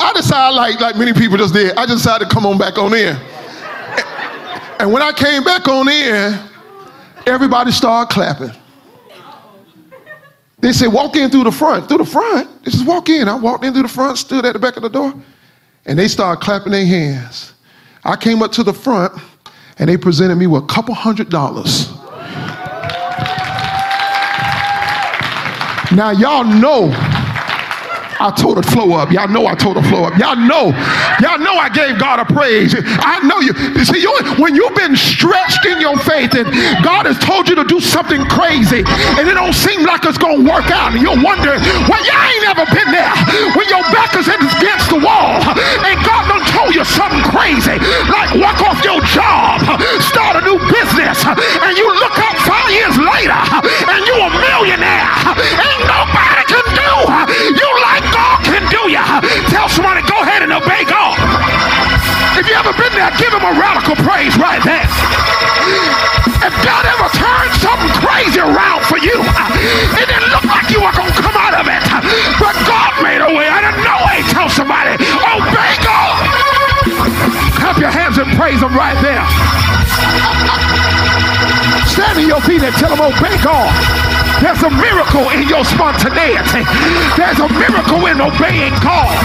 I 0.01 0.13
decided, 0.15 0.55
like, 0.55 0.79
like 0.79 0.95
many 0.95 1.11
people 1.11 1.37
just 1.37 1.53
did, 1.53 1.75
I 1.75 1.85
decided 1.85 2.29
to 2.29 2.33
come 2.33 2.45
on 2.45 2.57
back 2.57 2.77
on 2.77 2.93
in. 2.93 3.17
And 4.79 4.93
when 4.93 5.01
I 5.01 5.11
came 5.11 5.43
back 5.43 5.67
on 5.67 5.89
in, 5.89 6.39
everybody 7.27 7.71
started 7.71 8.13
clapping. 8.13 8.51
They 10.61 10.71
said, 10.71 10.87
walk 10.87 11.17
in 11.17 11.29
through 11.29 11.43
the 11.43 11.51
front. 11.51 11.89
Through 11.89 11.97
the 11.97 12.05
front? 12.05 12.63
They 12.63 12.71
just 12.71 12.85
walk 12.85 13.09
in. 13.09 13.27
I 13.27 13.35
walked 13.35 13.65
in 13.65 13.73
through 13.73 13.83
the 13.83 13.89
front, 13.89 14.17
stood 14.17 14.45
at 14.45 14.53
the 14.53 14.59
back 14.59 14.77
of 14.77 14.83
the 14.83 14.89
door, 14.89 15.13
and 15.85 15.97
they 15.97 16.07
started 16.07 16.41
clapping 16.41 16.71
their 16.71 16.85
hands. 16.85 17.53
I 18.03 18.15
came 18.15 18.41
up 18.41 18.51
to 18.53 18.63
the 18.63 18.73
front, 18.73 19.13
and 19.77 19.89
they 19.89 19.97
presented 19.97 20.35
me 20.35 20.47
with 20.47 20.63
a 20.63 20.67
couple 20.67 20.93
hundred 20.93 21.29
dollars. 21.29 21.91
Now, 25.91 26.11
y'all 26.11 26.43
know 26.43 26.91
I 28.21 28.31
told 28.37 28.57
the 28.57 28.63
flow 28.63 28.93
up. 28.93 29.11
Y'all 29.11 29.27
know 29.27 29.47
I 29.47 29.55
told 29.55 29.77
the 29.77 29.83
flow 29.83 30.03
up. 30.03 30.19
Y'all 30.19 30.35
know, 30.35 30.71
y'all 31.21 31.39
know 31.39 31.55
I 31.55 31.69
gave 31.69 31.99
God 31.99 32.19
a 32.19 32.25
praise. 32.25 32.75
I 32.77 33.19
know 33.25 33.39
you. 33.39 33.53
See, 33.83 34.01
you, 34.01 34.11
when 34.39 34.55
you've 34.55 34.75
been 34.75 34.95
stretched 34.95 35.65
in 35.65 35.79
your 35.79 35.97
faith 35.97 36.35
and 36.35 36.47
God 36.83 37.05
has 37.05 37.17
told 37.19 37.47
you 37.47 37.55
to 37.55 37.65
do 37.65 37.79
something 37.79 38.23
crazy 38.27 38.83
and 38.85 39.23
it 39.27 39.35
don't 39.35 39.55
seem 39.55 39.83
like 39.85 40.05
it's 40.05 40.17
gonna 40.17 40.43
work 40.43 40.67
out, 40.71 40.93
and 40.95 41.01
you're 41.01 41.19
wondering, 41.19 41.59
well, 41.87 42.01
y'all 42.03 42.25
ain't 42.29 42.43
never 42.45 42.65
been 42.71 42.89
there. 42.91 43.13
When 43.55 43.67
your 43.67 43.83
back 43.91 44.15
is 44.15 44.27
against 44.27 44.89
the 44.91 44.99
wall 44.99 45.39
and 45.43 45.95
God 46.03 46.23
done 46.27 46.45
told 46.51 46.75
you 46.75 46.83
something 46.83 47.23
crazy, 47.31 47.77
like 48.09 48.35
walk 48.39 48.59
off 48.65 48.79
your 48.83 49.01
job, 49.11 49.63
start 50.01 50.39
a 50.39 50.43
new 50.43 50.59
business, 50.71 51.23
and 51.25 51.73
you 51.77 51.87
look 51.99 52.17
up 52.19 52.35
five 52.45 52.69
years 52.71 52.95
later 52.97 53.39
and 53.91 54.01
you 54.07 54.15
a 54.15 54.29
millionaire. 54.29 55.09
Ain't 55.37 55.83
nobody 55.85 56.43
can 56.47 56.65
do 56.75 56.89
you 57.55 57.69
like 57.81 58.03
You. 58.69 58.97
Tell 59.49 59.69
somebody, 59.69 60.01
go 60.07 60.17
ahead 60.21 60.41
and 60.41 60.53
obey 60.53 60.85
God. 60.85 61.13
If 62.37 62.47
you 62.47 62.55
ever 62.55 62.73
been 62.73 62.93
there, 62.93 63.11
give 63.17 63.33
him 63.33 63.43
a 63.43 63.53
radical 63.53 63.95
praise 64.01 64.33
right 64.37 64.61
there. 64.63 64.87
If 66.41 66.53
God 66.63 66.83
ever 66.87 67.09
turned 67.13 67.53
something 67.59 67.93
crazy 67.99 68.39
around 68.39 68.85
for 68.87 68.97
you, 68.97 69.13
it 69.99 70.07
didn't 70.07 70.31
look 70.31 70.45
like 70.47 70.71
you 70.71 70.79
were 70.81 70.93
going 70.95 71.11
to 71.11 71.21
come 71.21 71.35
out 71.35 71.53
of 71.53 71.67
it, 71.67 71.81
but 72.39 72.55
God 72.65 72.91
made 73.03 73.21
a 73.21 73.29
way 73.29 73.45
out 73.45 73.67
of 73.67 73.75
no 73.83 73.95
way. 74.07 74.23
Tell 74.31 74.49
somebody, 74.49 74.95
obey 74.97 75.71
God. 75.83 76.15
Clap 77.59 77.77
your 77.77 77.91
hands 77.91 78.17
and 78.17 78.31
praise 78.39 78.61
him 78.61 78.73
right 78.73 78.97
there. 79.03 79.25
Stand 81.85 82.19
on 82.19 82.27
your 82.27 82.41
feet 82.41 82.63
and 82.63 82.73
tell 82.75 82.95
him, 82.95 83.01
obey 83.01 83.35
God. 83.43 84.28
There's 84.41 84.63
a 84.63 84.69
miracle 84.69 85.29
in 85.31 85.47
your 85.49 85.65
spontaneity. 85.65 86.63
There's 87.17 87.39
a 87.39 87.49
miracle 87.49 88.05
in 88.07 88.21
obeying 88.21 88.73
God. 88.79 89.19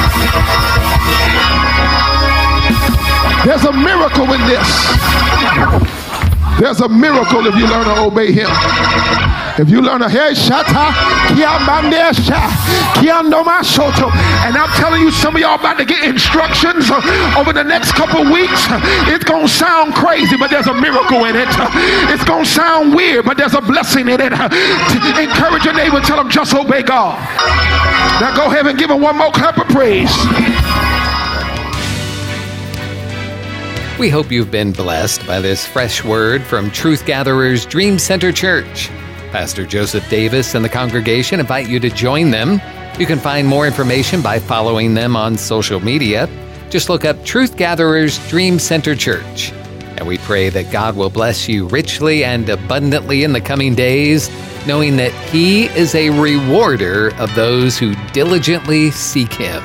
There's 3.45 3.65
a 3.65 3.73
miracle 3.73 4.33
in 4.33 4.41
this. 4.47 4.69
There's 6.59 6.81
a 6.81 6.89
miracle 6.89 7.47
if 7.47 7.55
you 7.55 7.67
learn 7.69 7.85
to 7.85 8.03
obey 8.03 8.33
him. 8.33 8.49
If 9.57 9.71
you 9.71 9.81
learn 9.81 10.01
to 10.01 10.09
hey 10.09 10.35
shata 10.35 10.91
and 14.43 14.57
I'm 14.57 14.71
telling 14.75 15.01
you, 15.01 15.13
some 15.13 15.37
of 15.37 15.41
y'all 15.41 15.55
about 15.55 15.79
to 15.79 15.85
get 15.85 16.03
instructions 16.03 16.91
uh, 16.91 17.01
over 17.39 17.53
the 17.53 17.63
next 17.63 17.93
couple 17.93 18.25
weeks. 18.25 18.67
It's 19.07 19.23
gonna 19.23 19.47
sound 19.47 19.95
crazy, 19.95 20.37
but 20.37 20.51
there's 20.51 20.67
a 20.67 20.75
miracle 20.75 21.25
in 21.27 21.37
it. 21.37 21.47
It's 22.11 22.25
gonna 22.25 22.45
sound 22.45 22.97
weird, 22.97 23.25
but 23.25 23.37
there's 23.37 23.55
a 23.55 23.61
blessing 23.61 24.09
in 24.09 24.21
it. 24.21 24.33
Encourage 24.33 25.65
your 25.65 25.75
neighbor, 25.75 26.01
tell 26.01 26.17
them 26.17 26.31
just 26.31 26.53
obey 26.53 26.83
God. 26.83 27.17
Now 28.21 28.35
go 28.35 28.47
ahead 28.47 28.67
and 28.67 28.77
give 28.77 28.91
him 28.91 29.01
one 29.01 29.17
more 29.17 29.31
clap 29.31 29.59
of 29.59 29.69
praise. 29.69 30.11
We 34.01 34.09
hope 34.09 34.33
you've 34.33 34.51
been 34.51 34.73
blessed 34.73 35.25
by 35.29 35.41
this 35.41 35.65
fresh 35.65 36.03
word 36.03 36.43
from 36.43 36.73
Truth 36.73 37.07
Gatherers 37.07 37.65
Dream 37.65 38.01
Center 38.01 38.33
Church. 38.33 38.91
Pastor 39.35 39.67
Joseph 39.67 40.09
Davis 40.09 40.55
and 40.55 40.65
the 40.65 40.69
congregation 40.69 41.41
invite 41.41 41.69
you 41.69 41.81
to 41.81 41.91
join 41.91 42.31
them. 42.31 42.61
You 43.01 43.05
can 43.05 43.19
find 43.19 43.49
more 43.49 43.67
information 43.67 44.23
by 44.23 44.39
following 44.39 44.95
them 44.95 45.17
on 45.17 45.37
social 45.37 45.81
media. 45.81 46.29
Just 46.71 46.89
look 46.89 47.05
up 47.05 47.25
Truth 47.25 47.57
Gatherers 47.57 48.17
Dream 48.29 48.61
Center 48.61 48.95
Church. 48.95 49.51
And 49.97 50.07
we 50.07 50.19
pray 50.19 50.51
that 50.51 50.71
God 50.71 50.95
will 50.95 51.11
bless 51.11 51.49
you 51.49 51.67
richly 51.67 52.25
and 52.25 52.49
abundantly 52.49 53.25
in 53.25 53.33
the 53.33 53.41
coming 53.41 53.75
days, 53.75 54.31
knowing 54.69 54.99
that 54.99 55.11
He 55.31 55.65
is 55.71 55.97
a 55.97 56.11
rewarder 56.11 57.13
of 57.17 57.35
those 57.35 57.77
who 57.77 57.97
diligently 58.13 58.93
seek 58.93 59.33
Him. 59.33 59.65